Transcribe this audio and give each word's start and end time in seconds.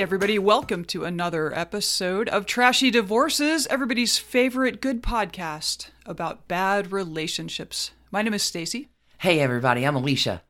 Hey, 0.00 0.04
everybody, 0.04 0.38
welcome 0.38 0.86
to 0.86 1.04
another 1.04 1.54
episode 1.54 2.30
of 2.30 2.46
Trashy 2.46 2.90
Divorces, 2.90 3.66
everybody's 3.66 4.16
favorite 4.16 4.80
good 4.80 5.02
podcast 5.02 5.90
about 6.06 6.48
bad 6.48 6.90
relationships. 6.90 7.90
My 8.10 8.22
name 8.22 8.32
is 8.32 8.42
Stacy. 8.42 8.88
Hey 9.18 9.40
everybody, 9.40 9.84
I'm 9.84 9.96
Alicia. 9.96 10.40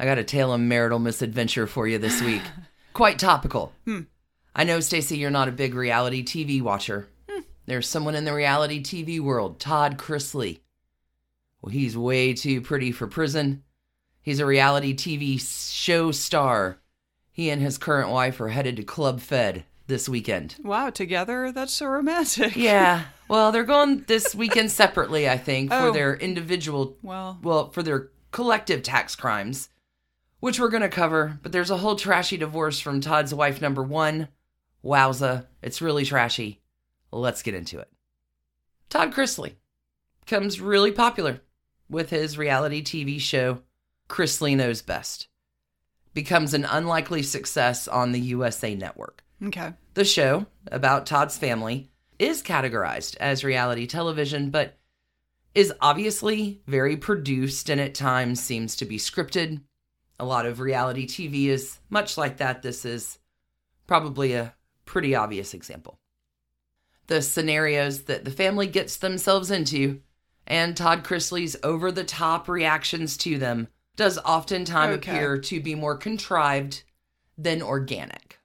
I 0.00 0.04
got 0.04 0.18
a 0.18 0.24
tale 0.24 0.52
of 0.52 0.60
marital 0.60 0.98
misadventure 0.98 1.68
for 1.68 1.86
you 1.86 1.98
this 1.98 2.20
week. 2.20 2.42
Quite 2.92 3.20
topical. 3.20 3.72
Hmm. 3.84 4.00
I 4.52 4.64
know, 4.64 4.80
Stacy, 4.80 5.16
you're 5.16 5.30
not 5.30 5.46
a 5.46 5.52
big 5.52 5.74
reality 5.74 6.24
TV 6.24 6.60
watcher. 6.60 7.06
Hmm. 7.30 7.42
There's 7.66 7.86
someone 7.86 8.16
in 8.16 8.24
the 8.24 8.34
reality 8.34 8.82
TV 8.82 9.20
world, 9.20 9.60
Todd 9.60 9.96
Chrisley. 9.96 10.58
Well, 11.62 11.70
he's 11.70 11.96
way 11.96 12.34
too 12.34 12.60
pretty 12.62 12.90
for 12.90 13.06
prison. 13.06 13.62
He's 14.22 14.40
a 14.40 14.44
reality 14.44 14.92
TV 14.92 15.40
show 15.40 16.10
star. 16.10 16.80
He 17.38 17.50
and 17.50 17.62
his 17.62 17.78
current 17.78 18.10
wife 18.10 18.40
are 18.40 18.48
headed 18.48 18.74
to 18.78 18.82
Club 18.82 19.20
Fed 19.20 19.64
this 19.86 20.08
weekend. 20.08 20.56
Wow, 20.64 20.90
together? 20.90 21.52
That's 21.52 21.72
so 21.72 21.86
romantic. 21.86 22.56
Yeah, 22.56 23.04
well, 23.28 23.52
they're 23.52 23.62
going 23.62 24.02
this 24.08 24.34
weekend 24.34 24.72
separately, 24.72 25.28
I 25.28 25.38
think, 25.38 25.70
for 25.70 25.76
Oh. 25.76 25.92
their 25.92 26.16
individual 26.16 26.96
Well, 27.00 27.38
well, 27.40 27.70
for 27.70 27.84
their 27.84 28.08
collective 28.32 28.82
tax 28.82 29.14
crimes, 29.14 29.68
which 30.40 30.58
we're 30.58 30.68
going 30.68 30.82
to 30.82 30.88
cover. 30.88 31.38
But 31.40 31.52
there's 31.52 31.70
a 31.70 31.76
whole 31.76 31.94
trashy 31.94 32.36
divorce 32.38 32.80
from 32.80 33.00
Todd's 33.00 33.32
wife 33.32 33.60
number 33.62 33.84
one. 33.84 34.26
Wowza, 34.84 35.46
it's 35.62 35.80
really 35.80 36.04
trashy. 36.04 36.60
Let's 37.12 37.44
get 37.44 37.54
into 37.54 37.78
it. 37.78 37.88
Todd 38.88 39.12
Chrisley 39.14 39.52
becomes 40.24 40.60
really 40.60 40.90
popular 40.90 41.40
with 41.88 42.10
his 42.10 42.36
reality 42.36 42.82
TV 42.82 43.20
show, 43.20 43.60
Chrisley 44.08 44.56
Knows 44.56 44.82
Best. 44.82 45.28
Becomes 46.14 46.54
an 46.54 46.64
unlikely 46.64 47.22
success 47.22 47.86
on 47.86 48.12
the 48.12 48.20
USA 48.20 48.74
Network. 48.74 49.22
okay. 49.44 49.74
The 49.94 50.04
show, 50.04 50.46
about 50.70 51.06
Todd's 51.06 51.36
family, 51.36 51.90
is 52.18 52.42
categorized 52.42 53.16
as 53.18 53.44
reality 53.44 53.86
television, 53.86 54.50
but 54.50 54.76
is 55.54 55.72
obviously 55.80 56.60
very 56.66 56.96
produced 56.96 57.68
and 57.68 57.80
at 57.80 57.94
times 57.94 58.40
seems 58.40 58.76
to 58.76 58.84
be 58.84 58.98
scripted. 58.98 59.60
A 60.20 60.24
lot 60.24 60.46
of 60.46 60.60
reality 60.60 61.06
TV 61.06 61.46
is 61.46 61.78
much 61.90 62.16
like 62.16 62.36
that. 62.38 62.62
This 62.62 62.84
is 62.84 63.18
probably 63.86 64.34
a 64.34 64.54
pretty 64.84 65.14
obvious 65.14 65.54
example. 65.54 65.98
The 67.06 67.22
scenarios 67.22 68.02
that 68.02 68.24
the 68.24 68.30
family 68.30 68.66
gets 68.66 68.96
themselves 68.96 69.50
into 69.50 70.00
and 70.46 70.76
Todd 70.76 71.04
Chrisley's 71.04 71.56
over 71.62 71.92
the 71.92 72.04
top 72.04 72.48
reactions 72.48 73.16
to 73.18 73.38
them 73.38 73.68
does 73.98 74.16
oftentimes 74.18 74.96
Okay. 74.96 75.10
appear 75.10 75.36
to 75.38 75.60
be 75.60 75.74
more 75.74 75.96
contrived 75.96 76.84
than 77.36 77.60
organic. 77.60 78.38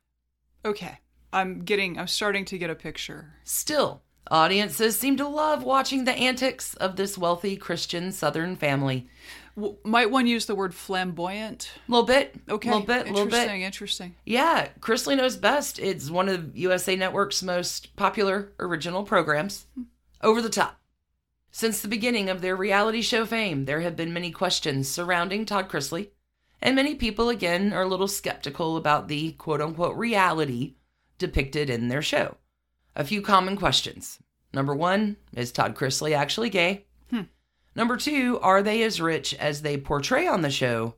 Okay. 0.65 0.99
I'm 1.31 1.61
getting, 1.63 1.97
I'm 1.97 2.07
starting 2.07 2.43
to 2.45 2.57
get 2.57 2.69
a 2.69 2.75
picture. 2.75 3.35
Still, 3.43 4.01
audiences 4.29 4.97
seem 4.99 5.15
to 5.17 5.27
love 5.27 5.63
watching 5.63 6.03
the 6.03 6.11
antics 6.11 6.73
of 6.75 6.95
this 6.95 7.17
wealthy 7.17 7.55
Christian 7.55 8.11
Southern 8.11 8.55
family. 8.55 9.07
W- 9.55 9.77
might 9.83 10.09
one 10.11 10.25
use 10.27 10.45
the 10.47 10.55
word 10.55 10.73
flamboyant? 10.75 11.71
A 11.87 11.91
little 11.91 12.05
bit, 12.05 12.35
Okay. 12.49 12.69
A 12.69 12.71
little 12.73 12.87
bit, 12.87 13.05
little 13.07 13.21
interesting, 13.23 13.59
bit. 13.61 13.65
interesting. 13.65 14.15
Yeah, 14.25 14.69
Chrisley 14.79 15.15
Knows 15.17 15.37
Best. 15.37 15.79
It's 15.79 16.09
one 16.09 16.29
of 16.29 16.55
USA 16.57 16.95
Network's 16.95 17.41
most 17.43 17.95
popular 17.95 18.51
original 18.59 19.03
programs. 19.03 19.65
Hmm. 19.75 19.83
Over 20.21 20.41
the 20.41 20.49
top. 20.49 20.79
Since 21.55 21.81
the 21.81 21.87
beginning 21.87 22.29
of 22.29 22.41
their 22.41 22.55
reality 22.55 23.03
show 23.03 23.27
fame, 23.27 23.65
there 23.65 23.81
have 23.81 23.95
been 23.95 24.11
many 24.11 24.31
questions 24.31 24.89
surrounding 24.89 25.45
Todd 25.45 25.69
Chrisley, 25.69 26.09
and 26.59 26.75
many 26.75 26.95
people, 26.95 27.29
again, 27.29 27.71
are 27.73 27.83
a 27.83 27.87
little 27.87 28.07
skeptical 28.07 28.75
about 28.75 29.07
the 29.07 29.33
quote 29.33 29.61
unquote 29.61 29.95
reality 29.95 30.73
depicted 31.19 31.69
in 31.69 31.89
their 31.89 32.01
show. 32.01 32.37
A 32.95 33.03
few 33.05 33.21
common 33.21 33.55
questions. 33.55 34.17
Number 34.51 34.73
one, 34.73 35.17
is 35.35 35.51
Todd 35.51 35.75
Chrisley 35.75 36.17
actually 36.17 36.49
gay? 36.49 36.85
Hmm. 37.11 37.21
Number 37.75 37.97
two, 37.97 38.39
are 38.41 38.63
they 38.63 38.81
as 38.81 38.99
rich 38.99 39.35
as 39.35 39.61
they 39.61 39.77
portray 39.77 40.25
on 40.25 40.41
the 40.41 40.49
show? 40.49 40.95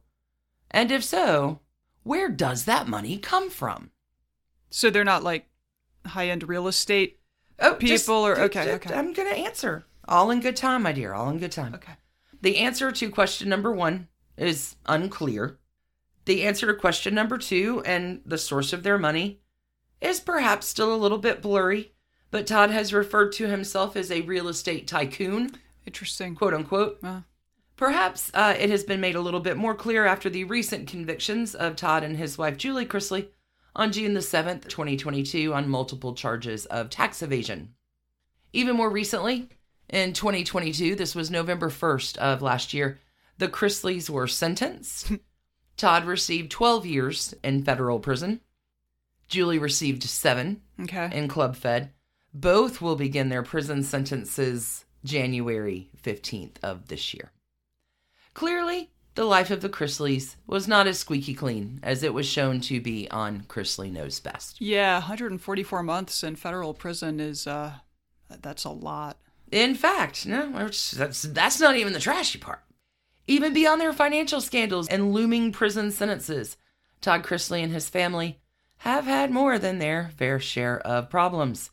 And 0.72 0.90
if 0.90 1.04
so, 1.04 1.60
where 2.04 2.30
does 2.30 2.64
that 2.64 2.88
money 2.88 3.18
come 3.18 3.50
from? 3.50 3.92
So 4.70 4.90
they're 4.90 5.04
not 5.04 5.22
like 5.24 5.50
high 6.06 6.30
end 6.30 6.48
real 6.48 6.70
estate? 6.70 7.20
Oh, 7.60 7.76
People 7.76 8.26
or- 8.26 8.40
okay, 8.40 8.72
okay. 8.76 8.94
I'm 8.94 9.12
going 9.12 9.28
to 9.30 9.38
answer. 9.38 9.86
All 10.08 10.32
in 10.32 10.40
good 10.40 10.56
time, 10.56 10.84
my 10.84 10.92
dear. 10.92 11.14
All 11.14 11.30
in 11.30 11.40
good 11.40 11.52
time. 11.52 11.74
Okay. 11.76 11.94
The 12.42 12.58
answer 12.58 12.92
to 12.92 13.10
question 13.10 13.50
number 13.50 13.72
one 13.72 14.08
is 14.38 14.76
unclear. 14.86 15.58
The 16.26 16.44
answer 16.44 16.68
to 16.68 16.74
question 16.74 17.16
number 17.16 17.38
two 17.38 17.82
and 17.86 18.22
the 18.26 18.38
source 18.38 18.74
of 18.74 18.84
their 18.84 18.98
money 18.98 19.42
is 20.02 20.20
perhaps 20.20 20.68
still 20.68 20.94
a 20.94 20.98
little 20.98 21.18
bit 21.18 21.42
blurry, 21.42 21.94
but 22.32 22.46
Todd 22.46 22.70
has 22.72 22.94
referred 22.94 23.32
to 23.34 23.48
himself 23.48 23.96
as 23.96 24.12
a 24.12 24.22
real 24.22 24.48
estate 24.48 24.88
tycoon, 24.88 25.52
Interesting. 25.86 26.36
quote 26.36 26.54
unquote. 26.54 27.00
Uh, 27.04 27.22
Perhaps 27.76 28.32
uh, 28.34 28.56
it 28.58 28.70
has 28.70 28.84
been 28.84 29.02
made 29.02 29.16
a 29.16 29.22
little 29.22 29.42
bit 29.42 29.58
more 29.58 29.76
clear 29.76 30.06
after 30.06 30.30
the 30.30 30.46
recent 30.46 30.88
convictions 30.88 31.54
of 31.54 31.76
Todd 31.76 32.04
and 32.04 32.16
his 32.16 32.38
wife 32.38 32.58
Julie 32.58 32.86
Chrisley 32.86 33.28
on 33.76 33.92
June 33.92 34.14
the 34.14 34.22
7th, 34.22 34.70
2022, 34.70 35.54
on 35.54 35.68
multiple 35.68 36.14
charges 36.14 36.66
of 36.68 36.90
tax 36.90 37.22
evasion. 37.22 37.74
Even 38.54 38.78
more 38.78 38.90
recently, 38.90 39.50
in 39.90 40.14
2022, 40.14 40.96
this 40.96 41.16
was 41.16 41.30
November 41.30 41.70
1st 41.70 42.18
of 42.18 42.42
last 42.42 42.74
year, 42.74 43.00
the 43.38 43.48
Chrisleys 43.48 44.10
were 44.10 44.28
sentenced. 44.28 45.12
Todd 45.78 46.06
received 46.06 46.52
12 46.52 46.86
years 46.86 47.34
in 47.44 47.64
federal 47.64 48.00
prison. 48.00 48.42
Julie 49.28 49.60
received 49.60 50.04
seven 50.04 50.62
okay. 50.82 51.10
in 51.12 51.28
Club 51.28 51.56
Fed. 51.56 51.92
Both 52.34 52.82
will 52.82 52.96
begin 52.96 53.30
their 53.30 53.44
prison 53.44 53.84
sentences 53.84 54.86
January 55.04 55.90
15th 56.02 56.58
of 56.64 56.88
this 56.88 57.14
year. 57.14 57.32
Clearly, 58.34 58.92
the 59.16 59.26
life 59.26 59.50
of 59.50 59.62
the 59.62 59.70
Chrisleys 59.70 60.36
was 60.46 60.68
not 60.68 60.88
as 60.88 61.00
squeaky 61.00 61.34
clean 61.34 61.80
as 61.82 62.04
it 62.04 62.14
was 62.14 62.26
shown 62.26 62.60
to 62.62 62.82
be 62.82 63.10
on 63.10 63.44
Chrisley 63.44 63.92
Knows 63.92 64.20
Best. 64.20 64.60
Yeah, 64.60 64.96
144 64.96 65.84
months 65.84 66.24
in 66.24 66.36
federal 66.36 66.74
prison 66.74 67.20
is, 67.22 67.48
uh, 67.48 67.76
that's 68.42 68.66
a 68.66 68.70
lot. 68.70 69.18
In 69.56 69.74
fact, 69.74 70.26
no, 70.26 70.52
that's, 70.52 71.22
that's, 71.22 71.62
not 71.62 71.78
even 71.78 71.94
the 71.94 72.00
trashy 72.02 72.38
part. 72.38 72.62
Even 73.26 73.54
beyond 73.54 73.80
their 73.80 73.94
financial 73.94 74.42
scandals 74.42 74.90
and 74.90 75.14
looming 75.14 75.54
prison 75.54 75.92
sentences, 75.92 76.58
Todd 77.00 77.24
Chrisley 77.24 77.64
and 77.64 77.72
his 77.72 77.88
family 77.88 78.42
have 78.80 79.06
had 79.06 79.32
more 79.32 79.58
than 79.58 79.80
their 79.80 80.10
fair 80.18 80.42
share 80.42 80.80
of 80.80 81.10
problems. 81.10 81.72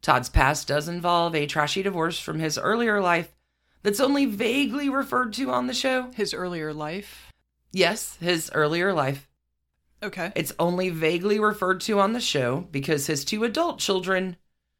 Todd's 0.00 0.30
past 0.30 0.66
does 0.66 0.88
involve 0.88 1.34
a 1.34 1.46
trashy 1.46 1.82
divorce 1.82 2.18
from 2.18 2.38
his 2.38 2.56
earlier 2.56 3.02
life 3.02 3.36
that's 3.82 4.00
only 4.00 4.24
vaguely 4.24 4.88
referred 4.88 5.34
to 5.34 5.50
on 5.50 5.66
the 5.66 5.74
show. 5.74 6.10
His 6.14 6.32
earlier 6.32 6.72
life. 6.72 7.30
Yes, 7.70 8.16
his 8.18 8.50
earlier 8.54 8.94
life. 8.94 9.28
Okay. 10.02 10.32
It's 10.34 10.54
only 10.58 10.88
vaguely 10.88 11.38
referred 11.38 11.82
to 11.82 12.00
on 12.00 12.14
the 12.14 12.20
show 12.20 12.66
because 12.70 13.06
his 13.06 13.26
two 13.26 13.44
adult 13.44 13.78
children 13.78 14.38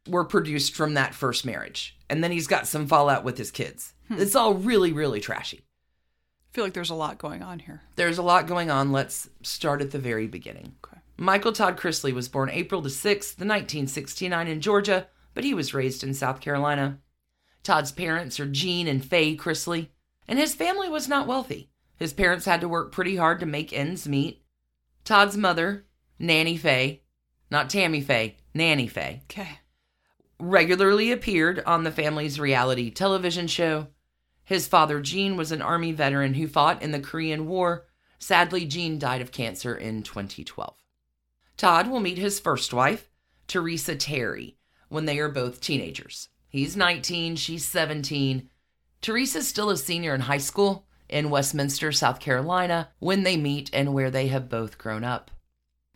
were 0.08 0.24
produced 0.24 0.74
from 0.74 0.94
that 0.94 1.14
first 1.14 1.44
marriage. 1.44 1.96
And 2.10 2.22
then 2.22 2.32
he's 2.32 2.46
got 2.46 2.66
some 2.66 2.86
fallout 2.86 3.24
with 3.24 3.38
his 3.38 3.50
kids. 3.50 3.92
Hmm. 4.08 4.18
It's 4.18 4.34
all 4.34 4.54
really, 4.54 4.92
really 4.92 5.20
trashy. 5.20 5.58
I 5.58 6.54
feel 6.54 6.64
like 6.64 6.74
there's 6.74 6.90
a 6.90 6.94
lot 6.94 7.18
going 7.18 7.42
on 7.42 7.58
here. 7.58 7.82
There's 7.96 8.18
a 8.18 8.22
lot 8.22 8.46
going 8.46 8.70
on. 8.70 8.92
Let's 8.92 9.28
start 9.42 9.80
at 9.80 9.90
the 9.90 9.98
very 9.98 10.26
beginning. 10.26 10.74
Okay. 10.84 10.98
Michael 11.16 11.52
Todd 11.52 11.76
Chrisley 11.76 12.12
was 12.12 12.28
born 12.28 12.50
April 12.50 12.80
the 12.80 12.88
6th, 12.88 13.38
1969 13.38 14.48
in 14.48 14.60
Georgia, 14.60 15.08
but 15.32 15.44
he 15.44 15.54
was 15.54 15.74
raised 15.74 16.04
in 16.04 16.14
South 16.14 16.40
Carolina. 16.40 16.98
Todd's 17.62 17.92
parents 17.92 18.38
are 18.38 18.46
Gene 18.46 18.86
and 18.86 19.04
Faye 19.04 19.36
Chrisley, 19.36 19.88
and 20.28 20.38
his 20.38 20.54
family 20.54 20.88
was 20.88 21.08
not 21.08 21.26
wealthy. 21.26 21.70
His 21.96 22.12
parents 22.12 22.44
had 22.44 22.60
to 22.60 22.68
work 22.68 22.92
pretty 22.92 23.16
hard 23.16 23.40
to 23.40 23.46
make 23.46 23.72
ends 23.72 24.06
meet. 24.06 24.42
Todd's 25.04 25.36
mother, 25.36 25.86
Nanny 26.18 26.56
Faye, 26.56 27.02
not 27.50 27.70
Tammy 27.70 28.00
Faye, 28.00 28.36
Nanny 28.52 28.86
Faye, 28.86 29.22
Okay. 29.30 29.60
Regularly 30.38 31.12
appeared 31.12 31.62
on 31.64 31.84
the 31.84 31.92
family's 31.92 32.40
reality 32.40 32.90
television 32.90 33.46
show. 33.46 33.88
His 34.44 34.66
father, 34.66 35.00
Gene, 35.00 35.36
was 35.36 35.52
an 35.52 35.62
Army 35.62 35.92
veteran 35.92 36.34
who 36.34 36.46
fought 36.46 36.82
in 36.82 36.92
the 36.92 37.00
Korean 37.00 37.46
War. 37.46 37.86
Sadly, 38.18 38.66
Gene 38.66 38.98
died 38.98 39.20
of 39.20 39.32
cancer 39.32 39.74
in 39.74 40.02
2012. 40.02 40.76
Todd 41.56 41.88
will 41.88 42.00
meet 42.00 42.18
his 42.18 42.40
first 42.40 42.74
wife, 42.74 43.08
Teresa 43.46 43.96
Terry, 43.96 44.56
when 44.88 45.04
they 45.04 45.18
are 45.18 45.28
both 45.28 45.60
teenagers. 45.60 46.28
He's 46.48 46.76
19, 46.76 47.36
she's 47.36 47.66
17. 47.66 48.50
Teresa's 49.00 49.48
still 49.48 49.70
a 49.70 49.76
senior 49.76 50.14
in 50.14 50.22
high 50.22 50.38
school 50.38 50.86
in 51.08 51.30
Westminster, 51.30 51.92
South 51.92 52.20
Carolina, 52.20 52.90
when 52.98 53.22
they 53.22 53.36
meet 53.36 53.70
and 53.72 53.92
where 53.92 54.10
they 54.10 54.28
have 54.28 54.48
both 54.48 54.78
grown 54.78 55.04
up. 55.04 55.30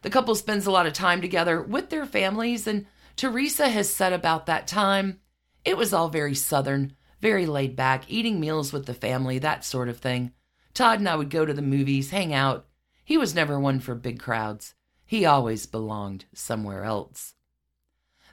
The 0.03 0.11
couple 0.11 0.35
spends 0.35 0.67
a 0.67 0.71
lot 0.71 0.87
of 0.87 0.93
time 0.93 1.21
together 1.21 1.61
with 1.61 1.91
their 1.91 2.07
families, 2.07 2.67
and 2.67 2.87
Teresa 3.19 3.69
has 3.69 3.93
said 3.93 4.13
about 4.13 4.47
that 4.47 4.69
time 4.69 5.19
it 5.65 5.77
was 5.77 5.93
all 5.93 6.09
very 6.09 6.37
southern, 6.37 6.93
very 7.21 7.47
laid 7.47 7.75
back, 7.75 8.05
eating 8.09 8.39
meals 8.39 8.73
with 8.73 8.87
the 8.87 8.95
family, 8.95 9.41
that 9.41 9.65
sort 9.65 9.89
of 9.89 9.99
thing. 9.99 10.31
Todd 10.73 11.01
and 11.01 11.09
I 11.09 11.17
would 11.17 11.29
go 11.29 11.45
to 11.45 11.53
the 11.53 11.61
movies, 11.61 12.11
hang 12.11 12.33
out. 12.33 12.67
He 13.05 13.19
was 13.19 13.35
never 13.35 13.59
one 13.59 13.81
for 13.81 13.97
big 13.97 14.21
crowds. 14.21 14.75
He 15.05 15.27
always 15.27 15.67
belonged 15.67 16.27
somewhere 16.33 16.85
else. 16.85 17.35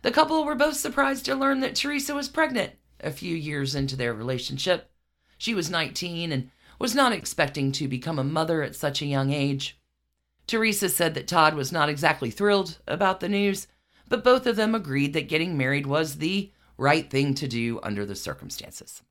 The 0.04 0.12
couple 0.12 0.46
were 0.46 0.54
both 0.54 0.76
surprised 0.76 1.26
to 1.26 1.36
learn 1.36 1.62
that 1.62 1.74
Teresa 1.74 2.14
was 2.14 2.30
pregnant 2.30 2.74
a 3.00 3.10
few 3.10 3.36
years 3.36 3.74
into 3.74 3.96
their 3.96 4.14
relationship. 4.14 4.92
She 5.40 5.56
was 5.56 5.68
19 5.68 6.32
and 6.32 6.52
was 6.78 6.94
not 6.94 7.12
expecting 7.12 7.72
to 7.72 7.88
become 7.88 8.20
a 8.20 8.24
mother 8.24 8.62
at 8.62 8.76
such 8.76 9.02
a 9.02 9.08
young 9.08 9.32
age. 9.34 9.80
Teresa 10.46 10.90
said 10.90 11.16
that 11.16 11.28
Todd 11.28 11.56
was 11.56 11.72
not 11.72 11.90
exactly 11.90 12.30
thrilled 12.30 12.78
about 12.86 13.20
the 13.20 13.30
news, 13.30 13.66
but 14.08 14.24
both 14.24 14.46
of 14.46 14.56
them 14.56 14.76
agreed 14.76 15.14
that 15.14 15.28
getting 15.28 15.58
married 15.58 15.88
was 15.88 16.18
the 16.18 16.52
right 16.78 17.10
thing 17.10 17.34
to 17.36 17.48
do 17.48 17.80
under 17.84 18.06
the 18.06 18.16
circumstances. 18.16 19.02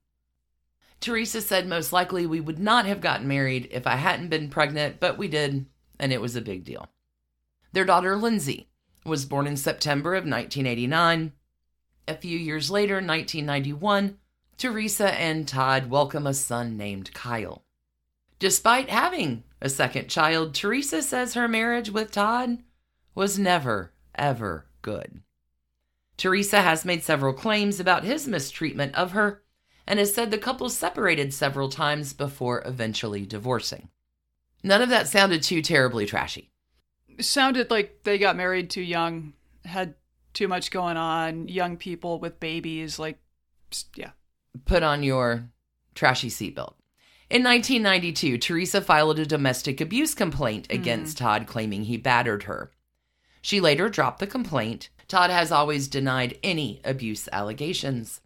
Teresa 1.00 1.41
said 1.41 1.67
most 1.67 1.93
likely 1.93 2.26
we 2.26 2.41
would 2.41 2.58
not 2.58 2.87
have 2.87 3.00
gotten 3.00 3.29
married 3.29 3.69
if 3.70 3.87
I 3.87 3.96
hadn't 3.96 4.29
been 4.29 4.49
pregnant, 4.49 5.00
but 5.00 5.19
we 5.19 5.29
did, 5.29 5.67
and 5.99 6.12
it 6.12 6.20
was 6.20 6.37
a 6.37 6.41
big 6.41 6.64
deal. 6.64 6.88
Their 7.73 7.85
daughter, 7.85 8.17
Lindsay, 8.17 8.69
was 9.05 9.26
born 9.26 9.46
in 9.46 9.56
September 9.56 10.14
of 10.14 10.25
1989. 10.25 11.32
A 12.06 12.14
few 12.14 12.38
years 12.38 12.70
later, 12.70 12.94
1991, 12.94 14.19
Teresa 14.56 15.12
and 15.20 15.49
Todd 15.49 15.91
welcome 15.91 16.26
a 16.26 16.35
son 16.35 16.76
named 16.76 17.12
Kyle. 17.12 17.64
Despite 18.38 18.88
having 18.88 19.43
a 19.61 19.69
second 19.69 20.08
child, 20.08 20.55
Teresa 20.55 21.02
says 21.02 21.35
her 21.35 21.49
marriage 21.49 21.91
with 21.91 22.12
Todd 22.12 22.58
was 23.14 23.38
never, 23.38 23.93
ever 24.14 24.67
good. 24.84 25.22
Teresa 26.16 26.62
has 26.62 26.84
made 26.84 27.02
several 27.02 27.32
claims 27.32 27.81
about 27.81 28.04
his 28.04 28.28
mistreatment 28.28 28.94
of 28.94 29.10
her 29.12 29.42
and 29.86 29.98
has 29.98 30.14
said 30.14 30.31
the 30.31 30.38
couple 30.38 30.69
separated 30.69 31.34
several 31.34 31.69
times 31.69 32.12
before 32.12 32.62
eventually 32.64 33.26
divorcing. 33.26 33.88
None 34.62 34.81
of 34.81 34.90
that 34.90 35.08
sounded 35.08 35.42
too 35.42 35.60
terribly 35.60 36.06
trashy. 36.06 36.52
Sounded 37.20 37.70
like 37.70 38.00
they 38.04 38.19
got 38.19 38.36
married 38.36 38.70
too 38.70 38.82
young, 38.82 39.32
had 39.64 39.94
too 40.32 40.48
much 40.48 40.70
going 40.70 40.96
on, 40.96 41.48
young 41.48 41.76
people 41.76 42.19
with 42.20 42.40
babies, 42.40 42.98
like, 42.98 43.19
yeah. 43.96 44.10
Put 44.66 44.82
on 44.82 45.02
your 45.02 45.50
trashy 45.94 46.28
seatbelt. 46.28 46.75
In 47.31 47.42
1992, 47.42 48.38
Teresa 48.38 48.81
filed 48.81 49.19
a 49.19 49.26
domestic 49.26 49.81
abuse 49.81 50.14
complaint 50.14 50.66
hmm. 50.69 50.76
against 50.76 51.19
Todd, 51.19 51.46
claiming 51.46 51.84
he 51.84 51.96
battered 51.96 52.44
her. 52.44 52.70
She 53.44 53.61
later 53.61 53.91
dropped 53.91 54.20
the 54.20 54.26
complaint. 54.26 54.88
Todd 55.06 55.29
has 55.29 55.52
always 55.52 55.87
denied 55.87 56.38
any 56.43 56.81
abuse 56.82 57.29
allegations. 57.31 58.23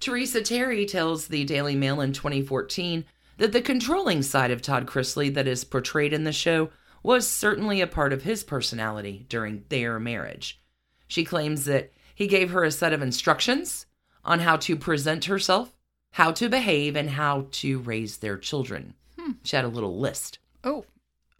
Teresa 0.00 0.40
Terry 0.40 0.86
tells 0.86 1.26
the 1.26 1.44
Daily 1.44 1.74
Mail 1.74 2.00
in 2.00 2.14
2014 2.14 3.04
that 3.36 3.52
the 3.52 3.60
controlling 3.60 4.22
side 4.22 4.50
of 4.50 4.62
Todd 4.62 4.86
Chrisley 4.86 5.28
that 5.34 5.46
is 5.46 5.64
portrayed 5.64 6.14
in 6.14 6.24
the 6.24 6.32
show 6.32 6.70
was 7.02 7.28
certainly 7.28 7.82
a 7.82 7.86
part 7.86 8.10
of 8.10 8.22
his 8.22 8.42
personality 8.42 9.26
during 9.28 9.64
their 9.68 10.00
marriage. 10.00 10.62
She 11.08 11.26
claims 11.26 11.66
that 11.66 11.92
he 12.14 12.26
gave 12.26 12.48
her 12.48 12.64
a 12.64 12.70
set 12.70 12.94
of 12.94 13.02
instructions 13.02 13.84
on 14.24 14.38
how 14.38 14.56
to 14.56 14.76
present 14.76 15.26
herself, 15.26 15.76
how 16.12 16.32
to 16.32 16.48
behave, 16.48 16.96
and 16.96 17.10
how 17.10 17.48
to 17.50 17.80
raise 17.80 18.16
their 18.16 18.38
children. 18.38 18.94
Hmm. 19.20 19.32
She 19.44 19.56
had 19.56 19.66
a 19.66 19.68
little 19.68 19.98
list. 19.98 20.38
Oh, 20.64 20.86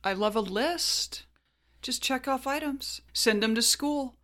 I 0.04 0.12
love 0.12 0.36
a 0.36 0.40
list. 0.40 1.24
Just 1.88 2.02
check 2.02 2.28
off 2.28 2.46
items, 2.46 3.00
send 3.14 3.42
them 3.42 3.54
to 3.54 3.62
school. 3.62 4.14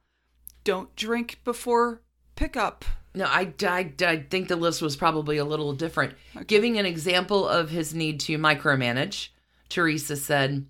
Don't 0.64 0.94
drink 0.96 1.40
before 1.44 2.02
pickup. 2.36 2.84
No, 3.14 3.24
I, 3.24 3.54
I, 3.62 3.90
I 4.02 4.16
think 4.18 4.48
the 4.48 4.56
list 4.56 4.82
was 4.82 4.96
probably 4.96 5.38
a 5.38 5.46
little 5.46 5.72
different. 5.72 6.12
Giving 6.46 6.78
an 6.78 6.84
example 6.84 7.48
of 7.48 7.70
his 7.70 7.94
need 7.94 8.20
to 8.20 8.36
micromanage, 8.36 9.30
Teresa 9.70 10.14
said, 10.14 10.66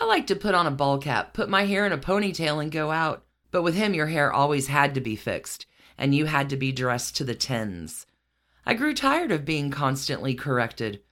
I 0.00 0.06
like 0.06 0.26
to 0.28 0.36
put 0.36 0.54
on 0.54 0.66
a 0.66 0.70
ball 0.70 0.96
cap, 0.96 1.34
put 1.34 1.50
my 1.50 1.66
hair 1.66 1.84
in 1.84 1.92
a 1.92 1.98
ponytail, 1.98 2.62
and 2.62 2.72
go 2.72 2.90
out. 2.92 3.26
But 3.50 3.60
with 3.60 3.74
him, 3.74 3.92
your 3.92 4.06
hair 4.06 4.32
always 4.32 4.68
had 4.68 4.94
to 4.94 5.02
be 5.02 5.16
fixed, 5.16 5.66
and 5.98 6.14
you 6.14 6.24
had 6.24 6.48
to 6.48 6.56
be 6.56 6.72
dressed 6.72 7.14
to 7.18 7.24
the 7.24 7.34
tens. 7.34 8.06
I 8.64 8.72
grew 8.72 8.94
tired 8.94 9.32
of 9.32 9.44
being 9.44 9.70
constantly 9.70 10.34
corrected, 10.34 11.02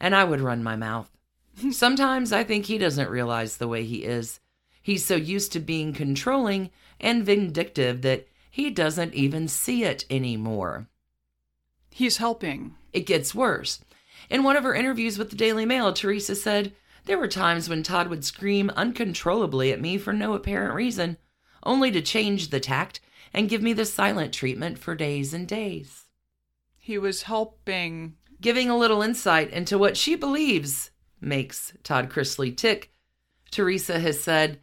and 0.00 0.16
I 0.16 0.24
would 0.24 0.40
run 0.40 0.64
my 0.64 0.74
mouth. 0.74 1.16
Sometimes 1.70 2.32
I 2.32 2.42
think 2.42 2.66
he 2.66 2.76
doesn't 2.76 3.08
realize 3.08 3.58
the 3.58 3.68
way 3.68 3.84
he 3.84 4.02
is. 4.02 4.39
He's 4.82 5.04
so 5.04 5.16
used 5.16 5.52
to 5.52 5.60
being 5.60 5.92
controlling 5.92 6.70
and 7.00 7.24
vindictive 7.24 8.02
that 8.02 8.26
he 8.50 8.70
doesn't 8.70 9.14
even 9.14 9.48
see 9.48 9.84
it 9.84 10.04
anymore. 10.10 10.88
He's 11.90 12.16
helping. 12.16 12.74
It 12.92 13.06
gets 13.06 13.34
worse. 13.34 13.80
In 14.28 14.42
one 14.42 14.56
of 14.56 14.64
her 14.64 14.74
interviews 14.74 15.18
with 15.18 15.30
the 15.30 15.36
Daily 15.36 15.64
Mail, 15.64 15.92
Teresa 15.92 16.34
said, 16.34 16.72
There 17.04 17.18
were 17.18 17.28
times 17.28 17.68
when 17.68 17.82
Todd 17.82 18.08
would 18.08 18.24
scream 18.24 18.70
uncontrollably 18.76 19.72
at 19.72 19.80
me 19.80 19.98
for 19.98 20.12
no 20.12 20.34
apparent 20.34 20.74
reason, 20.74 21.16
only 21.62 21.90
to 21.90 22.00
change 22.00 22.50
the 22.50 22.60
tact 22.60 23.00
and 23.32 23.48
give 23.48 23.62
me 23.62 23.72
the 23.72 23.84
silent 23.84 24.32
treatment 24.32 24.78
for 24.78 24.94
days 24.94 25.32
and 25.32 25.46
days. 25.46 26.06
He 26.76 26.98
was 26.98 27.22
helping. 27.22 28.16
Giving 28.40 28.70
a 28.70 28.76
little 28.76 29.02
insight 29.02 29.50
into 29.50 29.76
what 29.76 29.96
she 29.96 30.14
believes 30.14 30.90
makes 31.20 31.74
Todd 31.82 32.08
Chrisley 32.08 32.56
tick, 32.56 32.92
Teresa 33.50 34.00
has 34.00 34.20
said, 34.20 34.60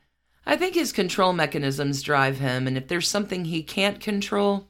I 0.49 0.55
think 0.55 0.75
his 0.75 0.93
control 0.93 1.33
mechanisms 1.33 2.01
drive 2.01 2.39
him, 2.39 2.67
and 2.67 2.77
if 2.77 2.87
there's 2.87 3.09
something 3.09 3.43
he 3.43 3.61
can't 3.61 3.99
control, 3.99 4.69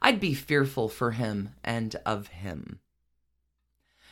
I'd 0.00 0.20
be 0.20 0.34
fearful 0.34 0.88
for 0.88 1.10
him 1.10 1.50
and 1.64 1.96
of 2.06 2.28
him. 2.28 2.78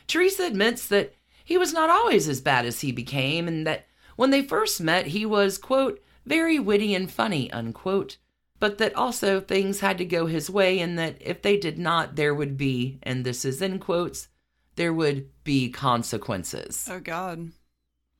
Teresa 0.07 0.45
admits 0.45 0.85
that 0.89 1.13
he 1.45 1.57
was 1.57 1.71
not 1.71 1.89
always 1.89 2.27
as 2.27 2.41
bad 2.41 2.65
as 2.65 2.81
he 2.81 2.91
became, 2.91 3.47
and 3.47 3.65
that 3.65 3.87
when 4.17 4.31
they 4.31 4.41
first 4.41 4.81
met, 4.81 5.07
he 5.07 5.25
was, 5.25 5.57
quote, 5.57 6.03
very 6.25 6.59
witty 6.59 6.93
and 6.93 7.09
funny, 7.09 7.49
unquote, 7.49 8.17
but 8.59 8.77
that 8.79 8.93
also 8.93 9.39
things 9.39 9.79
had 9.79 9.97
to 9.99 10.05
go 10.05 10.25
his 10.25 10.49
way, 10.49 10.81
and 10.81 10.99
that 10.99 11.15
if 11.21 11.41
they 11.41 11.55
did 11.55 11.79
not, 11.79 12.17
there 12.17 12.35
would 12.35 12.57
be, 12.57 12.99
and 13.03 13.23
this 13.23 13.45
is 13.45 13.61
in 13.61 13.79
quotes, 13.79 14.27
there 14.75 14.93
would 14.93 15.29
be 15.45 15.69
consequences. 15.69 16.89
Oh, 16.91 16.99
God. 16.99 17.53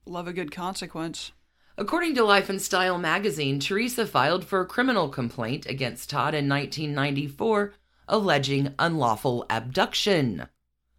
Love 0.05 0.29
a 0.29 0.33
good 0.33 0.53
consequence. 0.53 1.33
According 1.77 2.15
to 2.15 2.23
Life 2.23 2.49
and 2.49 2.61
Style 2.61 2.97
magazine, 2.97 3.59
Teresa 3.59 4.05
filed 4.07 4.45
for 4.45 4.61
a 4.61 4.65
criminal 4.65 5.09
complaint 5.09 5.65
against 5.65 6.09
Todd 6.09 6.33
in 6.33 6.47
1994, 6.47 7.73
alleging 8.07 8.73
unlawful 8.79 9.45
abduction. 9.49 10.47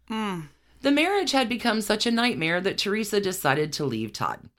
Mm. 0.09 0.49
The 0.81 0.91
marriage 0.91 1.31
had 1.31 1.49
become 1.49 1.81
such 1.81 2.05
a 2.05 2.11
nightmare 2.11 2.61
that 2.61 2.77
Teresa 2.77 3.19
decided 3.19 3.73
to 3.73 3.85
leave 3.85 4.13
Todd. 4.13 4.49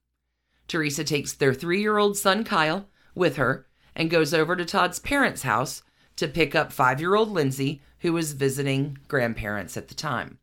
Teresa 0.66 1.04
takes 1.04 1.32
their 1.32 1.54
three 1.54 1.80
year 1.80 1.98
old 1.98 2.16
son 2.16 2.42
Kyle 2.42 2.88
with 3.14 3.36
her 3.36 3.66
and 3.94 4.10
goes 4.10 4.34
over 4.34 4.56
to 4.56 4.64
Todd's 4.64 4.98
parents' 4.98 5.42
house 5.42 5.82
to 6.16 6.26
pick 6.26 6.54
up 6.54 6.72
five 6.72 7.00
year 7.00 7.14
old 7.14 7.30
Lindsay, 7.30 7.80
who 8.00 8.12
was 8.12 8.32
visiting 8.32 8.98
grandparents 9.06 9.76
at 9.76 9.86
the 9.86 9.94
time. 9.94 10.38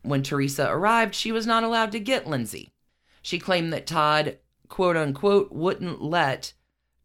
When 0.00 0.22
Teresa 0.22 0.68
arrived, 0.70 1.14
she 1.14 1.30
was 1.30 1.46
not 1.46 1.64
allowed 1.64 1.92
to 1.92 2.00
get 2.00 2.26
Lindsay. 2.26 2.72
She 3.20 3.38
claimed 3.38 3.72
that 3.72 3.86
Todd, 3.86 4.38
quote 4.72 4.96
unquote, 4.96 5.52
wouldn't 5.52 6.00
let 6.00 6.54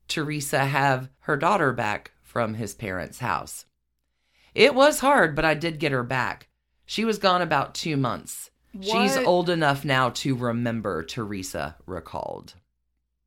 Teresa 0.07 0.65
have 0.65 1.09
her 1.19 1.36
daughter 1.36 1.74
back 1.74 2.13
from 2.24 2.53
his 2.53 2.74
parents' 2.74 3.19
house. 3.19 3.65
It 4.55 4.74
was 4.74 5.01
hard, 5.01 5.36
but 5.36 5.43
I 5.43 5.53
did 5.53 5.77
get 5.77 5.91
her 5.91 6.01
back. 6.01 6.47
She 6.86 7.03
was 7.03 7.17
gone 7.17 7.41
about 7.41 7.75
two 7.75 7.97
months. 7.97 8.51
She's 8.79 9.17
old 9.17 9.50
enough 9.50 9.83
now 9.83 10.12
to 10.12 10.33
remember, 10.33 11.03
Teresa 11.03 11.75
recalled. 11.86 12.53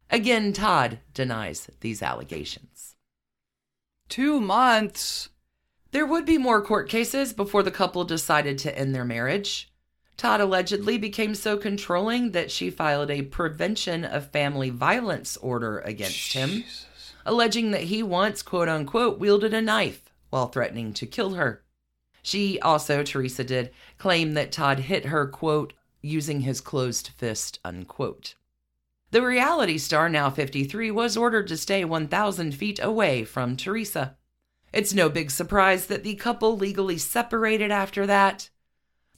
Again, 0.09 0.54
Todd 0.54 1.00
denies 1.12 1.70
these 1.80 2.00
allegations. 2.00 2.97
Two 4.09 4.40
months. 4.40 5.28
There 5.90 6.06
would 6.06 6.25
be 6.25 6.38
more 6.38 6.62
court 6.62 6.88
cases 6.88 7.35
before 7.35 7.62
the 7.62 7.70
couple 7.70 8.04
decided 8.04 8.56
to 8.59 8.78
end 8.78 8.94
their 8.94 9.04
marriage. 9.04 9.69
Todd 10.20 10.42
allegedly 10.42 10.98
became 10.98 11.34
so 11.34 11.56
controlling 11.56 12.32
that 12.32 12.50
she 12.50 12.68
filed 12.68 13.10
a 13.10 13.22
prevention 13.22 14.04
of 14.04 14.30
family 14.30 14.68
violence 14.68 15.38
order 15.38 15.78
against 15.78 16.34
him, 16.34 16.62
alleging 17.24 17.70
that 17.70 17.84
he 17.84 18.02
once, 18.02 18.42
quote 18.42 18.68
unquote, 18.68 19.18
wielded 19.18 19.54
a 19.54 19.62
knife 19.62 20.12
while 20.28 20.48
threatening 20.48 20.92
to 20.92 21.06
kill 21.06 21.36
her. 21.36 21.62
She 22.20 22.60
also, 22.60 23.02
Teresa 23.02 23.44
did, 23.44 23.70
claim 23.96 24.34
that 24.34 24.52
Todd 24.52 24.80
hit 24.80 25.06
her, 25.06 25.26
quote, 25.26 25.72
using 26.02 26.42
his 26.42 26.60
closed 26.60 27.08
fist, 27.16 27.58
unquote. 27.64 28.34
The 29.12 29.22
reality 29.22 29.78
star, 29.78 30.10
now 30.10 30.28
53, 30.28 30.90
was 30.90 31.16
ordered 31.16 31.48
to 31.48 31.56
stay 31.56 31.82
1,000 31.82 32.54
feet 32.54 32.78
away 32.82 33.24
from 33.24 33.56
Teresa. 33.56 34.18
It's 34.70 34.92
no 34.92 35.08
big 35.08 35.30
surprise 35.30 35.86
that 35.86 36.04
the 36.04 36.14
couple 36.16 36.58
legally 36.58 36.98
separated 36.98 37.70
after 37.70 38.06
that. 38.06 38.50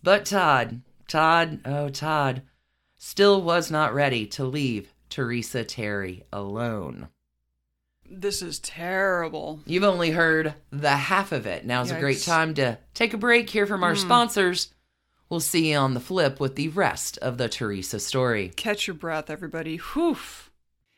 But 0.05 0.27
Todd, 0.27 0.83
Todd, 1.09 1.61
oh 1.65 1.89
Todd, 1.89 2.43
still 2.97 3.43
was 3.43 3.71
not 3.71 3.95
ready 3.95 4.27
to 4.27 4.45
leave 4.45 4.93
Teresa 5.09 5.65
Terry 5.65 6.25
alone. 6.33 7.09
This 8.09 8.43
is 8.43 8.59
terrible. 8.59 9.61
You've 9.65 9.85
only 9.85 10.11
heard 10.11 10.55
the 10.71 10.91
half 10.91 11.33
of 11.33 11.47
it. 11.47 11.65
Now's 11.65 11.91
a 11.91 11.99
great 11.99 12.21
time 12.21 12.55
to 12.55 12.79
take 12.93 13.15
a 13.15 13.19
break, 13.19 13.49
hear 13.49 13.67
from 13.67 13.83
our 13.83 13.95
hmm. 13.95 14.01
sponsors. 14.01 14.73
We'll 15.31 15.41
see 15.41 15.73
you 15.73 15.79
on 15.79 15.95
the 15.95 16.01
flip 16.01 16.39
with 16.39 16.57
the 16.57 16.69
rest 16.69 17.17
of 17.19 17.39
the 17.39 17.49
Teresa 17.49 18.01
story. 18.01 18.53
Catch 18.55 18.87
your 18.87 18.95
breath, 18.95 19.31
everybody. 19.31 19.79
Whew. 19.79 20.19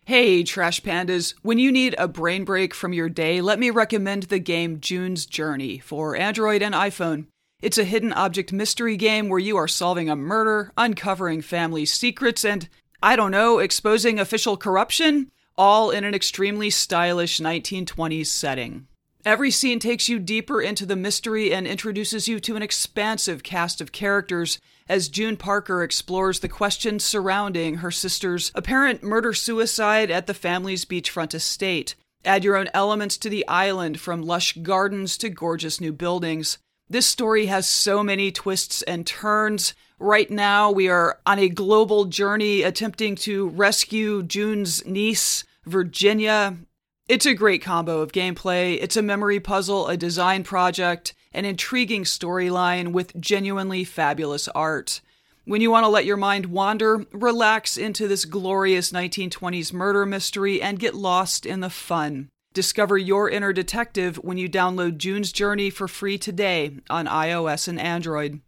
Hey, 0.06 0.42
Trash 0.42 0.82
Pandas. 0.82 1.34
When 1.42 1.58
you 1.58 1.70
need 1.70 1.94
a 1.96 2.08
brain 2.08 2.44
break 2.44 2.74
from 2.74 2.92
your 2.92 3.08
day, 3.08 3.40
let 3.40 3.60
me 3.60 3.70
recommend 3.70 4.24
the 4.24 4.40
game 4.40 4.80
June's 4.80 5.24
Journey 5.24 5.78
for 5.78 6.16
Android 6.16 6.62
and 6.62 6.74
iPhone. 6.74 7.26
It's 7.64 7.78
a 7.78 7.84
hidden 7.84 8.12
object 8.12 8.52
mystery 8.52 8.98
game 8.98 9.30
where 9.30 9.38
you 9.38 9.56
are 9.56 9.66
solving 9.66 10.10
a 10.10 10.14
murder, 10.14 10.70
uncovering 10.76 11.40
family 11.40 11.86
secrets, 11.86 12.44
and, 12.44 12.68
I 13.02 13.16
don't 13.16 13.30
know, 13.30 13.58
exposing 13.58 14.20
official 14.20 14.58
corruption, 14.58 15.30
all 15.56 15.90
in 15.90 16.04
an 16.04 16.14
extremely 16.14 16.68
stylish 16.68 17.40
1920s 17.40 18.26
setting. 18.26 18.86
Every 19.24 19.50
scene 19.50 19.78
takes 19.78 20.10
you 20.10 20.18
deeper 20.18 20.60
into 20.60 20.84
the 20.84 20.94
mystery 20.94 21.54
and 21.54 21.66
introduces 21.66 22.28
you 22.28 22.38
to 22.40 22.54
an 22.54 22.60
expansive 22.60 23.42
cast 23.42 23.80
of 23.80 23.92
characters 23.92 24.60
as 24.86 25.08
June 25.08 25.38
Parker 25.38 25.82
explores 25.82 26.40
the 26.40 26.50
questions 26.50 27.02
surrounding 27.02 27.76
her 27.76 27.90
sister's 27.90 28.52
apparent 28.54 29.02
murder 29.02 29.32
suicide 29.32 30.10
at 30.10 30.26
the 30.26 30.34
family's 30.34 30.84
beachfront 30.84 31.32
estate. 31.32 31.94
Add 32.26 32.44
your 32.44 32.56
own 32.56 32.68
elements 32.74 33.16
to 33.16 33.30
the 33.30 33.48
island, 33.48 34.00
from 34.00 34.20
lush 34.20 34.52
gardens 34.58 35.16
to 35.16 35.30
gorgeous 35.30 35.80
new 35.80 35.94
buildings. 35.94 36.58
This 36.88 37.06
story 37.06 37.46
has 37.46 37.66
so 37.66 38.02
many 38.02 38.30
twists 38.30 38.82
and 38.82 39.06
turns. 39.06 39.74
Right 39.98 40.30
now, 40.30 40.70
we 40.70 40.88
are 40.88 41.18
on 41.24 41.38
a 41.38 41.48
global 41.48 42.04
journey 42.04 42.62
attempting 42.62 43.14
to 43.16 43.48
rescue 43.48 44.22
June's 44.22 44.84
niece, 44.84 45.44
Virginia. 45.64 46.58
It's 47.08 47.24
a 47.24 47.32
great 47.32 47.62
combo 47.62 48.00
of 48.00 48.12
gameplay. 48.12 48.78
It's 48.80 48.98
a 48.98 49.02
memory 49.02 49.40
puzzle, 49.40 49.88
a 49.88 49.96
design 49.96 50.44
project, 50.44 51.14
an 51.32 51.46
intriguing 51.46 52.04
storyline 52.04 52.92
with 52.92 53.18
genuinely 53.18 53.84
fabulous 53.84 54.46
art. 54.48 55.00
When 55.46 55.62
you 55.62 55.70
want 55.70 55.84
to 55.84 55.90
let 55.90 56.04
your 56.04 56.16
mind 56.18 56.46
wander, 56.46 57.06
relax 57.12 57.78
into 57.78 58.08
this 58.08 58.24
glorious 58.26 58.92
1920s 58.92 59.72
murder 59.72 60.04
mystery 60.04 60.60
and 60.60 60.78
get 60.78 60.94
lost 60.94 61.46
in 61.46 61.60
the 61.60 61.70
fun. 61.70 62.30
Discover 62.54 62.98
your 62.98 63.28
inner 63.28 63.52
detective 63.52 64.16
when 64.18 64.38
you 64.38 64.48
download 64.48 64.96
June's 64.96 65.32
Journey 65.32 65.70
for 65.70 65.88
free 65.88 66.16
today 66.16 66.76
on 66.88 67.06
iOS 67.06 67.66
and 67.66 67.80
Android. 67.80 68.40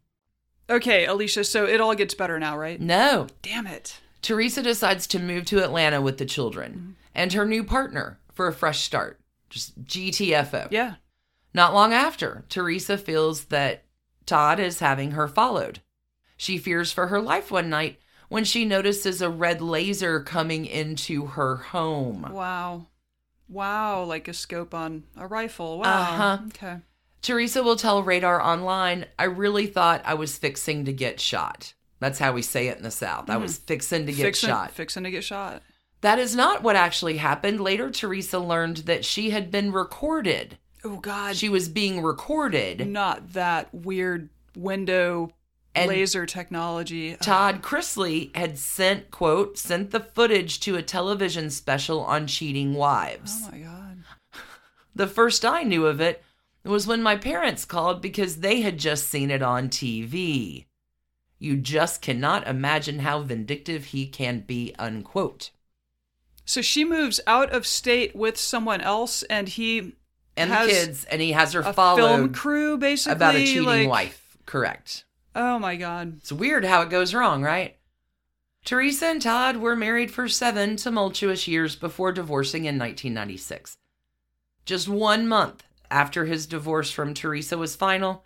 Okay, 0.70 1.06
Alicia, 1.06 1.42
so 1.42 1.66
it 1.66 1.80
all 1.80 1.94
gets 1.96 2.14
better 2.14 2.38
now, 2.38 2.56
right? 2.56 2.80
No. 2.80 3.26
Damn 3.42 3.66
it. 3.66 3.98
Teresa 4.22 4.62
decides 4.62 5.08
to 5.08 5.18
move 5.18 5.44
to 5.46 5.62
Atlanta 5.62 6.00
with 6.00 6.18
the 6.18 6.25
children 6.25 6.72
mm-hmm. 6.72 6.90
and 7.16 7.32
her 7.32 7.44
new 7.44 7.64
partner 7.64 8.20
for 8.32 8.46
a 8.46 8.52
fresh 8.52 8.84
start. 8.84 9.18
Just 9.50 9.84
GTFO. 9.84 10.68
Yeah. 10.70 10.94
Not 11.52 11.75
long 11.75 11.92
after, 11.92 12.44
Teresa 12.48 12.96
feels 12.96 13.46
that 13.46 13.82
Todd 14.25 14.60
is 14.60 14.78
having 14.78 15.12
her 15.12 15.26
followed. 15.26 15.80
She 16.36 16.58
fears 16.58 16.92
for 16.92 17.08
her 17.08 17.20
life 17.20 17.50
one 17.50 17.70
night 17.70 17.98
when 18.28 18.44
she 18.44 18.64
notices 18.64 19.20
a 19.20 19.30
red 19.30 19.60
laser 19.60 20.20
coming 20.20 20.64
into 20.64 21.26
her 21.26 21.56
home. 21.56 22.30
Wow. 22.30 22.86
Wow, 23.49 24.05
like 24.05 24.29
a 24.29 24.35
scope 24.35 24.75
on 24.75 25.05
a 25.17 25.26
rifle. 25.26 25.79
Wow. 25.79 26.03
Uh-huh. 26.03 26.38
Okay. 26.49 26.76
Teresa 27.23 27.62
will 27.62 27.76
tell 27.76 28.03
Radar 28.03 28.41
Online, 28.41 29.07
I 29.19 29.25
really 29.25 29.67
thought 29.67 30.03
I 30.05 30.15
was 30.15 30.38
fixing 30.38 30.85
to 30.85 30.93
get 30.93 31.21
shot. 31.21 31.75
That's 31.99 32.19
how 32.19 32.33
we 32.33 32.43
say 32.43 32.69
it 32.69 32.76
in 32.76 32.83
the 32.83 32.91
South. 32.91 33.31
I 33.31 33.37
was 33.37 33.59
fixing 33.59 34.07
to 34.07 34.12
get 34.12 34.23
fixing, 34.23 34.49
shot. 34.49 34.71
Fixing 34.73 35.05
to 35.05 35.11
get 35.11 35.25
shot. 35.25 35.62
That 36.03 36.19
is 36.19 36.37
not 36.37 36.62
what 36.62 36.76
actually 36.76 37.17
happened. 37.17 37.61
Later, 37.61 37.91
Teresa 37.91 38.38
learned 38.38 38.79
that 38.79 39.05
she 39.05 39.31
had 39.31 39.50
been 39.50 39.73
recorded. 39.73 40.59
Oh 40.85 40.99
God. 40.99 41.37
She 41.37 41.49
was 41.49 41.69
being 41.69 42.03
recorded. 42.03 42.87
Not 42.87 43.33
that 43.33 43.73
weird 43.75 44.29
window 44.55 45.33
And- 45.76 45.88
laser 45.88 46.26
technology. 46.26 47.12
Uh-huh. 47.12 47.23
Todd 47.23 47.62
Chrisley 47.62 48.35
had 48.37 48.59
sent, 48.59 49.11
quote, 49.11 49.59
sent 49.59 49.90
the 49.90 50.00
footage 50.00 50.61
to 50.61 50.76
a 50.76 50.83
television 50.83 51.50
special 51.50 52.00
on 52.02 52.26
cheating 52.26 52.75
wives. 52.75 53.42
Oh 53.45 53.50
my 53.52 53.59
God. 53.59 53.99
The 54.95 55.06
first 55.06 55.45
I 55.45 55.62
knew 55.62 55.87
of 55.87 56.00
it 56.00 56.23
was 56.64 56.87
when 56.87 57.02
my 57.02 57.16
parents 57.16 57.64
called 57.64 58.00
because 58.00 58.37
they 58.38 58.62
had 58.62 58.78
just 58.78 59.09
seen 59.09 59.30
it 59.30 59.42
on 59.42 59.68
TV. 59.68 60.64
You 61.38 61.56
just 61.59 62.00
cannot 62.00 62.49
imagine 62.49 63.00
how 63.00 63.21
vindictive 63.21 63.87
he 63.87 64.06
can 64.06 64.40
be, 64.40 64.75
unquote. 64.78 65.50
So 66.47 66.62
she 66.62 66.85
moves 66.85 67.21
out 67.26 67.52
of 67.52 67.66
state 67.66 68.16
with 68.16 68.38
someone 68.38 68.80
else, 68.80 69.23
and 69.25 69.49
he 69.49 69.92
And 70.37 70.50
has 70.50 70.68
the 70.68 70.73
kids, 70.73 71.04
and 71.06 71.21
he 71.21 71.33
has 71.33 71.52
her 71.52 71.61
a 71.61 71.73
followed 71.73 71.99
film 71.99 72.33
crew, 72.33 72.78
basically 72.78 73.16
about 73.16 73.35
a 73.35 73.45
cheating 73.45 73.64
like- 73.64 73.88
wife. 73.88 74.38
Correct. 74.47 75.04
Oh 75.38 75.59
my 75.59 75.76
God. 75.76 76.16
It's 76.16 76.33
weird 76.33 76.64
how 76.64 76.81
it 76.81 76.88
goes 76.88 77.12
wrong, 77.12 77.43
right? 77.43 77.76
Teresa 78.64 79.09
and 79.09 79.21
Todd 79.21 79.59
were 79.59 79.76
married 79.76 80.11
for 80.11 80.28
seven 80.28 80.76
tumultuous 80.76 81.47
years 81.47 81.76
before 81.76 82.11
divorcing 82.11 82.64
in 82.64 82.78
1996. 82.78 83.76
Just 84.64 84.88
one 84.88 85.28
month 85.28 85.62
after 85.90 86.25
his 86.25 86.47
divorce 86.47 86.90
from 86.90 87.12
Teresa 87.12 87.59
was 87.59 87.76
final, 87.76 88.25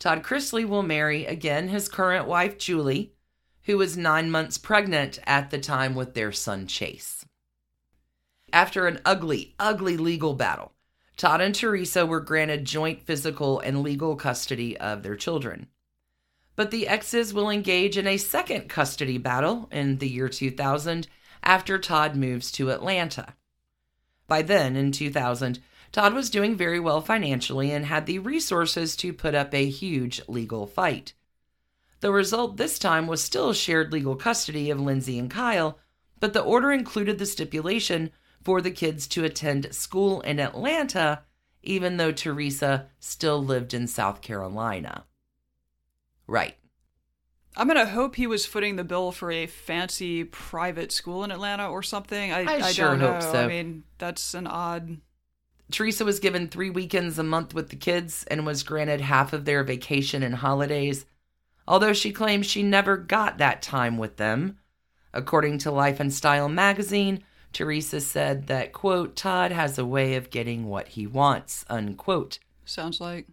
Todd 0.00 0.24
Chrisley 0.24 0.66
will 0.66 0.82
marry 0.82 1.26
again 1.26 1.68
his 1.68 1.88
current 1.88 2.26
wife, 2.26 2.58
Julie, 2.58 3.14
who 3.62 3.78
was 3.78 3.96
nine 3.96 4.28
months 4.28 4.58
pregnant 4.58 5.20
at 5.24 5.50
the 5.50 5.58
time 5.58 5.94
with 5.94 6.14
their 6.14 6.32
son, 6.32 6.66
Chase. 6.66 7.24
After 8.52 8.88
an 8.88 9.00
ugly, 9.04 9.54
ugly 9.60 9.96
legal 9.96 10.34
battle, 10.34 10.72
Todd 11.16 11.40
and 11.40 11.54
Teresa 11.54 12.04
were 12.04 12.18
granted 12.18 12.64
joint 12.64 13.00
physical 13.00 13.60
and 13.60 13.84
legal 13.84 14.16
custody 14.16 14.76
of 14.76 15.04
their 15.04 15.16
children. 15.16 15.68
But 16.54 16.70
the 16.70 16.86
exes 16.86 17.32
will 17.32 17.50
engage 17.50 17.96
in 17.96 18.06
a 18.06 18.16
second 18.16 18.68
custody 18.68 19.18
battle 19.18 19.68
in 19.72 19.98
the 19.98 20.08
year 20.08 20.28
2000 20.28 21.08
after 21.42 21.78
Todd 21.78 22.14
moves 22.14 22.52
to 22.52 22.70
Atlanta. 22.70 23.34
By 24.28 24.42
then, 24.42 24.76
in 24.76 24.92
2000, 24.92 25.60
Todd 25.92 26.14
was 26.14 26.30
doing 26.30 26.56
very 26.56 26.80
well 26.80 27.00
financially 27.00 27.70
and 27.70 27.86
had 27.86 28.06
the 28.06 28.18
resources 28.18 28.96
to 28.96 29.12
put 29.12 29.34
up 29.34 29.52
a 29.52 29.68
huge 29.68 30.22
legal 30.28 30.66
fight. 30.66 31.12
The 32.00 32.10
result 32.10 32.56
this 32.56 32.78
time 32.78 33.06
was 33.06 33.22
still 33.22 33.52
shared 33.52 33.92
legal 33.92 34.16
custody 34.16 34.70
of 34.70 34.80
Lindsay 34.80 35.18
and 35.18 35.30
Kyle, 35.30 35.78
but 36.18 36.32
the 36.32 36.40
order 36.40 36.72
included 36.72 37.18
the 37.18 37.26
stipulation 37.26 38.10
for 38.42 38.60
the 38.60 38.70
kids 38.70 39.06
to 39.08 39.24
attend 39.24 39.74
school 39.74 40.20
in 40.22 40.40
Atlanta, 40.40 41.22
even 41.62 41.96
though 41.96 42.10
Teresa 42.10 42.88
still 42.98 43.42
lived 43.42 43.72
in 43.72 43.86
South 43.86 44.20
Carolina. 44.20 45.04
Right. 46.32 46.56
I'm 47.58 47.68
gonna 47.68 47.84
hope 47.84 48.16
he 48.16 48.26
was 48.26 48.46
footing 48.46 48.76
the 48.76 48.84
bill 48.84 49.12
for 49.12 49.30
a 49.30 49.46
fancy 49.46 50.24
private 50.24 50.90
school 50.90 51.24
in 51.24 51.30
Atlanta 51.30 51.68
or 51.68 51.82
something. 51.82 52.32
I, 52.32 52.46
I 52.46 52.72
sure 52.72 52.96
don't 52.96 53.00
hope 53.00 53.20
know. 53.20 53.32
so. 53.32 53.44
I 53.44 53.46
mean, 53.46 53.84
that's 53.98 54.32
an 54.32 54.46
odd. 54.46 54.96
Teresa 55.70 56.06
was 56.06 56.20
given 56.20 56.48
three 56.48 56.70
weekends 56.70 57.18
a 57.18 57.22
month 57.22 57.52
with 57.52 57.68
the 57.68 57.76
kids 57.76 58.24
and 58.30 58.46
was 58.46 58.62
granted 58.62 59.02
half 59.02 59.34
of 59.34 59.44
their 59.44 59.62
vacation 59.62 60.22
and 60.22 60.36
holidays, 60.36 61.04
although 61.68 61.92
she 61.92 62.12
claims 62.12 62.46
she 62.46 62.62
never 62.62 62.96
got 62.96 63.36
that 63.36 63.60
time 63.60 63.98
with 63.98 64.16
them. 64.16 64.56
According 65.12 65.58
to 65.58 65.70
Life 65.70 66.00
and 66.00 66.10
Style 66.10 66.48
magazine, 66.48 67.24
Teresa 67.52 68.00
said 68.00 68.46
that, 68.46 68.72
quote, 68.72 69.16
Todd 69.16 69.52
has 69.52 69.76
a 69.76 69.84
way 69.84 70.14
of 70.14 70.30
getting 70.30 70.64
what 70.64 70.88
he 70.88 71.06
wants, 71.06 71.66
unquote. 71.68 72.38
Sounds 72.64 73.02
like. 73.02 73.26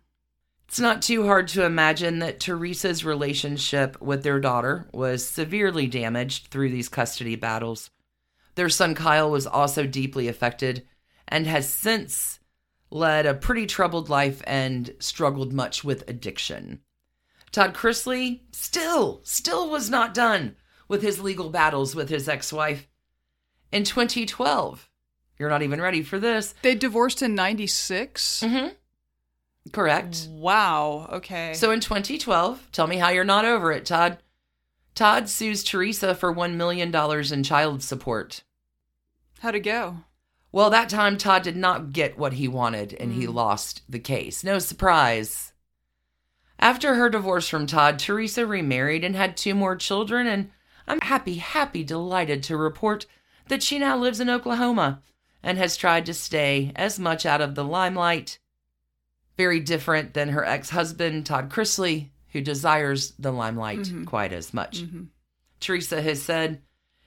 It's 0.70 0.80
not 0.80 1.02
too 1.02 1.26
hard 1.26 1.48
to 1.50 1.66
imagine 1.66 2.20
that 2.20 2.40
Teresa's 2.40 3.04
relationship 3.04 4.00
with 4.00 4.22
their 4.22 4.40
daughter 4.40 4.88
was 4.94 5.28
severely 5.28 5.88
damaged 5.88 6.50
through 6.52 6.70
these 6.70 6.88
custody 6.88 7.36
battles. 7.36 7.90
Their 8.54 8.70
son 8.70 8.94
Kyle 8.94 9.32
was 9.32 9.48
also 9.48 9.88
deeply 9.88 10.28
affected 10.28 10.86
and 11.28 11.48
has 11.48 11.68
since 11.68 12.40
led 12.92 13.26
a 13.26 13.34
pretty 13.34 13.66
troubled 13.66 14.10
life 14.10 14.44
and 14.46 14.94
struggled 15.00 15.54
much 15.54 15.84
with 15.84 16.08
addiction. 16.08 16.82
Todd 17.52 17.74
Chrisley 17.74 18.42
still, 18.52 19.22
still 19.24 19.72
was 19.72 19.90
not 19.90 20.14
done 20.14 20.56
with 20.88 21.02
his 21.02 21.20
legal 21.20 21.50
battles 21.50 21.96
with 21.96 22.10
his 22.10 22.30
ex 22.30 22.54
wife. 22.54 22.88
In 23.72 23.86
2012, 23.86 24.88
you're 25.40 25.50
not 25.50 25.64
even 25.64 25.82
ready 25.82 26.04
for 26.04 26.20
this. 26.20 26.54
They 26.62 26.76
divorced 26.76 27.24
in 27.24 27.34
'96. 27.34 28.44
Mm-hmm. 28.46 28.68
Correct. 29.72 30.28
Wow. 30.32 31.10
Okay. 31.12 31.54
So 31.54 31.72
in 31.72 31.80
2012, 31.80 32.70
tell 32.72 32.88
me 32.88 32.98
how 32.98 33.10
you're 33.10 33.24
not 33.24 33.46
over 33.46 33.72
it, 33.72 33.86
Todd. 33.86 34.18
Todd 34.96 35.30
sues 35.30 35.64
Teresa 35.64 36.14
for 36.16 36.34
$1 36.34 36.56
million 36.56 36.94
in 37.34 37.44
child 37.44 37.84
support. 37.84 38.44
how'd 39.40 39.56
it 39.56 39.62
go? 39.62 39.98
Well, 40.52 40.70
that 40.72 40.90
time 40.90 41.18
Todd 41.18 41.44
did 41.44 41.56
not 41.56 41.94
get 41.94 42.18
what 42.18 42.34
he 42.34 42.48
wanted 42.48 42.94
and 42.94 43.14
he 43.14 43.26
mm. 43.26 43.34
lost 43.34 43.84
the 43.88 44.00
case. 44.00 44.44
No 44.44 44.60
surprise. 44.60 45.54
After 46.60 46.96
her 46.96 47.10
divorce 47.10 47.48
from 47.48 47.68
Todd, 47.68 48.00
Teresa 48.00 48.46
remarried 48.46 49.04
and 49.04 49.16
had 49.16 49.38
two 49.38 49.56
more 49.56 49.78
children, 49.78 50.28
and 50.28 50.52
I'm 50.88 51.00
happy, 51.02 51.36
happy, 51.36 51.84
delighted 51.84 52.44
to 52.44 52.58
report 52.58 53.06
that 53.48 53.64
she 53.64 53.80
now 53.80 53.96
lives 53.96 54.20
in 54.20 54.30
Oklahoma 54.30 55.02
and 55.42 55.58
has 55.58 55.78
tried 55.78 56.06
to 56.08 56.14
stay 56.14 56.74
as 56.76 57.00
much 57.00 57.26
out 57.26 57.40
of 57.40 57.56
the 57.56 57.64
limelight. 57.64 58.40
Very 59.40 59.62
different 59.62 60.14
than 60.14 60.28
her 60.28 60.44
ex 60.44 60.70
husband, 60.70 61.26
Todd 61.26 61.50
Chrisley, 61.50 62.10
who 62.34 62.42
desires 62.42 63.14
the 63.18 63.32
limelight 63.32 63.80
mm-hmm. 63.80 64.04
quite 64.04 64.34
as 64.34 64.54
much. 64.54 64.84
Mm-hmm. 64.84 65.04
Teresa 65.62 66.02
has 66.02 66.22
said, 66.22 66.62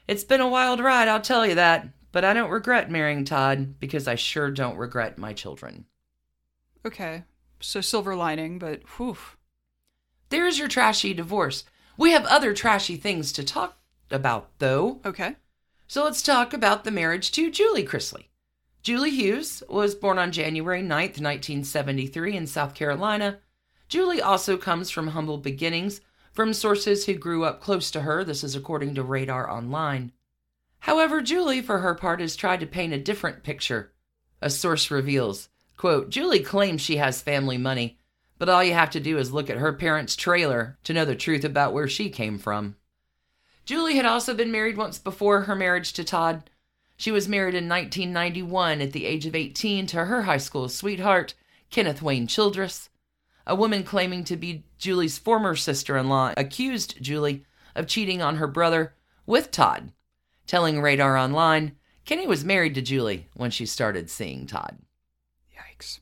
It's 0.08 0.24
been 0.24 0.40
a 0.40 0.48
wild 0.48 0.80
ride, 0.80 1.08
I'll 1.08 1.20
tell 1.20 1.46
you 1.46 1.56
that, 1.56 1.88
but 2.10 2.24
I 2.24 2.32
don't 2.32 2.50
regret 2.50 2.90
marrying 2.90 3.26
Todd 3.26 3.78
because 3.78 4.08
I 4.08 4.14
sure 4.14 4.50
don't 4.50 4.78
regret 4.78 5.18
my 5.18 5.34
children. 5.34 5.84
Okay. 6.86 7.24
So 7.60 7.82
silver 7.82 8.16
lining, 8.16 8.58
but 8.58 8.80
whew. 8.96 9.18
There's 10.30 10.58
your 10.58 10.68
trashy 10.68 11.12
divorce. 11.12 11.64
We 11.98 12.12
have 12.12 12.24
other 12.24 12.54
trashy 12.54 12.96
things 12.96 13.30
to 13.32 13.44
talk 13.44 13.76
about, 14.10 14.48
though. 14.58 15.02
Okay. 15.04 15.36
So 15.86 16.04
let's 16.04 16.22
talk 16.22 16.54
about 16.54 16.84
the 16.84 16.90
marriage 16.90 17.30
to 17.32 17.50
Julie 17.50 17.84
Chrisley. 17.84 18.28
Julie 18.82 19.10
Hughes 19.10 19.62
was 19.68 19.94
born 19.94 20.18
on 20.18 20.32
January 20.32 20.82
9th, 20.82 21.20
1973, 21.20 22.36
in 22.36 22.46
South 22.48 22.74
Carolina. 22.74 23.38
Julie 23.88 24.20
also 24.20 24.56
comes 24.56 24.90
from 24.90 25.08
humble 25.08 25.38
beginnings 25.38 26.00
from 26.32 26.52
sources 26.52 27.06
who 27.06 27.14
grew 27.14 27.44
up 27.44 27.60
close 27.60 27.92
to 27.92 28.00
her. 28.00 28.24
This 28.24 28.42
is 28.42 28.56
according 28.56 28.96
to 28.96 29.04
Radar 29.04 29.48
Online. 29.48 30.10
However, 30.80 31.22
Julie, 31.22 31.62
for 31.62 31.78
her 31.78 31.94
part, 31.94 32.18
has 32.18 32.34
tried 32.34 32.58
to 32.58 32.66
paint 32.66 32.92
a 32.92 32.98
different 32.98 33.44
picture. 33.44 33.92
A 34.40 34.50
source 34.50 34.90
reveals, 34.90 35.48
quote, 35.76 36.10
Julie 36.10 36.40
claims 36.40 36.80
she 36.80 36.96
has 36.96 37.22
family 37.22 37.58
money, 37.58 37.98
but 38.36 38.48
all 38.48 38.64
you 38.64 38.72
have 38.72 38.90
to 38.90 39.00
do 39.00 39.16
is 39.16 39.32
look 39.32 39.48
at 39.48 39.58
her 39.58 39.72
parents' 39.72 40.16
trailer 40.16 40.76
to 40.82 40.92
know 40.92 41.04
the 41.04 41.14
truth 41.14 41.44
about 41.44 41.72
where 41.72 41.86
she 41.86 42.10
came 42.10 42.36
from. 42.36 42.74
Julie 43.64 43.94
had 43.94 44.06
also 44.06 44.34
been 44.34 44.50
married 44.50 44.76
once 44.76 44.98
before 44.98 45.42
her 45.42 45.54
marriage 45.54 45.92
to 45.92 46.02
Todd. 46.02 46.50
She 46.96 47.11
was 47.11 47.28
married 47.28 47.54
in 47.54 47.68
1991 47.68 48.80
at 48.80 48.92
the 48.92 49.06
age 49.06 49.26
of 49.26 49.34
18 49.34 49.87
to 49.88 50.04
her 50.04 50.22
high 50.22 50.37
school 50.37 50.68
sweetheart, 50.68 51.34
Kenneth 51.70 52.02
Wayne 52.02 52.26
Childress. 52.26 52.88
A 53.46 53.54
woman 53.56 53.82
claiming 53.82 54.25
to 54.25 54.37
be 54.37 54.64
Julie's 54.78 55.18
former 55.18 55.56
sister 55.56 55.96
in 55.96 56.08
law 56.08 56.32
accused 56.37 57.02
Julie 57.02 57.44
of 57.75 57.88
cheating 57.88 58.22
on 58.22 58.37
her 58.37 58.46
brother 58.46 58.94
with 59.26 59.50
Todd, 59.50 59.92
telling 60.46 60.80
Radar 60.80 61.16
Online 61.16 61.76
Kenny 62.04 62.26
was 62.26 62.44
married 62.44 62.75
to 62.75 62.82
Julie 62.82 63.28
when 63.34 63.50
she 63.50 63.64
started 63.64 64.11
seeing 64.11 64.46
Todd. 64.46 64.78
Yikes. 65.56 66.00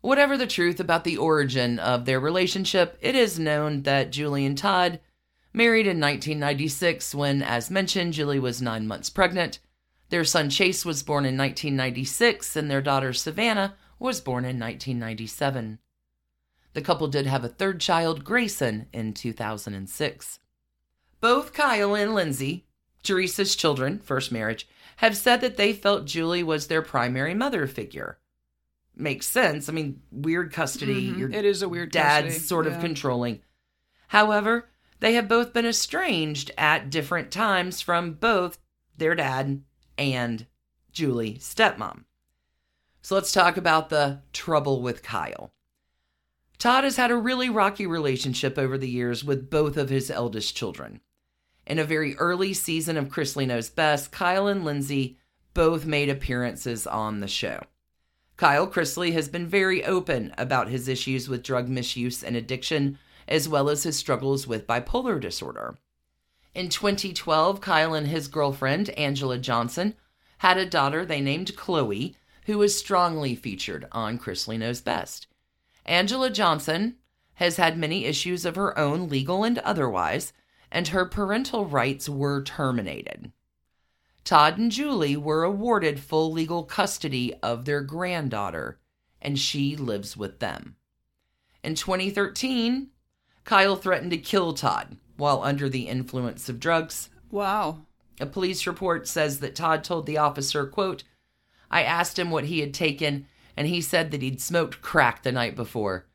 Whatever 0.00 0.38
the 0.38 0.46
truth 0.46 0.80
about 0.80 1.04
the 1.04 1.18
origin 1.18 1.78
of 1.78 2.04
their 2.04 2.20
relationship, 2.20 2.96
it 3.00 3.14
is 3.14 3.38
known 3.38 3.82
that 3.82 4.10
Julie 4.10 4.46
and 4.46 4.56
Todd 4.56 5.00
married 5.52 5.86
in 5.86 6.00
1996 6.00 7.14
when, 7.14 7.42
as 7.42 7.70
mentioned, 7.70 8.14
Julie 8.14 8.38
was 8.38 8.62
nine 8.62 8.86
months 8.86 9.10
pregnant. 9.10 9.58
Their 10.10 10.24
son 10.24 10.48
Chase 10.50 10.84
was 10.84 11.02
born 11.02 11.24
in 11.24 11.36
1996, 11.36 12.56
and 12.56 12.70
their 12.70 12.80
daughter 12.80 13.12
Savannah 13.12 13.74
was 13.98 14.20
born 14.20 14.44
in 14.44 14.58
1997. 14.58 15.78
The 16.72 16.82
couple 16.82 17.08
did 17.08 17.26
have 17.26 17.44
a 17.44 17.48
third 17.48 17.80
child, 17.80 18.24
Grayson, 18.24 18.86
in 18.92 19.12
2006. 19.12 20.38
Both 21.20 21.52
Kyle 21.52 21.94
and 21.94 22.14
Lindsay, 22.14 22.66
Teresa's 23.02 23.56
children, 23.56 23.98
first 23.98 24.30
marriage, 24.30 24.68
have 24.96 25.16
said 25.16 25.40
that 25.40 25.56
they 25.56 25.72
felt 25.72 26.06
Julie 26.06 26.42
was 26.42 26.66
their 26.66 26.82
primary 26.82 27.34
mother 27.34 27.66
figure. 27.66 28.18
Makes 28.94 29.26
sense. 29.26 29.68
I 29.68 29.72
mean, 29.72 30.02
weird 30.10 30.52
custody. 30.52 31.10
Mhm. 31.10 31.18
Your 31.18 31.30
It 31.30 31.44
is 31.44 31.62
a 31.62 31.68
weird 31.68 31.92
dad's 31.92 32.26
custody, 32.26 32.46
sort 32.46 32.66
of 32.66 32.80
controlling. 32.80 33.42
However, 34.08 34.68
they 35.00 35.14
have 35.14 35.28
both 35.28 35.52
been 35.52 35.66
estranged 35.66 36.50
at 36.58 36.90
different 36.90 37.30
times 37.30 37.80
from 37.80 38.14
both 38.14 38.58
their 38.96 39.14
dad 39.14 39.62
and 39.98 40.46
Julie, 40.92 41.34
stepmom. 41.34 42.04
So 43.02 43.14
let's 43.14 43.32
talk 43.32 43.56
about 43.56 43.90
the 43.90 44.20
trouble 44.32 44.80
with 44.80 45.02
Kyle. 45.02 45.52
Todd 46.58 46.84
has 46.84 46.96
had 46.96 47.10
a 47.10 47.16
really 47.16 47.48
rocky 47.48 47.86
relationship 47.86 48.58
over 48.58 48.76
the 48.76 48.88
years 48.88 49.24
with 49.24 49.50
both 49.50 49.76
of 49.76 49.90
his 49.90 50.10
eldest 50.10 50.56
children. 50.56 51.00
In 51.66 51.78
a 51.78 51.84
very 51.84 52.16
early 52.16 52.52
season 52.54 52.96
of 52.96 53.08
Chrisley 53.08 53.46
Knows 53.46 53.68
Best, 53.68 54.10
Kyle 54.10 54.46
and 54.48 54.64
Lindsay 54.64 55.18
both 55.54 55.86
made 55.86 56.08
appearances 56.08 56.86
on 56.86 57.20
the 57.20 57.28
show. 57.28 57.60
Kyle 58.36 58.66
Chrisley 58.66 59.12
has 59.12 59.28
been 59.28 59.46
very 59.46 59.84
open 59.84 60.32
about 60.38 60.68
his 60.68 60.88
issues 60.88 61.28
with 61.28 61.42
drug 61.42 61.68
misuse 61.68 62.22
and 62.22 62.36
addiction, 62.36 62.98
as 63.26 63.48
well 63.48 63.68
as 63.68 63.82
his 63.82 63.96
struggles 63.96 64.46
with 64.46 64.66
bipolar 64.66 65.20
disorder. 65.20 65.76
In 66.58 66.70
2012, 66.70 67.60
Kyle 67.60 67.94
and 67.94 68.08
his 68.08 68.26
girlfriend, 68.26 68.90
Angela 68.98 69.38
Johnson, 69.38 69.94
had 70.38 70.58
a 70.58 70.66
daughter 70.66 71.06
they 71.06 71.20
named 71.20 71.54
Chloe, 71.54 72.16
who 72.46 72.58
was 72.58 72.76
strongly 72.76 73.36
featured 73.36 73.86
on 73.92 74.18
Chrisley 74.18 74.58
Knows 74.58 74.80
Best. 74.80 75.28
Angela 75.86 76.30
Johnson 76.30 76.96
has 77.34 77.58
had 77.58 77.78
many 77.78 78.06
issues 78.06 78.44
of 78.44 78.56
her 78.56 78.76
own, 78.76 79.08
legal 79.08 79.44
and 79.44 79.60
otherwise, 79.60 80.32
and 80.68 80.88
her 80.88 81.06
parental 81.06 81.64
rights 81.64 82.08
were 82.08 82.42
terminated. 82.42 83.30
Todd 84.24 84.58
and 84.58 84.72
Julie 84.72 85.16
were 85.16 85.44
awarded 85.44 86.00
full 86.00 86.32
legal 86.32 86.64
custody 86.64 87.34
of 87.40 87.66
their 87.66 87.82
granddaughter, 87.82 88.80
and 89.22 89.38
she 89.38 89.76
lives 89.76 90.16
with 90.16 90.40
them. 90.40 90.74
In 91.62 91.76
2013, 91.76 92.88
Kyle 93.44 93.76
threatened 93.76 94.10
to 94.10 94.18
kill 94.18 94.54
Todd 94.54 94.96
while 95.18 95.42
under 95.42 95.68
the 95.68 95.88
influence 95.88 96.48
of 96.48 96.58
drugs. 96.58 97.10
Wow. 97.30 97.80
A 98.20 98.26
police 98.26 98.66
report 98.66 99.06
says 99.06 99.40
that 99.40 99.54
Todd 99.54 99.84
told 99.84 100.06
the 100.06 100.16
officer, 100.16 100.66
quote, 100.66 101.04
I 101.70 101.82
asked 101.82 102.18
him 102.18 102.30
what 102.30 102.44
he 102.44 102.60
had 102.60 102.72
taken, 102.72 103.26
and 103.56 103.68
he 103.68 103.82
said 103.82 104.10
that 104.10 104.22
he'd 104.22 104.40
smoked 104.40 104.80
crack 104.80 105.22
the 105.22 105.32
night 105.32 105.54
before. 105.54 106.06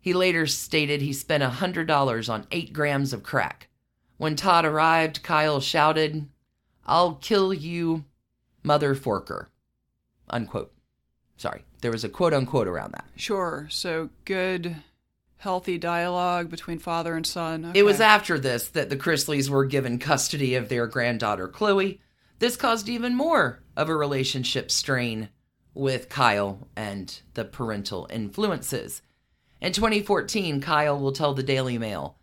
He 0.00 0.12
later 0.12 0.46
stated 0.46 1.00
he 1.00 1.12
spent 1.12 1.42
a 1.42 1.48
$100 1.48 2.32
on 2.32 2.46
8 2.50 2.72
grams 2.72 3.12
of 3.12 3.22
crack. 3.22 3.68
When 4.18 4.36
Todd 4.36 4.64
arrived, 4.64 5.22
Kyle 5.22 5.60
shouted, 5.60 6.28
I'll 6.84 7.14
kill 7.14 7.54
you, 7.54 8.04
mother 8.62 8.94
forker. 8.94 9.46
Unquote. 10.28 10.72
Sorry, 11.36 11.64
there 11.80 11.90
was 11.90 12.04
a 12.04 12.08
quote 12.08 12.34
unquote 12.34 12.68
around 12.68 12.92
that. 12.92 13.06
Sure. 13.16 13.66
So 13.70 14.10
good, 14.26 14.76
healthy 15.40 15.78
dialogue 15.78 16.50
between 16.50 16.78
father 16.78 17.16
and 17.16 17.26
son. 17.26 17.72
It 17.74 17.82
was 17.82 17.98
after 17.98 18.38
this 18.38 18.68
that 18.68 18.90
the 18.90 18.96
Chrisleys 18.96 19.48
were 19.48 19.64
given 19.64 19.98
custody 19.98 20.54
of 20.54 20.68
their 20.68 20.86
granddaughter, 20.86 21.48
Chloe. 21.48 21.98
This 22.40 22.56
caused 22.56 22.90
even 22.90 23.14
more 23.14 23.62
of 23.74 23.88
a 23.88 23.96
relationship 23.96 24.70
strain 24.70 25.30
with 25.72 26.10
Kyle 26.10 26.68
and 26.76 27.20
the 27.32 27.46
parental 27.46 28.06
influences. 28.10 29.00
In 29.62 29.72
2014, 29.72 30.60
Kyle 30.60 30.98
will 30.98 31.12
tell 31.12 31.32
the 31.32 31.42
Daily 31.42 31.78
Mail, 31.78 32.18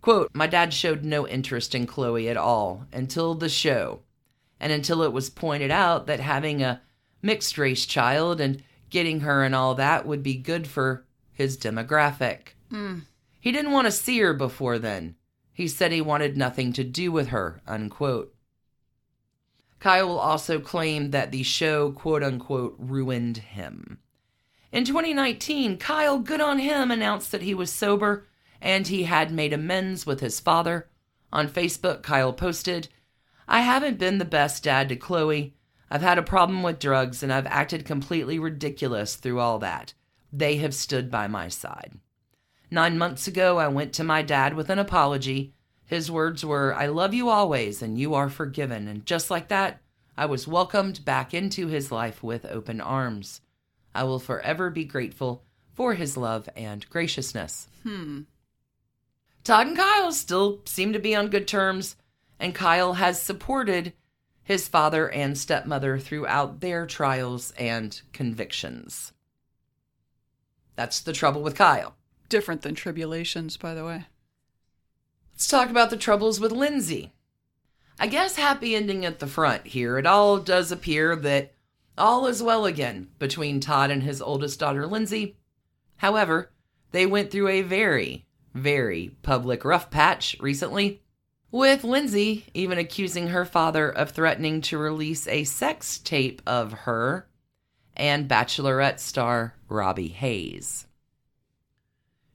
quote, 0.00 0.30
My 0.34 0.48
dad 0.48 0.74
showed 0.74 1.04
no 1.04 1.28
interest 1.28 1.72
in 1.72 1.86
Chloe 1.86 2.28
at 2.28 2.36
all 2.36 2.86
until 2.92 3.34
the 3.34 3.48
show, 3.48 4.00
and 4.58 4.72
until 4.72 5.02
it 5.02 5.12
was 5.12 5.30
pointed 5.30 5.70
out 5.70 6.08
that 6.08 6.20
having 6.20 6.62
a 6.62 6.82
mixed 7.22 7.58
race 7.58 7.86
child 7.86 8.40
and 8.40 8.64
getting 8.88 9.20
her 9.20 9.44
and 9.44 9.54
all 9.54 9.76
that 9.76 10.04
would 10.04 10.24
be 10.24 10.34
good 10.34 10.66
for 10.66 11.04
his 11.40 11.56
demographic. 11.56 12.54
Hmm. 12.70 13.00
He 13.40 13.50
didn't 13.50 13.72
want 13.72 13.86
to 13.86 13.92
see 13.92 14.18
her 14.20 14.34
before 14.34 14.78
then. 14.78 15.16
He 15.52 15.66
said 15.66 15.90
he 15.90 16.00
wanted 16.00 16.36
nothing 16.36 16.72
to 16.74 16.84
do 16.84 17.10
with 17.10 17.28
her, 17.28 17.60
unquote. 17.66 18.34
Kyle 19.78 20.18
also 20.18 20.60
claimed 20.60 21.12
that 21.12 21.32
the 21.32 21.42
show, 21.42 21.92
quote 21.92 22.22
unquote, 22.22 22.76
ruined 22.78 23.38
him. 23.38 23.98
In 24.70 24.84
2019, 24.84 25.78
Kyle, 25.78 26.18
good 26.18 26.40
on 26.40 26.58
him, 26.58 26.90
announced 26.90 27.32
that 27.32 27.42
he 27.42 27.54
was 27.54 27.72
sober 27.72 28.26
and 28.60 28.86
he 28.86 29.04
had 29.04 29.32
made 29.32 29.54
amends 29.54 30.04
with 30.04 30.20
his 30.20 30.38
father. 30.38 30.88
On 31.32 31.48
Facebook, 31.48 32.02
Kyle 32.02 32.34
posted, 32.34 32.88
I 33.48 33.62
haven't 33.62 33.98
been 33.98 34.18
the 34.18 34.24
best 34.24 34.62
dad 34.62 34.90
to 34.90 34.96
Chloe. 34.96 35.54
I've 35.90 36.02
had 36.02 36.18
a 36.18 36.22
problem 36.22 36.62
with 36.62 36.78
drugs 36.78 37.22
and 37.22 37.32
I've 37.32 37.46
acted 37.46 37.86
completely 37.86 38.38
ridiculous 38.38 39.16
through 39.16 39.40
all 39.40 39.58
that. 39.60 39.94
They 40.32 40.56
have 40.56 40.74
stood 40.74 41.10
by 41.10 41.26
my 41.26 41.48
side. 41.48 41.92
Nine 42.70 42.96
months 42.98 43.26
ago, 43.26 43.58
I 43.58 43.68
went 43.68 43.92
to 43.94 44.04
my 44.04 44.22
dad 44.22 44.54
with 44.54 44.70
an 44.70 44.78
apology. 44.78 45.54
His 45.84 46.10
words 46.10 46.44
were, 46.44 46.74
I 46.74 46.86
love 46.86 47.12
you 47.12 47.28
always 47.28 47.82
and 47.82 47.98
you 47.98 48.14
are 48.14 48.28
forgiven. 48.28 48.86
And 48.86 49.04
just 49.04 49.30
like 49.30 49.48
that, 49.48 49.80
I 50.16 50.26
was 50.26 50.46
welcomed 50.46 51.04
back 51.04 51.34
into 51.34 51.66
his 51.66 51.90
life 51.90 52.22
with 52.22 52.46
open 52.46 52.80
arms. 52.80 53.40
I 53.94 54.04
will 54.04 54.20
forever 54.20 54.70
be 54.70 54.84
grateful 54.84 55.42
for 55.74 55.94
his 55.94 56.16
love 56.16 56.48
and 56.54 56.88
graciousness. 56.90 57.66
Hmm. 57.82 58.22
Todd 59.42 59.68
and 59.68 59.76
Kyle 59.76 60.12
still 60.12 60.60
seem 60.66 60.92
to 60.92 60.98
be 60.98 61.16
on 61.16 61.28
good 61.28 61.48
terms, 61.48 61.96
and 62.38 62.54
Kyle 62.54 62.92
has 62.94 63.20
supported 63.20 63.94
his 64.42 64.68
father 64.68 65.10
and 65.10 65.38
stepmother 65.38 65.98
throughout 65.98 66.60
their 66.60 66.86
trials 66.86 67.52
and 67.52 68.00
convictions. 68.12 69.12
That's 70.80 71.00
the 71.00 71.12
trouble 71.12 71.42
with 71.42 71.56
Kyle. 71.56 71.94
Different 72.30 72.62
than 72.62 72.74
tribulations, 72.74 73.58
by 73.58 73.74
the 73.74 73.84
way. 73.84 74.06
Let's 75.34 75.46
talk 75.46 75.68
about 75.68 75.90
the 75.90 75.98
troubles 75.98 76.40
with 76.40 76.52
Lindsay. 76.52 77.12
I 77.98 78.06
guess 78.06 78.36
happy 78.36 78.74
ending 78.74 79.04
at 79.04 79.18
the 79.18 79.26
front 79.26 79.66
here. 79.66 79.98
It 79.98 80.06
all 80.06 80.38
does 80.38 80.72
appear 80.72 81.14
that 81.16 81.52
all 81.98 82.26
is 82.26 82.42
well 82.42 82.64
again 82.64 83.08
between 83.18 83.60
Todd 83.60 83.90
and 83.90 84.02
his 84.02 84.22
oldest 84.22 84.58
daughter, 84.58 84.86
Lindsay. 84.86 85.36
However, 85.98 86.50
they 86.92 87.04
went 87.04 87.30
through 87.30 87.48
a 87.48 87.60
very, 87.60 88.24
very 88.54 89.14
public 89.20 89.66
rough 89.66 89.90
patch 89.90 90.34
recently 90.40 91.02
With 91.50 91.84
Lindsay 91.84 92.46
even 92.54 92.78
accusing 92.78 93.28
her 93.28 93.44
father 93.44 93.90
of 93.90 94.12
threatening 94.12 94.62
to 94.62 94.78
release 94.78 95.26
a 95.26 95.44
sex 95.44 95.98
tape 95.98 96.40
of 96.46 96.72
her 96.72 97.26
and 98.00 98.26
Bachelorette 98.28 98.98
star 98.98 99.54
Robby 99.68 100.08
Hayes. 100.08 100.86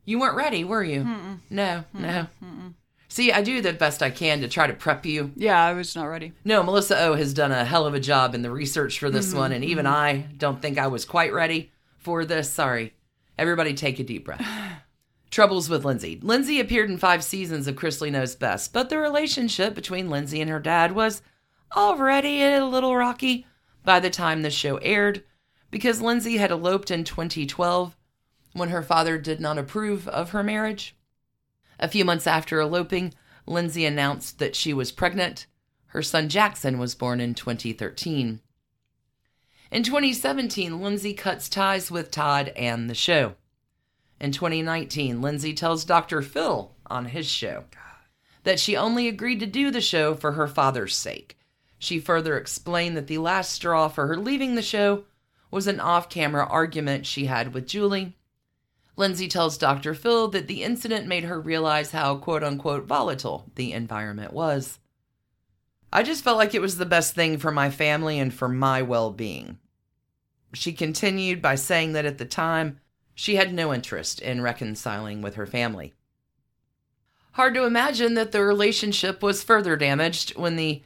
You 0.06 0.20
weren't 0.20 0.36
ready, 0.38 0.64
were 0.64 0.84
you? 0.84 1.02
Mm-mm. 1.04 1.40
No, 1.50 1.84
no. 1.94 2.28
Mm-mm. 2.44 2.74
See, 3.08 3.32
I 3.32 3.42
do 3.42 3.62
the 3.62 3.74
best 3.74 4.04
I 4.04 4.12
can 4.12 4.42
to 4.42 4.48
try 4.48 4.68
to 4.68 4.74
prep 4.74 5.06
you. 5.06 5.32
Yeah, 5.36 5.60
I 5.64 5.74
was 5.74 5.96
not 5.96 6.06
ready. 6.06 6.34
No, 6.44 6.62
Melissa 6.62 7.00
O 7.02 7.16
has 7.16 7.34
done 7.34 7.52
a 7.52 7.66
hell 7.66 7.86
of 7.88 7.94
a 7.96 8.00
job 8.00 8.36
in 8.36 8.42
the 8.44 8.52
research 8.52 9.00
for 9.00 9.10
this 9.10 9.34
Mhm, 9.34 9.38
one, 9.38 9.52
and 9.52 9.66
even 9.66 9.88
I 9.88 10.28
don't 10.38 10.62
think 10.62 10.78
I 10.78 10.88
was 10.88 11.06
quite 11.06 11.34
ready 11.34 11.72
for 11.98 12.24
this. 12.26 12.52
Sorry. 12.52 12.94
Everybody 13.38 13.74
take 13.74 14.00
a 14.00 14.04
deep 14.04 14.26
breath. 14.26 14.46
Troubles 15.32 15.70
with 15.70 15.84
Lindsay. 15.86 16.20
Lindsay 16.22 16.60
appeared 16.60 16.90
in 16.90 16.98
five 16.98 17.24
seasons 17.24 17.68
of 17.68 17.76
Chrisley 17.76 18.12
Knows 18.12 18.36
Best, 18.36 18.72
but 18.74 18.90
the 18.90 19.00
relationship 19.00 19.74
between 19.74 20.10
Lindsay 20.10 20.40
and 20.42 20.50
her 20.52 20.60
dad 20.60 20.92
was 20.94 21.22
already 21.76 22.44
a 22.44 22.64
little 22.64 22.96
rocky 22.96 23.48
by 23.84 24.00
the 24.00 24.10
time 24.10 24.42
the 24.44 24.52
show 24.52 24.78
aired 24.78 25.24
because 25.76 26.00
Lindsay 26.00 26.38
had 26.38 26.52
eloped 26.52 26.90
in 26.90 27.04
2012 27.04 27.98
when 28.54 28.70
her 28.70 28.82
father 28.82 29.18
did 29.18 29.42
not 29.42 29.58
approve 29.58 30.08
of 30.08 30.30
her 30.30 30.42
marriage. 30.42 30.96
A 31.82 31.90
few 31.90 32.06
months 32.06 32.26
after 32.26 32.62
eloping, 32.62 33.14
Lindsay 33.46 33.86
announced 33.86 34.40
that 34.40 34.56
she 34.56 34.74
was 34.74 34.94
pregnant. 34.94 35.48
Her 35.88 36.02
son 36.02 36.30
Jackson 36.30 36.80
was 36.80 36.96
born 36.96 37.20
in 37.20 37.34
2013. 37.34 38.40
In 39.70 39.84
2017, 39.84 40.80
Lindsay 40.80 41.14
cuts 41.14 41.50
ties 41.50 41.92
with 41.92 42.10
Todd 42.10 42.54
and 42.56 42.90
the 42.90 42.96
show. 42.96 43.36
In 44.18 44.32
2019, 44.32 45.22
Lindsay 45.22 45.54
tells 45.54 45.84
Dr. 45.84 46.22
Phil 46.22 46.72
on 46.86 47.08
his 47.08 47.28
show 47.28 47.66
that 48.44 48.62
she 48.62 48.78
only 48.78 49.10
agreed 49.10 49.42
to 49.42 49.46
do 49.46 49.72
the 49.72 49.82
show 49.82 50.16
for 50.16 50.32
her 50.32 50.48
father's 50.48 50.96
sake. 50.96 51.38
She 51.78 52.00
further 52.00 52.38
explained 52.38 52.96
that 52.96 53.08
the 53.08 53.18
last 53.18 53.52
straw 53.52 53.90
for 53.90 54.08
her 54.08 54.16
leaving 54.16 54.56
the 54.56 54.62
show 54.62 55.04
was 55.56 55.68
an 55.68 55.80
off 55.80 56.10
camera 56.10 56.46
argument 56.46 57.06
she 57.06 57.28
had 57.28 57.54
with 57.54 57.66
Julie. 57.66 58.18
Lindsay 58.98 59.30
tells 59.30 59.58
Dr. 59.58 59.94
Phil 59.94 60.28
that 60.28 60.48
the 60.48 60.64
incident 60.64 61.08
made 61.08 61.24
her 61.24 61.40
realize 61.40 61.92
how 61.92 62.18
quote 62.18 62.44
unquote 62.44 62.84
volatile 62.84 63.50
the 63.56 63.72
environment 63.72 64.34
was. 64.34 64.80
I 65.94 66.04
just 66.04 66.26
felt 66.26 66.38
like 66.38 66.54
it 66.54 66.62
was 66.62 66.78
the 66.78 66.86
best 66.86 67.16
thing 67.16 67.38
for 67.38 67.52
my 67.52 67.70
family 67.70 68.20
and 68.20 68.34
for 68.34 68.50
my 68.50 68.82
well 68.82 69.12
being. 69.12 69.58
She 70.54 70.74
continued 70.74 71.42
by 71.42 71.56
saying 71.56 71.94
that 71.94 72.06
at 72.06 72.18
the 72.18 72.26
time, 72.26 72.82
she 73.14 73.38
had 73.38 73.54
no 73.54 73.74
interest 73.74 74.20
in 74.20 74.42
reconciling 74.42 75.22
with 75.22 75.36
her 75.36 75.46
family. 75.46 75.94
Hard 77.32 77.54
to 77.54 77.64
imagine 77.64 78.16
that 78.16 78.34
the 78.34 78.44
relationship 78.44 79.24
was 79.24 79.42
further 79.42 79.78
damaged 79.78 80.36
when 80.36 80.58
the 80.58 80.84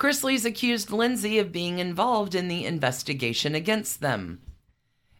Chrisleys 0.00 0.46
accused 0.46 0.90
Lindsay 0.90 1.38
of 1.38 1.52
being 1.52 1.78
involved 1.78 2.34
in 2.34 2.48
the 2.48 2.64
investigation 2.64 3.54
against 3.54 4.00
them. 4.00 4.40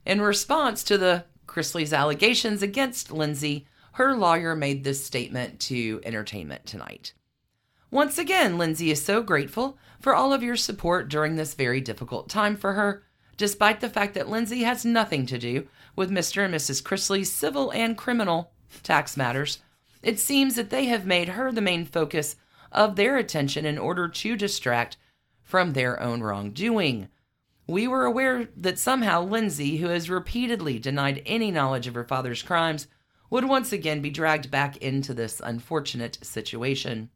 In 0.06 0.22
response 0.22 0.82
to 0.84 0.96
the 0.96 1.26
Chrisley's 1.46 1.92
allegations 1.92 2.62
against 2.62 3.12
Lindsay, 3.12 3.66
her 3.92 4.16
lawyer 4.16 4.56
made 4.56 4.82
this 4.82 5.04
statement 5.04 5.60
to 5.60 6.00
Entertainment 6.02 6.64
Tonight. 6.64 7.12
Once 7.90 8.16
again, 8.16 8.56
Lindsay 8.56 8.90
is 8.90 9.04
so 9.04 9.22
grateful 9.22 9.76
for 10.00 10.14
all 10.14 10.32
of 10.32 10.42
your 10.42 10.56
support 10.56 11.10
during 11.10 11.36
this 11.36 11.52
very 11.52 11.82
difficult 11.82 12.30
time 12.30 12.56
for 12.56 12.72
her, 12.72 13.02
despite 13.36 13.80
the 13.80 13.90
fact 13.90 14.14
that 14.14 14.30
Lindsay 14.30 14.62
has 14.62 14.86
nothing 14.86 15.26
to 15.26 15.36
do 15.36 15.68
with 15.94 16.10
Mr. 16.10 16.42
and 16.46 16.54
Mrs. 16.54 16.82
Chrisley's 16.82 17.30
civil 17.30 17.70
and 17.72 17.98
criminal 17.98 18.52
tax 18.82 19.14
matters. 19.14 19.58
It 20.02 20.18
seems 20.18 20.54
that 20.54 20.70
they 20.70 20.86
have 20.86 21.04
made 21.04 21.28
her 21.30 21.52
the 21.52 21.60
main 21.60 21.84
focus 21.84 22.36
of 22.72 22.96
their 22.96 23.16
attention 23.16 23.64
in 23.64 23.78
order 23.78 24.08
to 24.08 24.36
distract 24.36 24.96
from 25.42 25.72
their 25.72 26.00
own 26.00 26.22
wrongdoing. 26.22 27.08
We 27.66 27.86
were 27.86 28.04
aware 28.04 28.48
that 28.56 28.78
somehow 28.78 29.22
Lindsay, 29.22 29.76
who 29.78 29.88
has 29.88 30.10
repeatedly 30.10 30.78
denied 30.78 31.22
any 31.26 31.50
knowledge 31.50 31.86
of 31.86 31.94
her 31.94 32.04
father's 32.04 32.42
crimes, 32.42 32.86
would 33.30 33.44
once 33.44 33.72
again 33.72 34.00
be 34.00 34.10
dragged 34.10 34.50
back 34.50 34.76
into 34.78 35.14
this 35.14 35.40
unfortunate 35.42 36.18
situation. 36.22 37.10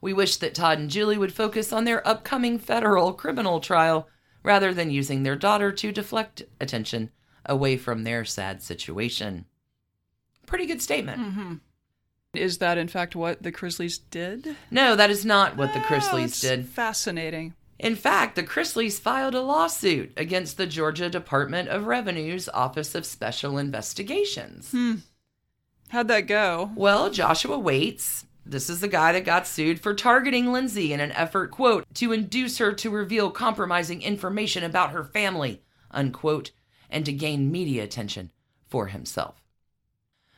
We 0.00 0.12
wish 0.12 0.36
that 0.36 0.54
Todd 0.54 0.78
and 0.78 0.90
Julie 0.90 1.16
would 1.16 1.32
focus 1.32 1.72
on 1.72 1.84
their 1.84 2.06
upcoming 2.06 2.58
federal 2.58 3.14
criminal 3.14 3.58
trial 3.60 4.08
rather 4.42 4.74
than 4.74 4.90
using 4.90 5.22
their 5.22 5.36
daughter 5.36 5.72
to 5.72 5.92
deflect 5.92 6.42
attention 6.60 7.10
away 7.46 7.78
from 7.78 8.04
their 8.04 8.24
sad 8.24 8.62
situation. 8.62 9.46
Pretty 10.46 10.66
good 10.66 10.82
statement. 10.82 11.20
Mm-hmm. 11.20 11.54
Is 12.36 12.58
that 12.58 12.78
in 12.78 12.88
fact 12.88 13.14
what 13.16 13.42
the 13.42 13.52
Chrisleys 13.52 14.00
did? 14.10 14.56
No, 14.70 14.96
that 14.96 15.10
is 15.10 15.24
not 15.24 15.56
what 15.56 15.72
the 15.72 15.80
Ah, 15.80 15.84
Chrisleys 15.84 16.22
that's 16.22 16.40
did. 16.40 16.66
Fascinating. 16.66 17.54
In 17.78 17.96
fact, 17.96 18.36
the 18.36 18.42
Chrisleys 18.42 19.00
filed 19.00 19.34
a 19.34 19.40
lawsuit 19.42 20.12
against 20.16 20.56
the 20.56 20.66
Georgia 20.66 21.10
Department 21.10 21.68
of 21.68 21.86
Revenue's 21.86 22.48
Office 22.48 22.94
of 22.94 23.04
Special 23.04 23.58
Investigations. 23.58 24.70
Hmm. 24.70 24.94
How'd 25.88 26.08
that 26.08 26.22
go? 26.22 26.70
Well, 26.76 27.10
Joshua 27.10 27.58
Waites, 27.58 28.24
this 28.46 28.70
is 28.70 28.80
the 28.80 28.88
guy 28.88 29.12
that 29.12 29.24
got 29.24 29.46
sued 29.46 29.80
for 29.80 29.94
targeting 29.94 30.52
Lindsay 30.52 30.92
in 30.92 31.00
an 31.00 31.12
effort, 31.12 31.50
quote, 31.50 31.84
to 31.94 32.12
induce 32.12 32.58
her 32.58 32.72
to 32.74 32.90
reveal 32.90 33.30
compromising 33.30 34.02
information 34.02 34.62
about 34.64 34.90
her 34.90 35.04
family, 35.04 35.62
unquote, 35.90 36.50
and 36.90 37.04
to 37.04 37.12
gain 37.12 37.50
media 37.50 37.82
attention 37.82 38.30
for 38.68 38.86
himself. 38.88 39.40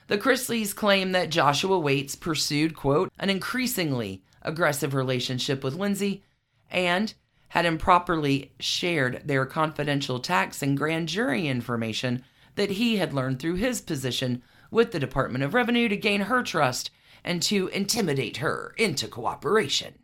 The 0.08 0.18
Chrisleys 0.18 0.74
claim 0.74 1.12
that 1.12 1.30
Joshua 1.30 1.78
Waites 1.78 2.14
pursued, 2.14 2.76
quote, 2.76 3.12
an 3.18 3.28
increasingly 3.28 4.22
aggressive 4.42 4.94
relationship 4.94 5.64
with 5.64 5.74
Lindsay 5.74 6.22
and 6.70 7.12
had 7.48 7.66
improperly 7.66 8.52
shared 8.60 9.22
their 9.24 9.46
confidential 9.46 10.20
tax 10.20 10.62
and 10.62 10.76
grand 10.76 11.08
jury 11.08 11.48
information 11.48 12.24
that 12.54 12.72
he 12.72 12.96
had 12.96 13.12
learned 13.12 13.40
through 13.40 13.54
his 13.54 13.80
position 13.80 14.42
with 14.70 14.92
the 14.92 15.00
Department 15.00 15.42
of 15.42 15.54
Revenue 15.54 15.88
to 15.88 15.96
gain 15.96 16.22
her 16.22 16.42
trust 16.42 16.90
and 17.24 17.42
to 17.42 17.68
intimidate 17.68 18.38
her 18.38 18.74
into 18.76 19.08
cooperation. 19.08 19.94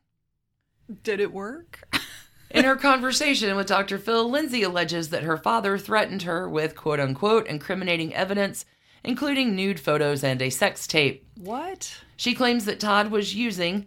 Did 1.02 1.20
it 1.20 1.32
work? 1.32 1.88
In 2.50 2.64
her 2.64 2.76
conversation 2.76 3.56
with 3.56 3.66
Dr. 3.66 3.98
Phil, 3.98 4.28
Lindsay 4.28 4.62
alleges 4.62 5.08
that 5.08 5.22
her 5.22 5.38
father 5.38 5.78
threatened 5.78 6.22
her 6.22 6.48
with 6.48 6.76
quote 6.76 7.00
unquote 7.00 7.46
incriminating 7.46 8.14
evidence, 8.14 8.66
including 9.04 9.54
nude 9.54 9.80
photos 9.80 10.22
and 10.22 10.40
a 10.40 10.50
sex 10.50 10.86
tape. 10.86 11.26
What? 11.36 12.00
She 12.16 12.34
claims 12.34 12.64
that 12.66 12.80
Todd 12.80 13.10
was 13.10 13.34
using 13.34 13.86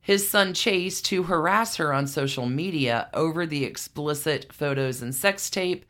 his 0.00 0.28
son 0.28 0.52
Chase 0.52 1.00
to 1.02 1.22
harass 1.22 1.76
her 1.76 1.92
on 1.92 2.06
social 2.08 2.46
media 2.46 3.08
over 3.14 3.46
the 3.46 3.64
explicit 3.64 4.52
photos 4.52 5.00
and 5.00 5.14
sex 5.14 5.48
tape, 5.48 5.84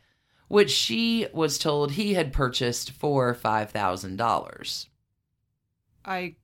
which 0.48 0.70
she 0.70 1.26
was 1.32 1.58
told 1.58 1.92
he 1.92 2.12
had 2.14 2.32
purchased 2.32 2.90
for 2.90 3.34
$5,000. 3.34 4.86
I 6.04 6.34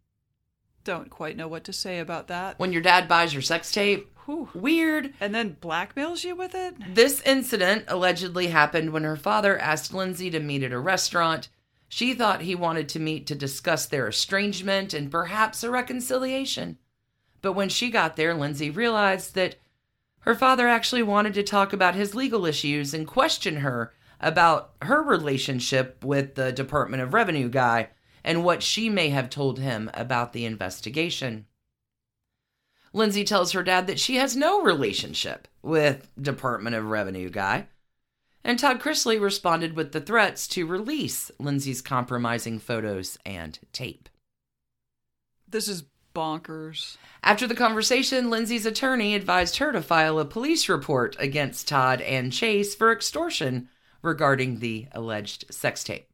don't 0.84 1.10
quite 1.10 1.36
know 1.36 1.48
what 1.48 1.64
to 1.64 1.72
say 1.74 1.98
about 1.98 2.28
that. 2.28 2.58
When 2.58 2.72
your 2.72 2.80
dad 2.80 3.06
buys 3.06 3.34
your 3.34 3.42
sex 3.42 3.70
tape, 3.70 4.10
Whew. 4.24 4.48
weird. 4.54 5.12
And 5.20 5.34
then 5.34 5.58
blackmails 5.60 6.24
you 6.24 6.34
with 6.34 6.54
it? 6.54 6.74
This 6.94 7.20
incident 7.22 7.84
allegedly 7.88 8.46
happened 8.46 8.94
when 8.94 9.04
her 9.04 9.16
father 9.16 9.58
asked 9.58 9.92
Lindsay 9.92 10.30
to 10.30 10.40
meet 10.40 10.62
at 10.62 10.72
a 10.72 10.78
restaurant. 10.78 11.50
She 11.88 12.14
thought 12.14 12.42
he 12.42 12.54
wanted 12.54 12.88
to 12.90 13.00
meet 13.00 13.26
to 13.26 13.34
discuss 13.34 13.86
their 13.86 14.08
estrangement 14.08 14.92
and 14.92 15.10
perhaps 15.10 15.64
a 15.64 15.70
reconciliation. 15.70 16.78
But 17.40 17.54
when 17.54 17.68
she 17.68 17.90
got 17.90 18.16
there, 18.16 18.34
Lindsay 18.34 18.70
realized 18.70 19.34
that 19.34 19.56
her 20.20 20.34
father 20.34 20.68
actually 20.68 21.02
wanted 21.02 21.34
to 21.34 21.42
talk 21.42 21.72
about 21.72 21.94
his 21.94 22.14
legal 22.14 22.44
issues 22.44 22.92
and 22.92 23.06
question 23.06 23.56
her 23.56 23.94
about 24.20 24.72
her 24.82 25.02
relationship 25.02 26.04
with 26.04 26.34
the 26.34 26.52
Department 26.52 27.02
of 27.02 27.14
Revenue 27.14 27.48
guy 27.48 27.88
and 28.24 28.44
what 28.44 28.62
she 28.62 28.90
may 28.90 29.08
have 29.08 29.30
told 29.30 29.58
him 29.58 29.90
about 29.94 30.32
the 30.32 30.44
investigation. 30.44 31.46
Lindsay 32.92 33.24
tells 33.24 33.52
her 33.52 33.62
dad 33.62 33.86
that 33.86 34.00
she 34.00 34.16
has 34.16 34.36
no 34.36 34.62
relationship 34.62 35.46
with 35.62 36.10
Department 36.20 36.74
of 36.74 36.86
Revenue 36.86 37.30
guy. 37.30 37.68
And 38.44 38.58
Todd 38.58 38.80
Chrisley 38.80 39.20
responded 39.20 39.74
with 39.74 39.92
the 39.92 40.00
threats 40.00 40.48
to 40.48 40.66
release 40.66 41.30
Lindsay's 41.38 41.82
compromising 41.82 42.58
photos 42.58 43.18
and 43.26 43.58
tape. 43.72 44.08
This 45.46 45.68
is 45.68 45.84
bonkers. 46.14 46.96
After 47.22 47.46
the 47.46 47.54
conversation, 47.54 48.30
Lindsay's 48.30 48.66
attorney 48.66 49.14
advised 49.14 49.58
her 49.58 49.72
to 49.72 49.82
file 49.82 50.18
a 50.18 50.24
police 50.24 50.68
report 50.68 51.16
against 51.18 51.68
Todd 51.68 52.00
and 52.00 52.32
Chase 52.32 52.74
for 52.74 52.92
extortion 52.92 53.68
regarding 54.02 54.58
the 54.58 54.86
alleged 54.92 55.44
sex 55.52 55.84
tape. 55.84 56.08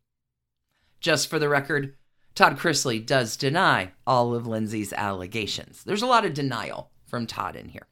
Just 1.00 1.28
for 1.28 1.38
the 1.38 1.48
record, 1.48 1.94
Todd 2.34 2.58
Chrisley 2.58 3.04
does 3.04 3.36
deny 3.36 3.92
all 4.06 4.34
of 4.34 4.46
Lindsay's 4.46 4.92
allegations. 4.92 5.84
There's 5.84 6.02
a 6.02 6.06
lot 6.06 6.24
of 6.24 6.34
denial 6.34 6.90
from 7.06 7.26
Todd 7.26 7.56
in 7.56 7.68
here. 7.68 7.86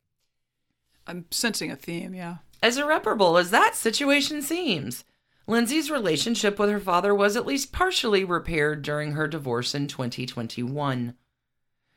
I'm 1.07 1.27
sensing 1.31 1.71
a 1.71 1.77
theme, 1.77 2.15
yeah. 2.15 2.39
As 2.63 2.79
irreparable 2.79 3.37
as 3.39 3.51
that 3.51 3.75
situation 3.75 4.41
seems, 4.41 5.05
Lindsay's 5.49 5.91
relationship 5.91 6.61
with 6.61 6.71
her 6.71 6.79
father 6.79 7.13
was 7.13 7.37
at 7.37 7.45
least 7.45 7.73
partially 7.73 8.23
repaired 8.23 8.83
during 8.83 9.13
her 9.13 9.27
divorce 9.27 9.75
in 9.75 9.89
2021. 9.89 11.15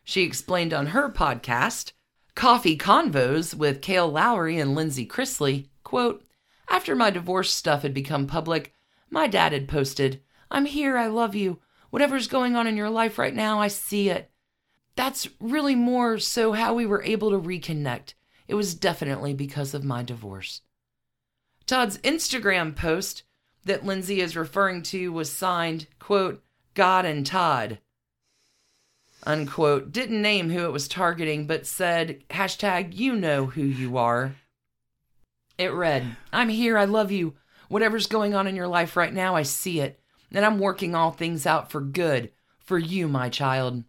She 0.03 0.23
explained 0.23 0.73
on 0.73 0.87
her 0.87 1.11
podcast, 1.11 1.91
Coffee 2.33 2.75
Convos 2.75 3.53
with 3.53 3.83
Kail 3.83 4.07
Lowry 4.07 4.59
and 4.59 4.73
Lindsay 4.73 5.05
Chrisley, 5.05 5.69
quote, 5.83 6.25
After 6.67 6.95
my 6.95 7.11
divorce 7.11 7.51
stuff 7.51 7.83
had 7.83 7.93
become 7.93 8.25
public, 8.25 8.73
my 9.11 9.27
dad 9.27 9.53
had 9.53 9.67
posted, 9.67 10.21
I'm 10.49 10.65
here, 10.65 10.97
I 10.97 11.07
love 11.07 11.35
you. 11.35 11.59
Whatever's 11.91 12.27
going 12.27 12.55
on 12.55 12.65
in 12.65 12.75
your 12.75 12.89
life 12.89 13.19
right 13.19 13.35
now, 13.35 13.61
I 13.61 13.67
see 13.67 14.09
it. 14.09 14.31
That's 14.95 15.29
really 15.39 15.75
more 15.75 16.17
so 16.17 16.53
how 16.53 16.73
we 16.73 16.87
were 16.87 17.03
able 17.03 17.29
to 17.29 17.39
reconnect. 17.39 18.15
It 18.47 18.55
was 18.55 18.75
definitely 18.75 19.33
because 19.33 19.73
of 19.73 19.83
my 19.83 20.03
divorce. 20.03 20.61
Todd's 21.65 21.97
Instagram 21.99 22.75
post 22.75 23.23
that 23.65 23.85
Lindsay 23.85 24.21
is 24.21 24.37
referring 24.37 24.83
to 24.83 25.11
was 25.11 25.31
signed, 25.31 25.87
quote, 25.99 26.43
God 26.75 27.05
and 27.05 27.25
Todd, 27.25 27.79
unquote. 29.23 29.91
Didn't 29.91 30.21
name 30.21 30.49
who 30.49 30.65
it 30.65 30.71
was 30.71 30.87
targeting, 30.87 31.47
but 31.47 31.65
said, 31.65 32.23
hashtag, 32.29 32.95
you 32.95 33.15
know 33.15 33.47
who 33.47 33.63
you 33.63 33.97
are. 33.97 34.35
It 35.57 35.73
read, 35.73 36.15
I'm 36.31 36.49
here, 36.49 36.77
I 36.77 36.85
love 36.85 37.11
you. 37.11 37.35
Whatever's 37.69 38.07
going 38.07 38.35
on 38.35 38.45
in 38.45 38.55
your 38.55 38.67
life 38.67 38.95
right 38.95 39.13
now, 39.13 39.35
I 39.35 39.43
see 39.43 39.79
it. 39.79 39.99
And 40.31 40.45
I'm 40.45 40.59
working 40.59 40.93
all 40.93 41.11
things 41.11 41.45
out 41.45 41.71
for 41.71 41.81
good, 41.81 42.31
for 42.59 42.77
you, 42.77 43.07
my 43.07 43.29
child. 43.29 43.83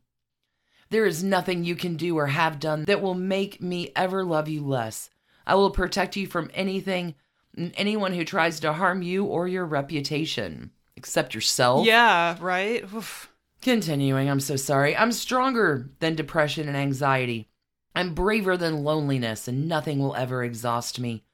There 0.91 1.07
is 1.07 1.25
nothing 1.25 1.65
you 1.65 1.75
can 1.75 1.97
do 1.97 2.17
or 2.17 2.29
have 2.29 2.61
done 2.61 2.85
that 2.85 3.03
will 3.03 3.15
make 3.15 3.61
me 3.61 3.91
ever 3.97 4.25
love 4.25 4.49
you 4.49 4.65
less. 4.65 5.11
I 5.47 5.55
will 5.55 5.71
protect 5.71 6.17
you 6.17 6.27
from 6.27 6.51
anything 6.55 7.15
and 7.57 7.73
anyone 7.77 8.13
who 8.13 8.25
tries 8.25 8.61
to 8.61 8.73
harm 8.73 9.03
you 9.03 9.25
or 9.25 9.49
your 9.49 9.65
reputation, 9.65 10.71
except 10.97 11.35
yourself. 11.35 11.87
Yeah, 11.87 12.37
right? 12.41 12.85
Oof. 12.95 13.31
Continuing, 13.63 14.31
I'm 14.31 14.41
so 14.41 14.57
sorry. 14.57 14.97
I'm 14.97 15.13
stronger 15.13 15.91
than 15.99 16.15
depression 16.15 16.69
and 16.69 16.77
anxiety. 16.77 17.49
I'm 17.95 18.15
braver 18.15 18.57
than 18.57 18.85
loneliness, 18.85 19.49
and 19.49 19.67
nothing 19.67 19.99
will 19.99 20.15
ever 20.15 20.45
exhaust 20.45 21.01
me. 21.01 21.25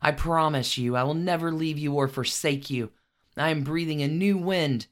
I 0.00 0.12
promise 0.12 0.78
you, 0.78 0.94
I 0.94 1.02
will 1.02 1.14
never 1.14 1.50
leave 1.50 1.78
you 1.78 1.94
or 1.94 2.06
forsake 2.06 2.70
you. 2.70 2.92
I 3.36 3.50
am 3.50 3.64
breathing 3.64 4.02
a 4.02 4.08
new 4.08 4.38
wind 4.38 4.86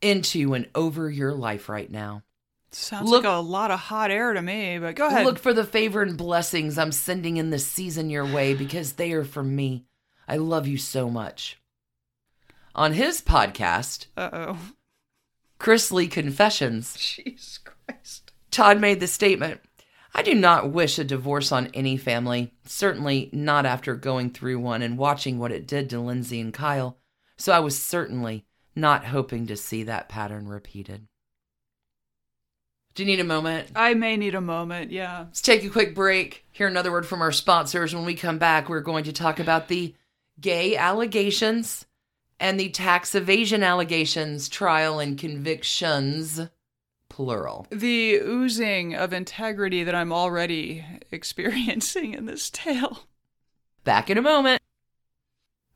into 0.00 0.54
and 0.54 0.68
over 0.74 1.10
your 1.10 1.34
life 1.34 1.68
right 1.68 1.90
now. 1.90 2.22
Sounds 2.74 3.08
Look- 3.08 3.24
like 3.24 3.32
a 3.32 3.36
lot 3.40 3.70
of 3.70 3.78
hot 3.78 4.10
air 4.10 4.32
to 4.32 4.42
me, 4.42 4.78
but 4.78 4.96
go 4.96 5.06
ahead. 5.06 5.24
Look 5.24 5.38
for 5.38 5.54
the 5.54 5.64
favor 5.64 6.02
and 6.02 6.16
blessings 6.16 6.76
I'm 6.76 6.92
sending 6.92 7.36
in 7.36 7.50
this 7.50 7.66
season 7.66 8.10
your 8.10 8.26
way 8.26 8.54
because 8.54 8.94
they 8.94 9.12
are 9.12 9.24
from 9.24 9.54
me. 9.54 9.84
I 10.26 10.36
love 10.38 10.66
you 10.66 10.76
so 10.78 11.08
much. 11.08 11.58
On 12.74 12.92
his 12.94 13.20
podcast, 13.22 14.06
Uh 14.16 14.30
oh. 14.32 14.58
Chrisley 15.60 16.10
Confessions, 16.10 16.94
Jesus 16.98 17.58
Christ. 17.58 18.32
Todd 18.50 18.80
made 18.80 19.00
the 19.00 19.06
statement 19.06 19.60
I 20.16 20.22
do 20.22 20.34
not 20.34 20.70
wish 20.70 20.98
a 20.98 21.04
divorce 21.04 21.50
on 21.52 21.70
any 21.74 21.96
family, 21.96 22.52
certainly 22.64 23.30
not 23.32 23.66
after 23.66 23.94
going 23.96 24.30
through 24.30 24.60
one 24.60 24.82
and 24.82 24.96
watching 24.98 25.38
what 25.38 25.52
it 25.52 25.66
did 25.66 25.90
to 25.90 26.00
Lindsay 26.00 26.40
and 26.40 26.52
Kyle, 26.54 26.98
so 27.36 27.52
I 27.52 27.58
was 27.60 27.80
certainly 27.80 28.44
not 28.76 29.06
hoping 29.06 29.46
to 29.48 29.56
see 29.56 29.82
that 29.84 30.08
pattern 30.08 30.46
repeated. 30.48 31.06
Do 32.94 33.02
you 33.02 33.06
need 33.06 33.20
a 33.20 33.24
moment? 33.24 33.70
I 33.74 33.94
may 33.94 34.16
need 34.16 34.36
a 34.36 34.40
moment, 34.40 34.92
yeah. 34.92 35.20
Let's 35.20 35.42
take 35.42 35.64
a 35.64 35.68
quick 35.68 35.94
break. 35.94 36.44
Hear 36.52 36.68
another 36.68 36.92
word 36.92 37.06
from 37.06 37.22
our 37.22 37.32
sponsors. 37.32 37.94
When 37.94 38.04
we 38.04 38.14
come 38.14 38.38
back, 38.38 38.68
we're 38.68 38.80
going 38.80 39.04
to 39.04 39.12
talk 39.12 39.40
about 39.40 39.66
the 39.66 39.94
gay 40.40 40.76
allegations 40.76 41.86
and 42.38 42.58
the 42.58 42.68
tax 42.68 43.14
evasion 43.14 43.64
allegations, 43.64 44.48
trial 44.48 45.00
and 45.00 45.18
convictions, 45.18 46.40
plural. 47.08 47.66
The 47.70 48.14
oozing 48.14 48.94
of 48.94 49.12
integrity 49.12 49.82
that 49.82 49.94
I'm 49.94 50.12
already 50.12 50.84
experiencing 51.10 52.14
in 52.14 52.26
this 52.26 52.48
tale. 52.48 53.06
Back 53.82 54.08
in 54.08 54.18
a 54.18 54.22
moment. 54.22 54.62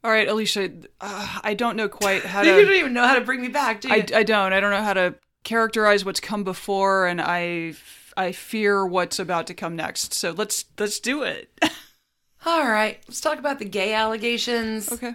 All 0.05 0.13
right, 0.13 0.29
Alicia, 0.29 0.71
uh, 1.01 1.39
I 1.43 1.55
don't 1.55 1.77
know 1.77 1.89
quite 1.89 2.23
how 2.25 2.43
you 2.43 2.53
don't 2.53 2.67
to. 2.67 2.73
even 2.75 2.93
know 2.93 3.07
how 3.07 3.17
to 3.17 3.21
bring 3.23 3.43
me 3.43 3.49
back, 3.49 3.81
do 3.81 3.89
you? 3.89 3.95
I, 3.95 4.07
I 4.15 4.23
don't. 4.23 4.53
I 4.53 4.61
don't 4.61 4.71
know 4.71 4.83
how 4.83 4.95
to 4.95 5.17
characterize 5.44 6.05
what's 6.05 6.20
come 6.20 6.44
before, 6.44 7.07
and 7.07 7.20
I 7.20 7.74
I 8.16 8.33
fear 8.33 8.87
what's 8.87 9.18
about 9.18 9.46
to 9.48 9.55
come 9.55 9.77
next. 9.77 10.12
So 10.14 10.33
let's 10.33 10.64
let's 10.79 11.01
do 11.01 11.22
it. 11.22 11.51
All 12.46 12.68
right, 12.68 12.98
let's 13.09 13.20
talk 13.20 13.38
about 13.38 13.59
the 13.59 13.64
gay 13.64 13.92
allegations. 13.94 14.90
okay, 14.92 15.14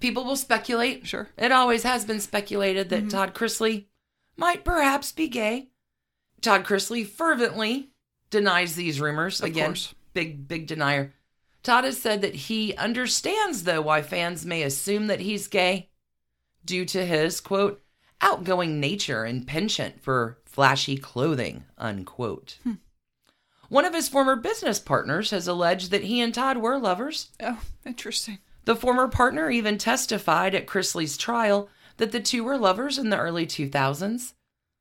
People 0.00 0.24
will 0.24 0.36
speculate. 0.36 1.06
sure. 1.06 1.28
It 1.36 1.52
always 1.52 1.82
has 1.82 2.04
been 2.04 2.20
speculated 2.20 2.88
that 2.90 3.00
mm-hmm. 3.00 3.08
Todd 3.08 3.34
Chrisley 3.34 3.86
might 4.36 4.64
perhaps 4.64 5.12
be 5.12 5.28
gay. 5.28 5.68
Todd 6.40 6.64
Chrisley 6.64 7.06
fervently 7.06 7.90
denies 8.30 8.74
these 8.74 9.00
rumors. 9.00 9.40
Of 9.40 9.46
Again, 9.46 9.68
course. 9.70 9.94
big, 10.12 10.46
big 10.48 10.66
denier. 10.66 11.12
Todd 11.62 11.84
has 11.84 11.98
said 12.00 12.22
that 12.22 12.34
he 12.34 12.74
understands, 12.76 13.64
though, 13.64 13.80
why 13.80 14.02
fans 14.02 14.46
may 14.46 14.62
assume 14.62 15.08
that 15.08 15.20
he's 15.20 15.48
gay 15.48 15.88
due 16.64 16.84
to 16.84 17.04
his, 17.04 17.40
quote, 17.40 17.82
outgoing 18.20 18.80
nature 18.80 19.24
and 19.24 19.46
penchant 19.46 20.00
for 20.00 20.38
flashy 20.44 20.96
clothing, 20.96 21.64
unquote. 21.78 22.58
Hmm. 22.64 22.74
One 23.68 23.84
of 23.84 23.94
his 23.94 24.08
former 24.08 24.36
business 24.36 24.78
partners 24.78 25.30
has 25.30 25.48
alleged 25.48 25.90
that 25.90 26.04
he 26.04 26.20
and 26.20 26.32
Todd 26.32 26.58
were 26.58 26.78
lovers. 26.78 27.30
Oh, 27.40 27.60
interesting. 27.84 28.38
The 28.64 28.76
former 28.76 29.08
partner 29.08 29.50
even 29.50 29.78
testified 29.78 30.54
at 30.54 30.66
Chrisley's 30.66 31.16
trial 31.16 31.68
that 31.96 32.12
the 32.12 32.20
two 32.20 32.44
were 32.44 32.58
lovers 32.58 32.98
in 32.98 33.10
the 33.10 33.18
early 33.18 33.46
2000s. 33.46 34.34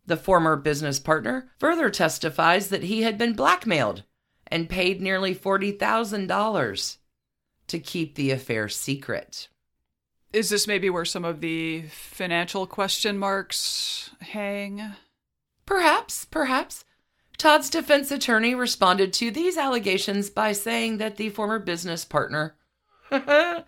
The 0.05 0.17
former 0.17 0.55
business 0.55 0.99
partner 0.99 1.49
further 1.57 1.89
testifies 1.89 2.69
that 2.69 2.83
he 2.83 3.01
had 3.01 3.17
been 3.17 3.33
blackmailed 3.33 4.03
and 4.47 4.69
paid 4.69 5.01
nearly 5.01 5.33
$40,000 5.33 6.97
to 7.67 7.79
keep 7.79 8.15
the 8.15 8.31
affair 8.31 8.69
secret. 8.69 9.47
Is 10.35 10.49
this 10.49 10.67
maybe 10.67 10.89
where 10.89 11.05
some 11.05 11.23
of 11.23 11.39
the 11.39 11.83
financial 11.83 12.67
question 12.67 13.17
marks 13.17 14.09
hang? 14.19 14.83
Perhaps, 15.65 16.25
perhaps. 16.25 16.83
Todd's 17.37 17.69
defense 17.69 18.11
attorney 18.11 18.53
responded 18.53 19.13
to 19.13 19.31
these 19.31 19.57
allegations 19.57 20.29
by 20.29 20.51
saying 20.51 20.97
that 20.97 21.15
the 21.15 21.29
former 21.29 21.57
business 21.57 22.03
partner 22.03 22.57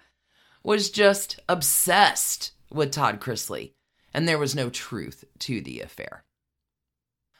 was 0.62 0.90
just 0.90 1.40
obsessed 1.48 2.52
with 2.70 2.92
Todd 2.92 3.22
Chrisley, 3.22 3.72
and 4.14 4.28
there 4.28 4.38
was 4.38 4.54
no 4.54 4.70
truth 4.70 5.24
to 5.40 5.62
the 5.62 5.80
affair. 5.80 6.26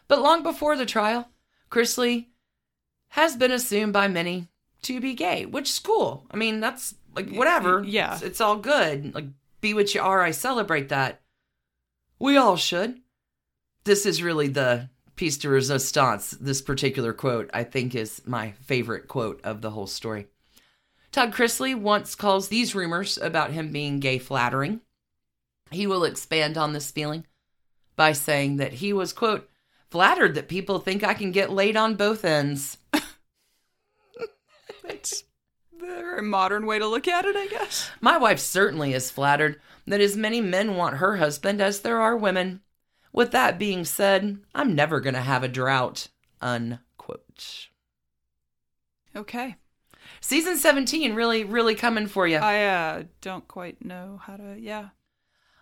But 0.08 0.22
long 0.22 0.42
before 0.42 0.78
the 0.78 0.86
trial, 0.86 1.28
Chrisley 1.70 2.28
has 3.10 3.36
been 3.36 3.52
assumed 3.52 3.92
by 3.92 4.08
many 4.08 4.48
to 4.84 5.02
be 5.02 5.14
gay, 5.14 5.46
which 5.46 5.70
is 5.70 5.80
cool. 5.80 6.26
I 6.32 6.38
mean, 6.38 6.62
that's 6.62 6.96
like 7.18 7.32
whatever. 7.32 7.84
Yeah. 7.84 8.14
It's, 8.14 8.22
it's 8.22 8.42
all 8.42 8.56
good. 8.58 9.14
Like, 9.14 9.26
be 9.60 9.74
what 9.74 9.94
you 9.94 10.02
are. 10.02 10.22
I 10.22 10.32
celebrate 10.32 10.90
that. 10.90 11.22
We 12.20 12.38
all 12.38 12.56
should. 12.56 13.00
This 13.84 14.06
is 14.06 14.24
really 14.24 14.48
the 14.48 14.90
piece 15.16 15.38
de 15.38 15.50
resistance. 15.50 16.32
This 16.40 16.62
particular 16.62 17.14
quote, 17.14 17.50
I 17.54 17.64
think, 17.64 17.96
is 17.96 18.22
my 18.26 18.52
favorite 18.62 19.08
quote 19.08 19.42
of 19.44 19.62
the 19.62 19.72
whole 19.72 19.88
story. 19.88 20.28
Todd 21.12 21.34
Chrisley 21.34 21.74
once 21.74 22.16
calls 22.16 22.48
these 22.48 22.76
rumors 22.76 23.18
about 23.18 23.52
him 23.52 23.72
being 23.72 24.00
gay 24.00 24.20
flattering. 24.20 24.82
He 25.72 25.88
will 25.88 26.04
expand 26.04 26.58
on 26.58 26.74
this 26.74 26.92
feeling 26.92 27.26
by 27.96 28.12
saying 28.14 28.58
that 28.58 28.74
he 28.74 28.94
was, 28.94 29.14
quote, 29.14 29.50
flattered 29.90 30.36
that 30.36 30.48
people 30.48 30.80
think 30.80 31.04
I 31.04 31.14
can 31.14 31.32
get 31.32 31.52
laid 31.52 31.76
on 31.76 31.96
both 31.96 32.24
ends. 32.24 32.78
It's 34.90 35.24
very 35.80 36.22
modern 36.22 36.66
way 36.66 36.80
to 36.80 36.88
look 36.88 37.08
at 37.08 37.26
it, 37.26 37.36
I 37.36 37.48
guess. 37.48 37.90
My 38.02 38.18
wife 38.18 38.40
certainly 38.40 38.94
is 38.94 39.12
flattered 39.12 39.60
that 39.86 40.02
as 40.02 40.18
many 40.18 40.42
men 40.42 40.76
want 40.76 40.98
her 40.98 41.18
husband 41.18 41.62
as 41.62 41.82
there 41.82 42.02
are 42.02 42.16
women. 42.16 42.62
With 43.14 43.32
that 43.32 43.58
being 43.58 43.86
said, 43.86 44.40
I'm 44.54 44.76
never 44.76 45.00
going 45.00 45.16
to 45.16 45.22
have 45.22 45.44
a 45.44 45.48
drought. 45.48 46.10
Unquote. 46.42 47.68
Okay. 49.16 49.56
Season 50.22 50.58
17 50.58 51.14
really, 51.16 51.44
really 51.44 51.76
coming 51.76 52.08
for 52.08 52.28
you. 52.28 52.38
I 52.38 52.66
uh, 52.66 53.04
don't 53.22 53.48
quite 53.48 53.84
know 53.84 54.20
how 54.24 54.38
to. 54.38 54.56
Yeah. 54.60 54.90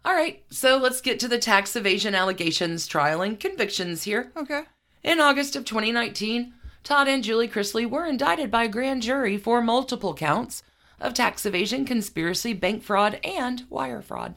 All 0.03 0.13
right, 0.13 0.43
so 0.51 0.77
let's 0.77 1.01
get 1.01 1.19
to 1.21 1.27
the 1.27 1.39
tax 1.39 1.75
evasion 1.75 2.13
allegations, 2.13 2.85
trial, 2.85 3.23
and 3.23 3.39
convictions 3.39 4.03
here. 4.03 4.31
Okay. 4.37 4.63
In 5.03 5.19
August 5.19 5.55
of 5.55 5.65
2019, 5.65 6.53
Todd 6.85 7.07
and 7.07 7.23
Julie 7.23 7.47
Chrisley 7.47 7.89
were 7.89 8.05
indicted 8.05 8.51
by 8.51 8.65
a 8.65 8.69
grand 8.69 9.01
jury 9.01 9.37
for 9.39 9.59
multiple 9.59 10.13
counts 10.13 10.61
of 11.01 11.15
tax 11.15 11.43
evasion, 11.43 11.83
conspiracy, 11.83 12.53
bank 12.53 12.83
fraud, 12.83 13.19
and 13.23 13.65
wire 13.71 14.03
fraud. 14.03 14.35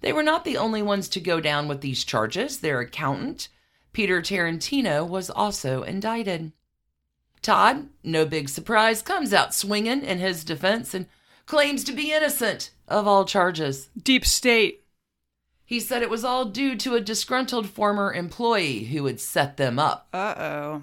They 0.00 0.12
were 0.12 0.24
not 0.24 0.44
the 0.44 0.56
only 0.56 0.82
ones 0.82 1.08
to 1.10 1.20
go 1.20 1.40
down 1.40 1.68
with 1.68 1.82
these 1.82 2.02
charges. 2.02 2.58
Their 2.58 2.80
accountant, 2.80 3.48
Peter 3.92 4.20
Tarantino, 4.20 5.08
was 5.08 5.30
also 5.30 5.84
indicted. 5.84 6.50
Todd, 7.42 7.88
no 8.02 8.26
big 8.26 8.48
surprise, 8.48 9.00
comes 9.00 9.32
out 9.32 9.54
swinging 9.54 10.02
in 10.02 10.18
his 10.18 10.42
defense 10.42 10.94
and 10.94 11.06
claims 11.46 11.84
to 11.84 11.92
be 11.92 12.12
innocent 12.12 12.70
of 12.88 13.06
all 13.06 13.24
charges. 13.24 13.88
Deep 13.96 14.26
state. 14.26 14.84
He 15.64 15.78
said 15.78 16.02
it 16.02 16.10
was 16.10 16.24
all 16.24 16.46
due 16.46 16.74
to 16.78 16.96
a 16.96 17.00
disgruntled 17.00 17.68
former 17.68 18.12
employee 18.12 18.86
who 18.86 19.06
had 19.06 19.20
set 19.20 19.58
them 19.58 19.78
up. 19.78 20.08
Uh 20.12 20.34
oh. 20.36 20.82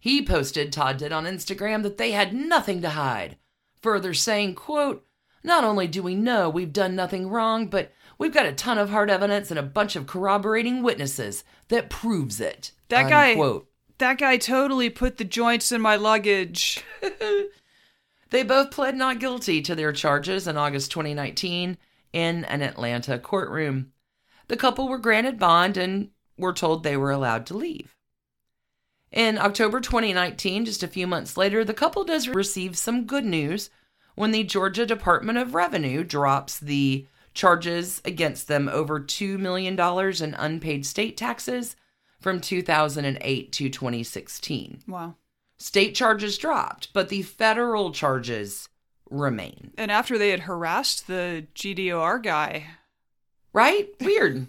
He 0.00 0.24
posted, 0.24 0.72
Todd 0.72 0.96
did 0.96 1.12
on 1.12 1.24
Instagram, 1.24 1.82
that 1.82 1.98
they 1.98 2.12
had 2.12 2.34
nothing 2.34 2.80
to 2.82 2.90
hide. 2.90 3.36
Further 3.82 4.14
saying, 4.14 4.54
quote, 4.54 5.06
Not 5.44 5.62
only 5.62 5.86
do 5.86 6.02
we 6.02 6.14
know 6.14 6.48
we've 6.50 6.72
done 6.72 6.96
nothing 6.96 7.28
wrong, 7.28 7.66
but 7.66 7.92
we've 8.18 8.32
got 8.34 8.46
a 8.46 8.52
ton 8.52 8.78
of 8.78 8.90
hard 8.90 9.10
evidence 9.10 9.50
and 9.50 9.58
a 9.58 9.62
bunch 9.62 9.96
of 9.96 10.06
corroborating 10.06 10.82
witnesses 10.82 11.44
that 11.68 11.90
proves 11.90 12.40
it. 12.40 12.72
That 12.88 13.08
guy- 13.08 13.32
Unquote. 13.32 13.66
That 13.98 14.16
guy 14.16 14.38
totally 14.38 14.88
put 14.88 15.18
the 15.18 15.24
joints 15.24 15.70
in 15.70 15.80
my 15.82 15.96
luggage. 15.96 16.82
They 18.30 18.44
both 18.44 18.70
pled 18.70 18.94
not 18.96 19.18
guilty 19.18 19.60
to 19.62 19.74
their 19.74 19.92
charges 19.92 20.46
in 20.46 20.56
August 20.56 20.92
2019 20.92 21.76
in 22.12 22.44
an 22.44 22.62
Atlanta 22.62 23.18
courtroom. 23.18 23.92
The 24.48 24.56
couple 24.56 24.88
were 24.88 24.98
granted 24.98 25.38
bond 25.38 25.76
and 25.76 26.10
were 26.38 26.52
told 26.52 26.82
they 26.82 26.96
were 26.96 27.10
allowed 27.10 27.44
to 27.46 27.56
leave. 27.56 27.94
In 29.12 29.38
October 29.38 29.80
2019, 29.80 30.64
just 30.64 30.82
a 30.82 30.88
few 30.88 31.06
months 31.06 31.36
later, 31.36 31.64
the 31.64 31.74
couple 31.74 32.04
does 32.04 32.28
receive 32.28 32.78
some 32.78 33.06
good 33.06 33.24
news 33.24 33.70
when 34.14 34.30
the 34.30 34.44
Georgia 34.44 34.86
Department 34.86 35.38
of 35.38 35.54
Revenue 35.54 36.04
drops 36.04 36.58
the 36.58 37.06
charges 37.34 38.00
against 38.04 38.46
them 38.48 38.68
over 38.68 39.00
$2 39.00 39.38
million 39.38 39.78
in 40.22 40.34
unpaid 40.34 40.86
state 40.86 41.16
taxes 41.16 41.74
from 42.20 42.40
2008 42.40 43.52
to 43.52 43.68
2016. 43.68 44.82
Wow. 44.86 45.16
State 45.58 45.94
charges 45.94 46.38
dropped, 46.38 46.92
but 46.92 47.08
the 47.08 47.22
federal 47.22 47.92
charges 47.92 48.68
remain. 49.10 49.72
And 49.76 49.90
after 49.90 50.18
they 50.18 50.30
had 50.30 50.40
harassed 50.40 51.06
the 51.06 51.46
GDOR 51.54 52.22
guy. 52.22 52.66
Right? 53.52 53.88
Weird. 54.00 54.46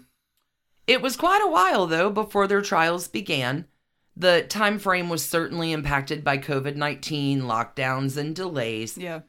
it 0.86 1.02
was 1.02 1.16
quite 1.16 1.42
a 1.42 1.50
while 1.50 1.86
though 1.86 2.10
before 2.10 2.46
their 2.46 2.62
trials 2.62 3.08
began. 3.08 3.66
The 4.16 4.42
time 4.48 4.78
frame 4.78 5.08
was 5.08 5.24
certainly 5.24 5.72
impacted 5.72 6.22
by 6.22 6.38
COVID-19 6.38 7.42
lockdowns 7.42 8.16
and 8.16 8.36
delays, 8.36 8.98
Yeah. 8.98 9.20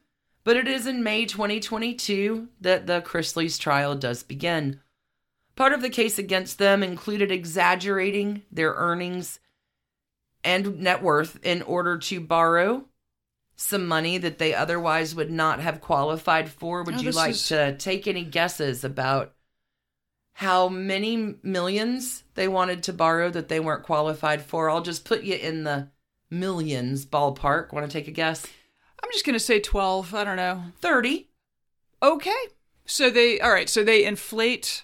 but 0.43 0.57
it 0.57 0.67
is 0.67 0.85
in 0.87 1.03
May 1.03 1.25
2022 1.25 2.49
that 2.61 2.85
the 2.87 3.01
Chrisleys 3.01 3.57
trial 3.59 3.95
does 3.95 4.23
begin. 4.23 4.81
Part 5.55 5.71
of 5.73 5.81
the 5.81 5.89
case 5.89 6.17
against 6.19 6.57
them 6.57 6.83
included 6.83 7.31
exaggerating 7.31 8.43
their 8.51 8.73
earnings 8.73 9.39
and 10.43 10.79
net 10.79 11.01
worth 11.01 11.39
in 11.43 11.61
order 11.61 11.97
to 11.97 12.19
borrow 12.19 12.85
some 13.55 13.87
money 13.87 14.17
that 14.17 14.39
they 14.39 14.53
otherwise 14.53 15.13
would 15.15 15.31
not 15.31 15.59
have 15.61 15.79
qualified 15.79 16.49
for. 16.49 16.83
Would 16.83 16.95
Oh, 16.95 17.01
you 17.01 17.11
like 17.11 17.31
is- 17.31 17.47
to 17.49 17.77
take 17.77 18.07
any 18.07 18.25
guesses 18.25 18.83
about 18.83 19.33
how 20.33 20.67
many 20.67 21.35
millions 21.43 22.23
they 22.35 22.47
wanted 22.47 22.83
to 22.83 22.93
borrow 22.93 23.29
that 23.29 23.49
they 23.49 23.59
weren't 23.59 23.83
qualified 23.83 24.41
for? 24.41 24.69
I'll 24.69 24.81
just 24.81 25.05
put 25.05 25.23
you 25.23 25.35
in 25.35 25.63
the 25.63 25.89
millions 26.29 27.05
ballpark. 27.05 27.71
Want 27.71 27.89
to 27.89 27.91
take 27.91 28.07
a 28.07 28.11
guess? 28.11 28.45
I'm 29.03 29.11
just 29.11 29.25
going 29.25 29.33
to 29.33 29.39
say 29.39 29.59
12. 29.59 30.13
I 30.15 30.23
don't 30.23 30.37
know. 30.37 30.63
30. 30.79 31.27
Okay. 32.01 32.31
So 32.85 33.09
they, 33.09 33.39
all 33.39 33.51
right. 33.51 33.69
So 33.69 33.83
they 33.83 34.05
inflate 34.05 34.83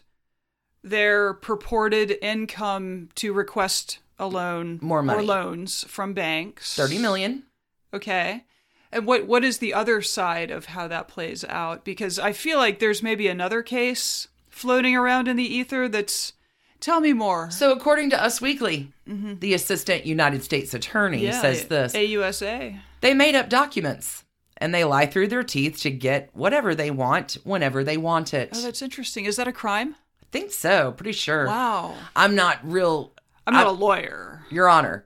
their 0.84 1.34
purported 1.34 2.18
income 2.22 3.10
to 3.16 3.34
request 3.34 4.00
a 4.18 4.28
loan 4.28 4.80
More 4.82 5.02
money. 5.02 5.20
or 5.20 5.24
loans 5.24 5.84
from 5.88 6.14
banks. 6.14 6.76
30 6.76 7.00
million. 7.00 7.44
Okay. 7.94 8.46
And 8.92 9.06
what 9.06 9.28
what 9.28 9.44
is 9.44 9.60
the 9.60 9.74
other 9.74 10.02
side 10.02 10.50
of 10.52 10.66
how 10.66 10.88
that 10.88 11.08
plays 11.08 11.46
out? 11.46 11.86
Because 11.86 12.18
I 12.18 12.34
feel 12.34 12.58
like 12.58 12.80
there's 12.80 13.04
maybe 13.04 13.28
another 13.28 13.62
case 13.62 14.28
floating 14.60 14.96
around 14.96 15.28
in 15.30 15.38
the 15.38 15.56
ether 15.56 15.88
that's 15.88 16.34
tell 16.82 17.00
me 17.00 17.14
more. 17.14 17.50
So, 17.50 17.72
according 17.72 18.10
to 18.10 18.22
Us 18.22 18.42
Weekly, 18.42 18.92
mm-hmm. 19.08 19.40
the 19.40 19.54
assistant 19.54 20.06
United 20.06 20.44
States 20.44 20.74
attorney 20.74 21.32
says 21.32 21.68
this 21.68 21.94
AUSA. 21.94 22.80
they 23.02 23.14
made 23.14 23.36
up 23.36 23.50
documents 23.50 24.26
and 24.58 24.76
they 24.76 24.84
lie 24.84 25.06
through 25.06 25.30
their 25.30 25.44
teeth 25.44 25.80
to 25.80 25.90
get 25.90 26.30
whatever 26.34 26.76
they 26.76 26.92
want 26.92 27.38
whenever 27.46 27.84
they 27.84 27.96
want 27.98 28.34
it. 28.34 28.50
Oh, 28.54 28.62
that's 28.62 28.82
interesting. 28.82 29.24
Is 29.26 29.38
that 29.38 29.48
a 29.48 29.54
crime? 29.54 29.96
I 30.22 30.26
think 30.32 30.52
so, 30.52 30.92
pretty 30.92 31.14
sure. 31.14 31.48
Wow. 31.48 31.96
I'm 32.16 32.36
not 32.36 32.60
real, 32.64 33.14
I'm 33.48 33.54
not 33.54 33.68
I- 33.68 33.70
a 33.70 33.74
lawyer. 33.74 34.44
Your 34.52 34.68
Honor. 34.68 35.06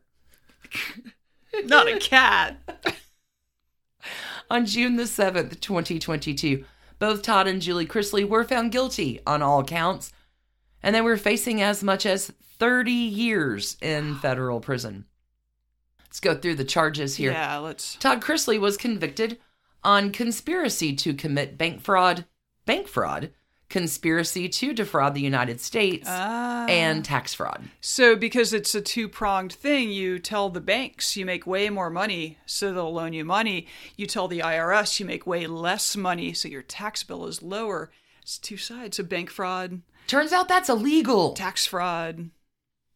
Not 1.66 1.88
a 1.88 2.00
cat. 2.00 2.58
On 4.50 4.66
June 4.66 4.96
the 4.96 5.04
7th, 5.04 5.60
2022, 5.62 6.66
both 7.00 7.22
Todd 7.22 7.48
and 7.48 7.62
Julie 7.62 7.86
Chrisley 7.86 8.28
were 8.28 8.44
found 8.44 8.72
guilty 8.72 9.20
on 9.26 9.42
all 9.42 9.64
counts, 9.64 10.12
and 10.82 10.96
they 10.96 11.02
were 11.02 11.18
facing 11.18 11.62
as 11.62 11.84
much 11.84 12.06
as 12.06 12.32
30 12.60 12.92
years 12.92 13.78
in 13.82 14.16
federal 14.16 14.60
prison. 14.60 15.06
Let's 16.00 16.20
go 16.20 16.36
through 16.36 16.56
the 16.56 16.64
charges 16.64 17.16
here. 17.16 17.32
Yeah, 17.32 17.58
let's 17.58 17.96
Todd 17.96 18.22
Chrisley 18.22 18.60
was 18.60 18.78
convicted 18.78 19.40
on 19.84 20.12
conspiracy 20.12 20.96
to 20.96 21.14
commit 21.14 21.58
bank 21.58 21.82
fraud, 21.82 22.26
bank 22.66 22.88
fraud, 22.88 23.32
conspiracy 23.70 24.48
to 24.48 24.74
defraud 24.74 25.16
the 25.16 25.22
United 25.22 25.60
States, 25.60 26.08
Ah. 26.10 26.66
and 26.68 27.04
tax 27.04 27.34
fraud. 27.34 27.64
So, 27.82 28.16
because 28.16 28.54
it's 28.54 28.76
a 28.76 28.82
two 28.82 29.10
pronged 29.10 29.52
thing, 29.54 29.90
you 29.92 30.20
tell 30.20 30.50
the 30.50 30.62
banks 30.62 31.18
you 31.18 31.26
make 31.26 31.48
way 31.48 31.70
more 31.70 31.90
money, 31.90 32.38
so 32.46 32.72
they'll 32.72 32.94
loan 32.94 33.14
you 33.14 33.26
money. 33.26 33.68
You 33.98 34.06
tell 34.06 34.28
the 34.28 34.42
IRS 34.44 35.00
you 35.00 35.06
make 35.06 35.26
way 35.26 35.48
less 35.48 35.96
money, 35.96 36.34
so 36.34 36.48
your 36.48 36.62
tax 36.62 37.02
bill 37.04 37.26
is 37.26 37.42
lower. 37.42 37.92
It's 38.22 38.38
two 38.38 38.58
sides 38.58 39.00
of 39.00 39.10
bank 39.10 39.30
fraud, 39.30 39.82
Turns 40.06 40.32
out 40.34 40.48
that's 40.48 40.70
illegal. 40.70 41.34
tax 41.34 41.66
fraud, 41.66 42.30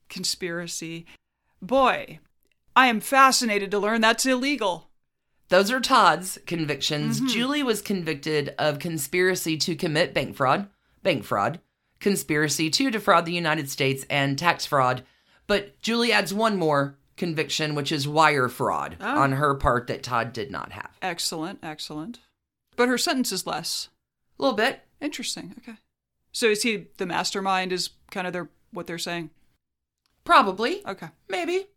conspiracy. 0.10 1.06
Boy, 1.62 2.20
I 2.76 2.88
am 2.88 3.00
fascinated 3.00 3.72
to 3.72 3.80
learn 3.80 4.02
that's 4.02 4.26
illegal. 4.26 4.87
Those 5.50 5.72
are 5.72 5.80
Todd's 5.80 6.38
convictions. 6.46 7.18
Mm-hmm. 7.18 7.28
Julie 7.28 7.64
was 7.64 7.82
convicted 7.82 8.54
of 8.60 8.80
conspiracy 8.80 9.58
to 9.58 9.76
commit 9.76 10.14
bank 10.14 10.36
fraud, 10.36 10.68
bank 11.04 11.24
fraud, 11.24 11.62
conspiracy 12.00 12.70
to 12.70 12.92
defraud 12.92 13.26
the 13.26 13.34
United 13.34 13.70
States, 13.70 14.06
and 14.10 14.38
tax 14.38 14.66
fraud. 14.66 15.04
But 15.48 15.80
Julie 15.82 16.12
adds 16.12 16.34
one 16.34 16.58
more 16.58 16.98
conviction, 17.16 17.74
which 17.76 17.92
is 17.92 18.08
wire 18.08 18.50
fraud 18.50 18.98
Oh. 19.00 19.20
on 19.22 19.32
her 19.34 19.56
part 19.56 19.88
that 19.88 20.04
Todd 20.04 20.34
did 20.34 20.52
not 20.52 20.74
have. 20.74 20.92
Excellent, 21.02 21.60
excellent. 21.64 22.20
But 22.76 22.90
her 22.90 22.98
sentence 22.98 23.32
is 23.32 23.48
less. 23.48 23.90
A 24.38 24.44
little 24.44 24.56
bit. 24.58 24.82
Interesting. 25.02 25.56
Okay. 25.60 25.78
So 26.32 26.48
is 26.48 26.62
he 26.64 26.88
the 26.98 27.06
mastermind? 27.08 27.72
Is 27.72 27.92
kind 28.12 28.28
of 28.28 28.34
their 28.34 28.50
what 28.72 28.86
they're 28.86 29.00
saying? 29.00 29.32
Probably. 30.26 30.86
Okay. 30.86 31.08
Maybe. 31.30 31.68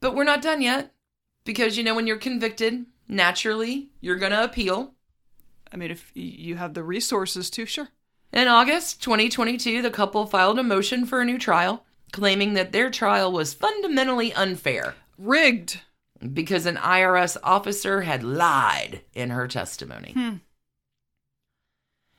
But 0.00 0.14
we're 0.16 0.24
not 0.24 0.42
done 0.42 0.62
yet. 0.62 0.92
Because, 1.50 1.76
you 1.76 1.82
know, 1.82 1.96
when 1.96 2.06
you're 2.06 2.16
convicted, 2.16 2.86
naturally, 3.08 3.88
you're 4.00 4.14
going 4.14 4.30
to 4.30 4.44
appeal. 4.44 4.94
I 5.72 5.76
mean, 5.76 5.90
if 5.90 6.12
you 6.14 6.54
have 6.54 6.74
the 6.74 6.84
resources 6.84 7.50
to, 7.50 7.66
sure. 7.66 7.88
In 8.32 8.46
August 8.46 9.02
2022, 9.02 9.82
the 9.82 9.90
couple 9.90 10.26
filed 10.26 10.60
a 10.60 10.62
motion 10.62 11.06
for 11.06 11.20
a 11.20 11.24
new 11.24 11.38
trial, 11.38 11.84
claiming 12.12 12.54
that 12.54 12.70
their 12.70 12.88
trial 12.88 13.32
was 13.32 13.52
fundamentally 13.52 14.32
unfair 14.32 14.94
Rigged. 15.18 15.80
because 16.32 16.66
an 16.66 16.76
IRS 16.76 17.36
officer 17.42 18.02
had 18.02 18.22
lied 18.22 19.00
in 19.12 19.30
her 19.30 19.48
testimony. 19.48 20.12
Hmm. 20.12 20.34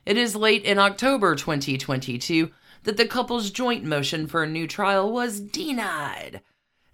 It 0.04 0.18
is 0.18 0.36
late 0.36 0.64
in 0.64 0.78
October 0.78 1.36
2022 1.36 2.50
that 2.82 2.98
the 2.98 3.06
couple's 3.06 3.50
joint 3.50 3.82
motion 3.82 4.26
for 4.26 4.42
a 4.42 4.46
new 4.46 4.66
trial 4.66 5.10
was 5.10 5.40
denied. 5.40 6.42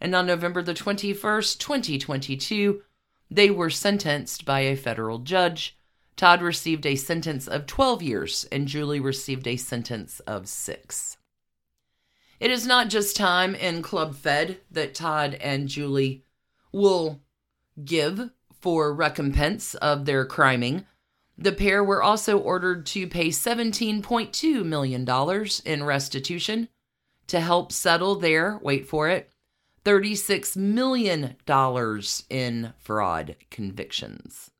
And 0.00 0.14
on 0.14 0.26
November 0.26 0.62
the 0.62 0.74
21st, 0.74 1.58
2022, 1.58 2.82
they 3.30 3.50
were 3.50 3.70
sentenced 3.70 4.44
by 4.44 4.60
a 4.60 4.76
federal 4.76 5.18
judge. 5.18 5.76
Todd 6.16 6.42
received 6.42 6.86
a 6.86 6.96
sentence 6.96 7.46
of 7.46 7.66
12 7.66 8.02
years 8.02 8.46
and 8.50 8.66
Julie 8.66 9.00
received 9.00 9.46
a 9.46 9.56
sentence 9.56 10.20
of 10.20 10.48
6. 10.48 11.16
It 12.40 12.50
is 12.50 12.66
not 12.66 12.88
just 12.88 13.16
time 13.16 13.54
in 13.54 13.82
Club 13.82 14.14
Fed 14.14 14.58
that 14.70 14.94
Todd 14.94 15.34
and 15.34 15.68
Julie 15.68 16.24
will 16.72 17.20
give 17.84 18.30
for 18.60 18.92
recompense 18.92 19.74
of 19.74 20.04
their 20.04 20.24
criming. 20.24 20.86
The 21.36 21.52
pair 21.52 21.82
were 21.82 22.02
also 22.02 22.38
ordered 22.38 22.86
to 22.86 23.06
pay 23.06 23.28
$17.2 23.28 24.64
million 24.64 25.06
in 25.64 25.84
restitution 25.84 26.68
to 27.28 27.40
help 27.40 27.70
settle 27.70 28.16
their, 28.16 28.58
wait 28.62 28.88
for 28.88 29.08
it, 29.08 29.30
$36 29.88 30.54
million 30.54 31.34
in 32.28 32.72
fraud 32.78 33.36
convictions. 33.50 34.50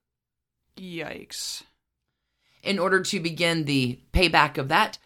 Yikes. 0.78 1.64
In 2.62 2.78
order 2.78 3.02
to 3.02 3.20
begin 3.20 3.64
the 3.64 4.00
payback 4.14 4.56
of 4.56 4.68
that, 4.68 4.96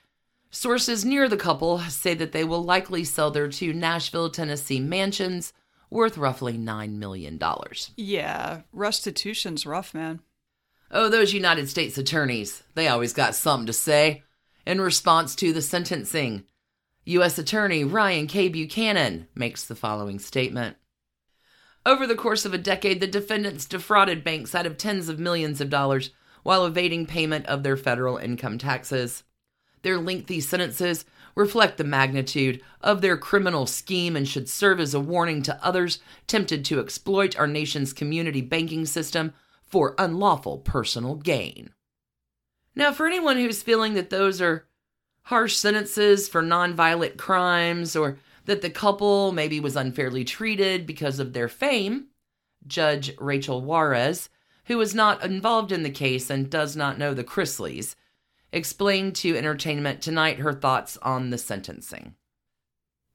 sources 0.51 1.05
near 1.05 1.29
the 1.29 1.37
couple 1.37 1.81
say 1.81 2.15
that 2.15 2.31
they 2.31 2.45
will 2.45 2.63
likely 2.63 3.03
sell 3.03 3.33
their 3.33 3.49
two 3.49 3.73
Nashville, 3.73 4.31
Tennessee 4.31 4.79
mansions 4.79 5.53
worth 5.91 6.17
roughly 6.17 6.57
$9 6.57 6.93
million. 6.93 7.41
Yeah, 7.97 8.61
restitution's 8.73 9.67
rough, 9.67 9.93
man. 9.93 10.21
Oh, 10.93 11.09
those 11.09 11.33
United 11.33 11.69
States 11.69 11.99
attorneys, 11.99 12.63
they 12.77 12.87
always 12.87 13.13
got 13.13 13.35
something 13.35 13.67
to 13.67 13.73
say. 13.73 14.23
In 14.65 14.81
response 14.81 15.35
to 15.37 15.53
the 15.53 15.63
sentencing, 15.63 16.45
U.S. 17.05 17.37
Attorney 17.37 17.83
Ryan 17.83 18.27
K. 18.27 18.49
Buchanan 18.49 19.27
makes 19.35 19.65
the 19.65 19.75
following 19.75 20.19
statement. 20.19 20.77
Over 21.85 22.07
the 22.07 22.15
course 22.15 22.45
of 22.45 22.55
a 22.55 22.59
decade, 22.59 23.01
the 23.01 23.09
defendants 23.09 23.67
defrauded 23.67 24.23
banks 24.23 24.55
out 24.55 24.67
of 24.67 24.79
tens 24.79 25.09
of 25.09 25.19
millions 25.19 25.61
of 25.61 25.69
dollars 25.69 26.11
while 26.45 26.65
evading 26.65 27.07
payment 27.07 27.47
of 27.47 27.65
their 27.65 27.77
federal 27.77 28.19
income 28.19 28.57
taxes. 28.57 29.25
Their 29.83 29.99
lengthy 29.99 30.41
sentences 30.41 31.05
reflect 31.35 31.77
the 31.77 31.85
magnitude 31.85 32.61
of 32.81 33.01
their 33.01 33.17
criminal 33.17 33.67
scheme 33.67 34.15
and 34.15 34.29
should 34.29 34.49
serve 34.49 34.79
as 34.79 34.95
a 34.95 35.01
warning 35.01 35.43
to 35.43 35.65
others 35.65 35.99
tempted 36.29 36.65
to 36.67 36.79
exploit 36.79 37.37
our 37.37 37.49
nation's 37.49 37.93
community 37.93 38.41
banking 38.41 38.87
system 38.87 39.33
for 39.67 39.97
unlawful 39.99 40.59
personal 40.59 41.17
gain. 41.17 41.71
Now, 42.77 42.93
for 42.93 43.07
anyone 43.07 43.39
who's 43.39 43.63
feeling 43.63 43.95
that 43.95 44.11
those 44.11 44.41
are 44.41 44.67
harsh 45.25 45.57
sentences 45.57 46.29
for 46.29 46.43
nonviolent 46.43 47.17
crimes 47.17 47.95
or 47.95 48.19
that 48.45 48.63
the 48.63 48.71
couple 48.71 49.33
maybe 49.33 49.61
was 49.61 49.77
unfairly 49.77 50.25
treated 50.25 50.87
because 50.87 51.19
of 51.19 51.33
their 51.33 51.49
fame, 51.49 52.07
Judge 52.67 53.13
Rachel 53.19 53.63
Juarez, 53.63 54.29
who 54.67 54.79
was 54.79 54.95
not 54.95 55.25
involved 55.25 55.73
in 55.73 55.83
the 55.83 55.91
case 55.91 56.31
and 56.31 56.51
does 56.51 56.77
not 56.77 56.99
know 56.99 57.15
the 57.15 57.25
Chrisleys, 57.25 57.95
explained 58.53 59.15
to 59.17 59.37
Entertainment 59.37 60.03
Tonight 60.03 60.39
her 60.39 60.53
thoughts 60.53 60.99
on 61.03 61.31
the 61.31 61.39
sentencing. 61.39 62.15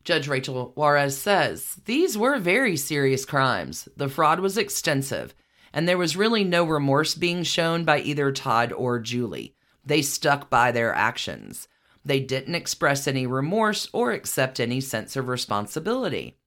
Judge 0.04 0.28
Rachel 0.28 0.72
Juarez 0.76 1.18
says 1.18 1.82
these 1.86 2.18
were 2.18 2.40
very 2.40 2.78
serious 2.78 3.26
crimes. 3.26 3.90
The 3.98 4.08
fraud 4.08 4.40
was 4.40 4.58
extensive, 4.58 5.36
and 5.74 5.88
there 5.88 5.98
was 5.98 6.16
really 6.16 6.46
no 6.46 6.64
remorse 6.64 7.14
being 7.14 7.44
shown 7.44 7.84
by 7.84 8.00
either 8.00 8.32
Todd 8.32 8.72
or 8.72 9.00
Julie. 9.00 9.54
They 9.86 10.02
stuck 10.02 10.50
by 10.50 10.72
their 10.72 10.94
actions. 10.94 11.68
They 12.08 12.22
didn't 12.22 12.56
express 12.56 13.06
any 13.06 13.28
remorse 13.28 13.90
or 13.92 14.14
accept 14.14 14.62
any 14.62 14.80
sense 14.80 15.18
of 15.18 15.28
responsibility. 15.28 16.38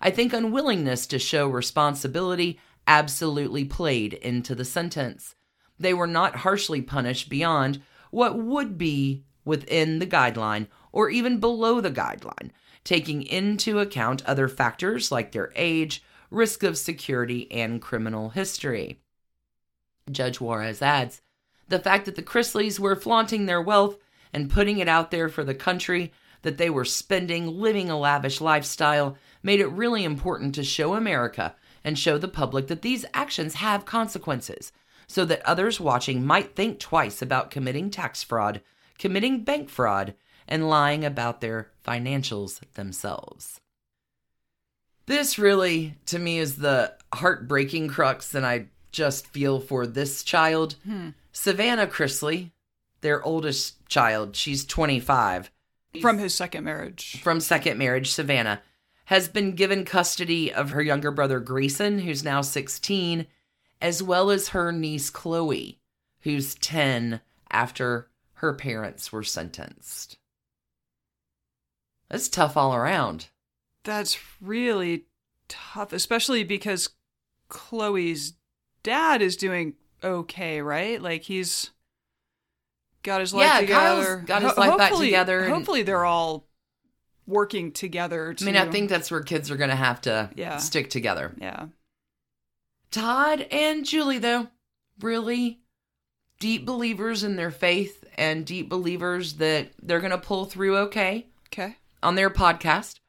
I 0.00 0.12
think 0.12 0.32
unwillingness 0.32 1.08
to 1.08 1.18
show 1.18 1.48
responsibility 1.48 2.60
absolutely 2.86 3.64
played 3.64 4.14
into 4.14 4.54
the 4.54 4.64
sentence. 4.64 5.34
They 5.76 5.92
were 5.92 6.06
not 6.06 6.36
harshly 6.36 6.82
punished 6.82 7.28
beyond 7.28 7.82
what 8.12 8.38
would 8.38 8.78
be 8.78 9.24
within 9.44 9.98
the 9.98 10.06
guideline 10.06 10.68
or 10.92 11.10
even 11.10 11.40
below 11.40 11.80
the 11.80 11.90
guideline, 11.90 12.52
taking 12.84 13.22
into 13.22 13.80
account 13.80 14.24
other 14.24 14.46
factors 14.46 15.10
like 15.10 15.32
their 15.32 15.52
age, 15.56 16.00
risk 16.30 16.62
of 16.62 16.78
security, 16.78 17.50
and 17.50 17.82
criminal 17.82 18.28
history. 18.28 19.02
Judge 20.08 20.40
Juarez 20.40 20.80
adds 20.80 21.22
the 21.66 21.80
fact 21.80 22.04
that 22.04 22.14
the 22.14 22.22
Chrisleys 22.22 22.78
were 22.78 22.94
flaunting 22.94 23.46
their 23.46 23.60
wealth 23.60 23.96
and 24.32 24.50
putting 24.50 24.78
it 24.78 24.88
out 24.88 25.10
there 25.10 25.28
for 25.28 25.44
the 25.44 25.54
country 25.54 26.12
that 26.42 26.58
they 26.58 26.70
were 26.70 26.84
spending 26.84 27.46
living 27.46 27.90
a 27.90 27.98
lavish 27.98 28.40
lifestyle 28.40 29.16
made 29.42 29.60
it 29.60 29.66
really 29.66 30.04
important 30.04 30.54
to 30.54 30.64
show 30.64 30.94
America 30.94 31.54
and 31.84 31.98
show 31.98 32.18
the 32.18 32.28
public 32.28 32.66
that 32.68 32.82
these 32.82 33.04
actions 33.14 33.54
have 33.54 33.84
consequences 33.84 34.72
so 35.06 35.24
that 35.24 35.44
others 35.44 35.80
watching 35.80 36.24
might 36.24 36.54
think 36.54 36.78
twice 36.78 37.22
about 37.22 37.50
committing 37.50 37.90
tax 37.90 38.22
fraud, 38.22 38.60
committing 38.98 39.42
bank 39.42 39.68
fraud, 39.68 40.14
and 40.46 40.68
lying 40.68 41.04
about 41.04 41.40
their 41.40 41.70
financials 41.86 42.60
themselves. 42.74 43.60
This 45.06 45.38
really, 45.38 45.94
to 46.06 46.18
me, 46.18 46.38
is 46.38 46.56
the 46.56 46.94
heartbreaking 47.14 47.88
crux 47.88 48.34
and 48.34 48.44
I 48.44 48.66
just 48.92 49.26
feel 49.26 49.60
for 49.60 49.86
this 49.86 50.22
child. 50.22 50.76
Hmm. 50.84 51.10
Savannah 51.32 51.86
Chrisley, 51.86 52.50
their 53.00 53.22
oldest 53.22 53.86
child, 53.88 54.36
she's 54.36 54.64
25. 54.64 55.50
From 56.00 56.18
his 56.18 56.34
second 56.34 56.64
marriage. 56.64 57.20
From 57.22 57.40
second 57.40 57.78
marriage, 57.78 58.10
Savannah 58.10 58.62
has 59.06 59.28
been 59.28 59.54
given 59.54 59.84
custody 59.84 60.52
of 60.52 60.70
her 60.70 60.82
younger 60.82 61.10
brother 61.10 61.40
Grayson, 61.40 62.00
who's 62.00 62.22
now 62.22 62.42
16, 62.42 63.26
as 63.80 64.02
well 64.02 64.30
as 64.30 64.48
her 64.48 64.70
niece 64.70 65.08
Chloe, 65.08 65.78
who's 66.20 66.54
10 66.56 67.20
after 67.50 68.10
her 68.34 68.52
parents 68.52 69.10
were 69.10 69.22
sentenced. 69.22 70.18
That's 72.10 72.28
tough 72.28 72.56
all 72.56 72.74
around. 72.74 73.28
That's 73.84 74.18
really 74.40 75.06
tough, 75.48 75.92
especially 75.92 76.44
because 76.44 76.90
Chloe's 77.48 78.34
dad 78.82 79.22
is 79.22 79.36
doing 79.36 79.74
okay, 80.04 80.60
right? 80.60 81.00
Like 81.00 81.22
he's 81.22 81.70
got 83.08 83.20
his 83.20 83.34
life 83.34 83.44
Yeah, 83.46 83.60
together. 83.60 84.04
Kyle's 84.16 84.24
got 84.26 84.42
his 84.42 84.56
life 84.56 84.78
back 84.78 84.92
together 84.94 85.40
and- 85.40 85.52
Hopefully, 85.52 85.82
they're 85.82 86.04
all 86.04 86.46
working 87.26 87.72
together. 87.72 88.32
To, 88.34 88.44
I 88.44 88.46
mean, 88.46 88.56
I 88.56 88.70
think 88.70 88.88
that's 88.88 89.10
where 89.10 89.22
kids 89.22 89.50
are 89.50 89.56
going 89.56 89.70
to 89.70 89.76
have 89.76 90.00
to 90.02 90.30
Yeah. 90.36 90.56
stick 90.58 90.88
together. 90.90 91.34
yeah, 91.40 91.66
Todd 92.90 93.46
and 93.50 93.84
Julie, 93.84 94.18
though, 94.18 94.48
really 95.00 95.60
deep 96.40 96.64
believers 96.64 97.22
in 97.24 97.36
their 97.36 97.50
faith 97.50 98.04
and 98.16 98.46
deep 98.46 98.68
believers 98.68 99.34
that 99.34 99.68
they're 99.82 100.00
going 100.00 100.10
to 100.12 100.18
pull 100.18 100.44
through 100.46 100.76
okay 100.76 101.26
okay. 101.48 101.76
on 102.02 102.14
their 102.14 102.30
podcast. 102.30 103.00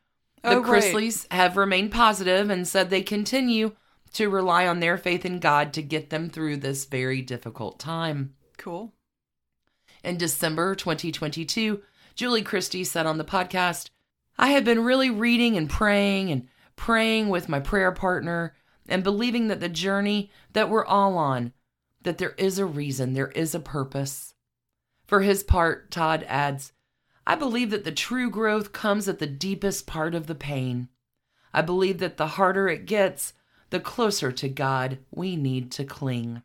The 0.44 0.52
Oh. 0.58 0.64
Chrisleys 0.64 1.32
have 1.32 1.58
remained 1.58 1.92
positive 1.92 2.50
and 2.50 2.68
said 2.68 2.90
they 2.90 3.02
continue 3.04 3.76
to 4.14 4.30
rely 4.30 4.66
on 4.68 4.80
their 4.80 4.98
faith 4.98 5.26
in 5.26 5.40
God 5.40 5.74
to 5.74 5.82
get 5.84 6.10
them 6.10 6.30
through 6.30 6.58
this 6.58 6.86
very 6.86 7.22
difficult 7.22 7.80
time. 7.80 8.34
Cool. 8.58 8.94
In 10.04 10.18
December 10.18 10.76
2022, 10.76 11.82
Julie 12.16 12.44
Chrisley 12.44 12.86
said 12.86 13.06
on 13.06 13.18
the 13.18 13.26
podcast, 13.26 13.90
I 14.38 14.50
have 14.50 14.64
been 14.64 14.84
really 14.84 15.10
reading 15.10 15.58
and 15.58 15.70
praying 15.70 16.32
and 16.32 16.48
praying 16.78 17.28
with 17.28 17.50
my 17.50 17.60
prayer 17.60 17.92
partner 17.92 18.56
and 18.88 19.04
believing 19.04 19.50
that 19.50 19.60
the 19.60 19.70
journey 19.70 20.32
that 20.54 20.70
we're 20.70 20.86
all 20.86 21.18
on, 21.18 21.52
that 22.04 22.18
there 22.18 22.36
is 22.38 22.58
a 22.58 22.66
reason, 22.66 23.14
there 23.14 23.32
is 23.32 23.54
a 23.54 23.60
purpose. 23.60 24.34
For 25.06 25.22
his 25.22 25.44
part, 25.44 25.92
Todd 25.92 26.26
adds, 26.28 26.72
I 27.28 27.36
believe 27.36 27.70
that 27.72 27.84
the 27.84 27.92
true 27.92 28.30
growth 28.30 28.72
comes 28.72 29.10
at 29.10 29.20
the 29.20 29.28
deepest 29.28 29.86
part 29.86 30.16
of 30.16 30.28
the 30.28 30.36
pain. 30.36 30.88
I 31.54 31.62
believe 31.62 31.98
that 32.00 32.18
the 32.18 32.28
harder 32.28 32.70
it 32.70 32.86
gets, 32.86 33.34
the 33.70 33.80
closer 33.80 34.32
to 34.32 34.48
God 34.48 35.00
we 35.12 35.36
need 35.36 35.72
to 35.74 35.84
cling. 35.84 36.42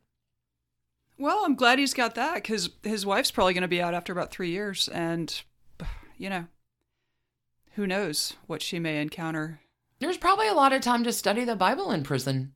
Well, 1.18 1.42
I'm 1.44 1.54
glad 1.54 1.78
he's 1.78 1.94
got 1.94 2.14
that 2.16 2.34
because 2.34 2.70
his 2.82 3.06
wife's 3.06 3.30
probably 3.30 3.54
going 3.54 3.62
to 3.62 3.68
be 3.68 3.80
out 3.82 3.94
after 3.94 4.12
about 4.12 4.30
three 4.30 4.50
years, 4.50 4.88
and 4.88 5.42
you 6.16 6.28
know, 6.28 6.46
who 7.72 7.86
knows 7.86 8.34
what 8.46 8.62
she 8.62 8.78
may 8.78 9.00
encounter. 9.00 9.60
There's 10.00 10.18
probably 10.18 10.48
a 10.48 10.54
lot 10.54 10.72
of 10.72 10.82
time 10.82 11.04
to 11.04 11.12
study 11.12 11.44
the 11.44 11.56
Bible 11.56 11.90
in 11.90 12.02
prison. 12.02 12.52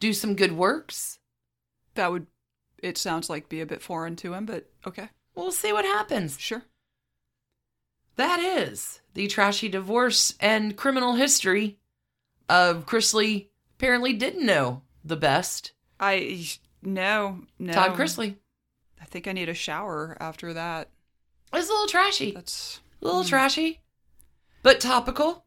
Do 0.00 0.12
some 0.12 0.34
good 0.34 0.52
works. 0.52 1.18
That 1.94 2.10
would, 2.10 2.26
it 2.82 2.98
sounds 2.98 3.30
like, 3.30 3.48
be 3.48 3.60
a 3.60 3.66
bit 3.66 3.82
foreign 3.82 4.16
to 4.16 4.34
him, 4.34 4.46
but 4.46 4.70
okay, 4.86 5.10
We'll 5.34 5.52
see 5.52 5.72
what 5.72 5.84
happens. 5.84 6.38
sure. 6.38 6.62
That 8.16 8.38
is 8.38 9.00
the 9.14 9.26
trashy 9.26 9.68
divorce 9.68 10.34
and 10.40 10.76
criminal 10.76 11.14
history 11.14 11.78
of 12.48 12.86
Chrisley 12.86 13.48
apparently 13.76 14.12
didn't 14.12 14.46
know 14.46 14.82
the 15.04 15.16
best. 15.16 15.72
I 15.98 16.46
no 16.84 17.40
no. 17.58 17.72
Todd 17.72 17.92
Chrisley. 17.96 18.36
I 19.00 19.04
think 19.06 19.26
I 19.28 19.32
need 19.32 19.48
a 19.48 19.54
shower 19.54 20.16
after 20.20 20.52
that. 20.54 20.88
It's 21.52 21.68
a 21.68 21.72
little 21.72 21.86
trashy. 21.86 22.32
That's 22.32 22.80
A 23.00 23.04
little 23.06 23.22
Mm. 23.22 23.28
trashy. 23.28 23.80
But 24.62 24.80
topical. 24.80 25.44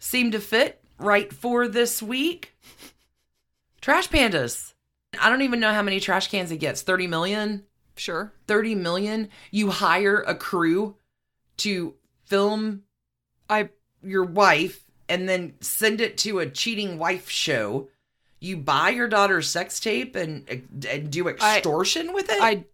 Seemed 0.00 0.32
to 0.32 0.40
fit 0.40 0.82
right 0.98 1.32
for 1.32 1.68
this 1.68 2.02
week. 2.02 2.54
Trash 3.80 4.08
pandas. 4.08 4.74
I 5.20 5.30
don't 5.30 5.42
even 5.42 5.60
know 5.60 5.72
how 5.72 5.82
many 5.82 6.00
trash 6.00 6.28
cans 6.28 6.50
it 6.50 6.58
gets. 6.58 6.82
30 6.82 7.06
million? 7.06 7.64
sure. 7.96 8.32
30 8.46 8.74
million? 8.76 9.28
You 9.50 9.70
hire 9.70 10.20
a 10.26 10.34
crew 10.34 10.96
to 11.58 11.94
film 12.26 12.84
I 13.50 13.70
your 14.02 14.24
wife 14.24 14.84
and 15.08 15.28
then 15.28 15.54
send 15.60 16.00
it 16.00 16.16
to 16.18 16.38
a 16.38 16.48
cheating 16.48 16.98
wife 16.98 17.28
show. 17.28 17.88
You 18.40 18.56
buy 18.56 18.90
your 18.90 19.08
daughter's 19.08 19.48
sex 19.48 19.80
tape 19.80 20.14
and, 20.16 20.48
and 20.88 21.10
do 21.10 21.28
extortion 21.28 22.12
with 22.14 22.30
it 22.30 22.40
I 22.40 22.64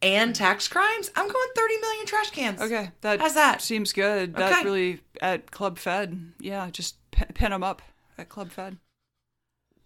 and 0.00 0.34
tax 0.34 0.66
crimes. 0.68 1.10
I'm 1.16 1.26
going 1.28 1.48
30 1.56 1.76
million 1.80 2.06
trash 2.06 2.30
cans. 2.30 2.60
okay. 2.60 2.90
That 3.02 3.20
How's 3.20 3.34
that? 3.34 3.62
seems 3.62 3.92
good. 3.92 4.34
That 4.34 4.52
Okay. 4.52 4.64
really 4.64 5.00
at 5.20 5.50
Club 5.50 5.78
Fed. 5.78 6.32
Yeah, 6.40 6.68
just 6.70 6.96
pin 7.10 7.50
them 7.50 7.62
up 7.64 7.82
at 8.18 8.28
Club 8.28 8.50
Fed. 8.50 8.78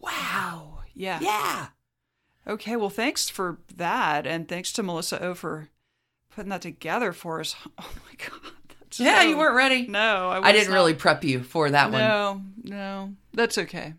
Wow. 0.01 0.81
Yeah. 0.95 1.19
Yeah. 1.21 1.67
Okay, 2.49 2.77
well, 2.77 2.91
thanks 2.91 3.29
for 3.29 3.59
that, 3.75 4.27
and 4.27 4.49
thanks 4.49 4.73
to 4.73 4.83
Melissa 4.83 5.21
O 5.23 5.35
for 5.35 5.69
putting 6.31 6.51
that 6.51 6.63
together 6.63 7.13
for 7.13 7.41
us. 7.41 7.57
Oh 7.79 7.91
my 8.07 8.15
god, 8.19 8.53
that's 8.81 9.01
Yeah, 9.01 9.21
so- 9.23 9.29
you 9.29 9.37
weren't 9.37 9.57
ready. 9.57 9.87
No, 9.89 10.29
I, 10.31 10.41
I 10.49 10.53
didn't 10.53 10.69
not. 10.71 10.75
really 10.75 10.95
prep 10.95 11.25
you 11.25 11.43
for 11.43 11.71
that 11.71 11.91
one. 11.91 12.01
No, 12.01 12.43
no, 12.63 13.15
that's 13.35 13.59
okay. 13.59 13.95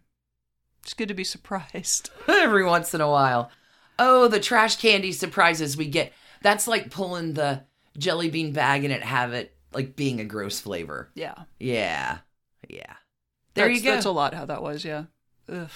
It's 0.88 0.94
good 0.94 1.10
to 1.10 1.14
be 1.14 1.26
surprised. 1.26 2.12
Every 2.30 2.64
once 2.64 2.94
in 2.94 3.02
a 3.02 3.10
while. 3.10 3.52
Oh, 4.00 4.30
the 4.30 4.40
trash 4.40 4.78
candy 4.78 5.12
surprises 5.12 5.76
we 5.76 5.86
get. 5.90 6.14
That's 6.42 6.66
like 6.66 6.92
pulling 6.92 7.34
the 7.34 7.64
jelly 7.98 8.30
bean 8.30 8.54
bag 8.54 8.86
and 8.86 8.94
it 8.94 9.04
have 9.04 9.34
it 9.34 9.54
like 9.74 9.98
being 9.98 10.22
a 10.22 10.24
gross 10.24 10.62
flavor. 10.62 11.10
Yeah. 11.14 11.36
Yeah. 11.60 12.20
Yeah. 12.70 12.94
There 13.54 13.66
That's- 13.66 13.78
you 13.78 13.84
go. 13.84 13.96
That's 13.96 14.06
a 14.06 14.12
lot 14.12 14.34
how 14.34 14.46
that 14.46 14.62
was, 14.64 14.86
yeah. 14.86 15.06
Ugh. 15.52 15.70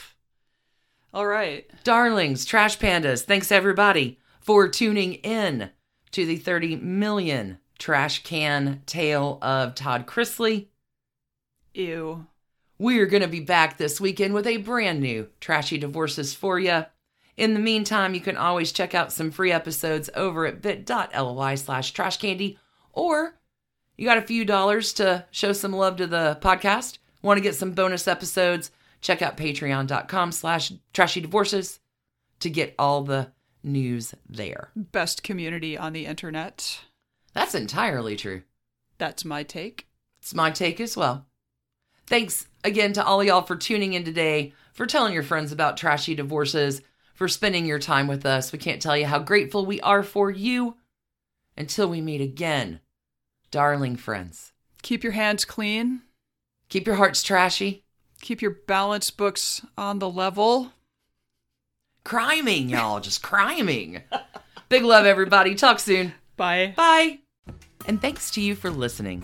All 1.14 1.28
right. 1.28 1.70
Darlings, 1.84 2.45
trash 2.45 2.80
pandas, 2.80 3.24
thanks 3.26 3.51
everybody 3.51 4.18
for 4.39 4.70
tuning 4.70 5.16
in 5.16 5.72
to 6.12 6.26
the 6.26 6.38
30 6.38 6.78
million 6.78 7.57
trash 7.78 8.24
can 8.24 8.82
tale 8.86 9.39
of 9.41 9.76
Todd 9.76 10.07
Chrisley. 10.07 10.68
Ew. 11.74 12.28
We're 12.82 13.06
going 13.06 13.22
to 13.22 13.28
be 13.28 13.42
back 13.42 13.78
this 13.78 14.02
weekend 14.02 14.34
with 14.34 14.48
a 14.48 14.58
brand 14.58 15.02
new 15.02 15.28
Trashy 15.40 15.78
Divorces 15.78 16.34
for 16.34 16.58
you. 16.60 16.88
In 17.38 17.54
the 17.54 17.60
meantime, 17.60 18.16
you 18.16 18.22
can 18.22 18.38
always 18.38 18.72
check 18.72 18.96
out 18.96 19.12
some 19.12 19.30
free 19.30 19.52
episodes 19.52 20.10
over 20.16 20.48
at 20.48 20.64
bit.ly 20.64 21.54
slash 21.54 21.92
trash 21.92 22.18
candy, 22.18 22.58
or 22.92 23.36
you 23.98 24.06
got 24.08 24.18
a 24.18 24.24
few 24.24 24.46
dollars 24.46 24.94
to 24.94 25.28
show 25.30 25.54
some 25.54 25.74
love 25.74 25.98
to 25.98 26.08
the 26.08 26.40
podcast, 26.42 26.98
want 27.22 27.38
to 27.38 27.44
get 27.44 27.54
some 27.54 27.74
bonus 27.74 28.08
episodes, 28.08 28.72
check 29.00 29.22
out 29.22 29.38
patreon.com 29.38 30.32
slash 30.32 30.74
trashy 30.92 31.22
divorces 31.22 31.80
to 32.40 32.50
get 32.50 32.74
all 32.80 33.04
the 33.04 33.32
news 33.62 34.16
there. 34.28 34.72
Best 34.76 35.22
community 35.22 35.78
on 35.78 35.94
the 35.94 36.08
internet. 36.08 36.80
That's 37.34 37.54
entirely 37.54 38.16
true. 38.16 38.42
That's 38.98 39.24
my 39.24 39.44
take. 39.44 39.88
It's 40.20 40.34
my 40.34 40.50
take 40.50 40.82
as 40.82 40.98
well. 40.98 41.28
Thanks 42.12 42.45
again 42.66 42.91
to 42.93 43.05
all 43.05 43.24
y'all 43.24 43.41
for 43.41 43.55
tuning 43.55 43.93
in 43.93 44.03
today, 44.03 44.51
for 44.74 44.86
telling 44.86 45.14
your 45.14 45.24
friends 45.24 45.53
about 45.53 45.78
trashy 45.78 46.14
divorces, 46.14 46.82
for 47.14 47.30
spending 47.30 47.66
your 47.66 47.80
time 47.80 48.05
with 48.07 48.26
us. 48.26 48.51
We 48.51 48.59
can't 48.59 48.82
tell 48.82 48.97
you 48.97 49.05
how 49.05 49.20
grateful 49.20 49.66
we 49.66 49.80
are 49.80 50.03
for 50.03 50.30
you. 50.30 50.76
Until 51.55 51.88
we 51.88 52.01
meet 52.01 52.20
again, 52.20 52.82
darling 53.49 53.95
friends, 53.95 54.51
Keep 54.82 55.03
your 55.03 55.14
hands 55.14 55.45
clean. 55.45 56.01
keep 56.68 56.86
your 56.86 56.97
hearts 56.97 57.24
trashy. 57.24 57.86
Keep 58.22 58.41
your 58.41 58.57
balance 58.68 59.09
books 59.09 59.66
on 59.78 59.99
the 59.99 60.09
level. 60.09 60.74
Criming, 62.03 62.70
y'all, 62.70 62.99
just 62.99 63.24
criming. 63.24 64.01
Big 64.68 64.84
love, 64.84 65.05
everybody. 65.05 65.55
Talk 65.55 65.80
soon. 65.80 66.14
Bye. 66.36 66.74
Bye. 66.76 67.20
And 67.86 68.01
thanks 68.01 68.32
to 68.32 68.41
you 68.41 68.55
for 68.55 68.70
listening. 68.70 69.24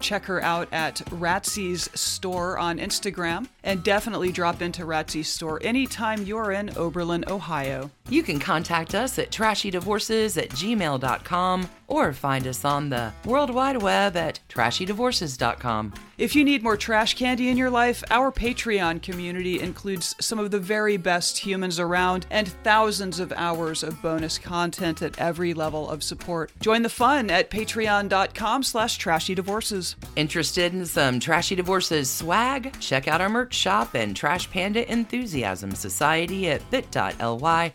Check 0.00 0.24
her 0.26 0.42
out 0.42 0.68
at 0.72 0.96
Ratsy's 1.06 1.88
store 1.98 2.58
on 2.58 2.78
Instagram. 2.78 3.48
And 3.64 3.82
definitely 3.82 4.32
drop 4.32 4.62
into 4.62 4.84
Ratsy's 4.84 5.28
store 5.28 5.58
anytime 5.62 6.24
you're 6.24 6.52
in 6.52 6.70
Oberlin, 6.76 7.24
Ohio. 7.28 7.90
You 8.08 8.22
can 8.22 8.38
contact 8.38 8.94
us 8.94 9.18
at 9.18 9.30
trashydivorces 9.30 10.40
at 10.40 10.50
gmail.com 10.50 11.68
or 11.88 12.12
find 12.12 12.46
us 12.46 12.64
on 12.64 12.90
the 12.90 13.12
World 13.24 13.50
Wide 13.50 13.82
Web 13.82 14.16
at 14.16 14.40
trashydivorces.com. 14.48 15.92
If 16.18 16.34
you 16.34 16.44
need 16.44 16.62
more 16.62 16.78
trash 16.78 17.12
candy 17.12 17.50
in 17.50 17.58
your 17.58 17.68
life, 17.68 18.02
our 18.10 18.32
Patreon 18.32 19.02
community 19.02 19.60
includes 19.60 20.16
some 20.18 20.38
of 20.38 20.50
the 20.50 20.58
very 20.58 20.96
best 20.96 21.36
humans 21.36 21.78
around 21.78 22.26
and 22.30 22.48
thousands 22.64 23.20
of 23.20 23.34
hours 23.36 23.82
of 23.82 24.00
bonus 24.00 24.38
content 24.38 25.02
at 25.02 25.18
every 25.18 25.52
level 25.52 25.90
of 25.90 26.02
support. 26.02 26.52
Join 26.60 26.80
the 26.80 26.88
fun 26.88 27.28
at 27.28 27.50
patreon.com 27.50 28.62
slash 28.62 28.98
trashydivorces. 28.98 29.96
Interested 30.16 30.72
in 30.72 30.86
some 30.86 31.20
Trashy 31.20 31.54
Divorces 31.54 32.08
swag? 32.08 32.80
Check 32.80 33.08
out 33.08 33.20
our 33.20 33.28
merch 33.28 33.52
shop 33.52 33.94
and 33.94 34.16
Trash 34.16 34.50
Panda 34.50 34.90
Enthusiasm 34.90 35.72
Society 35.72 36.48
at 36.48 36.70
bit.ly 36.70 37.74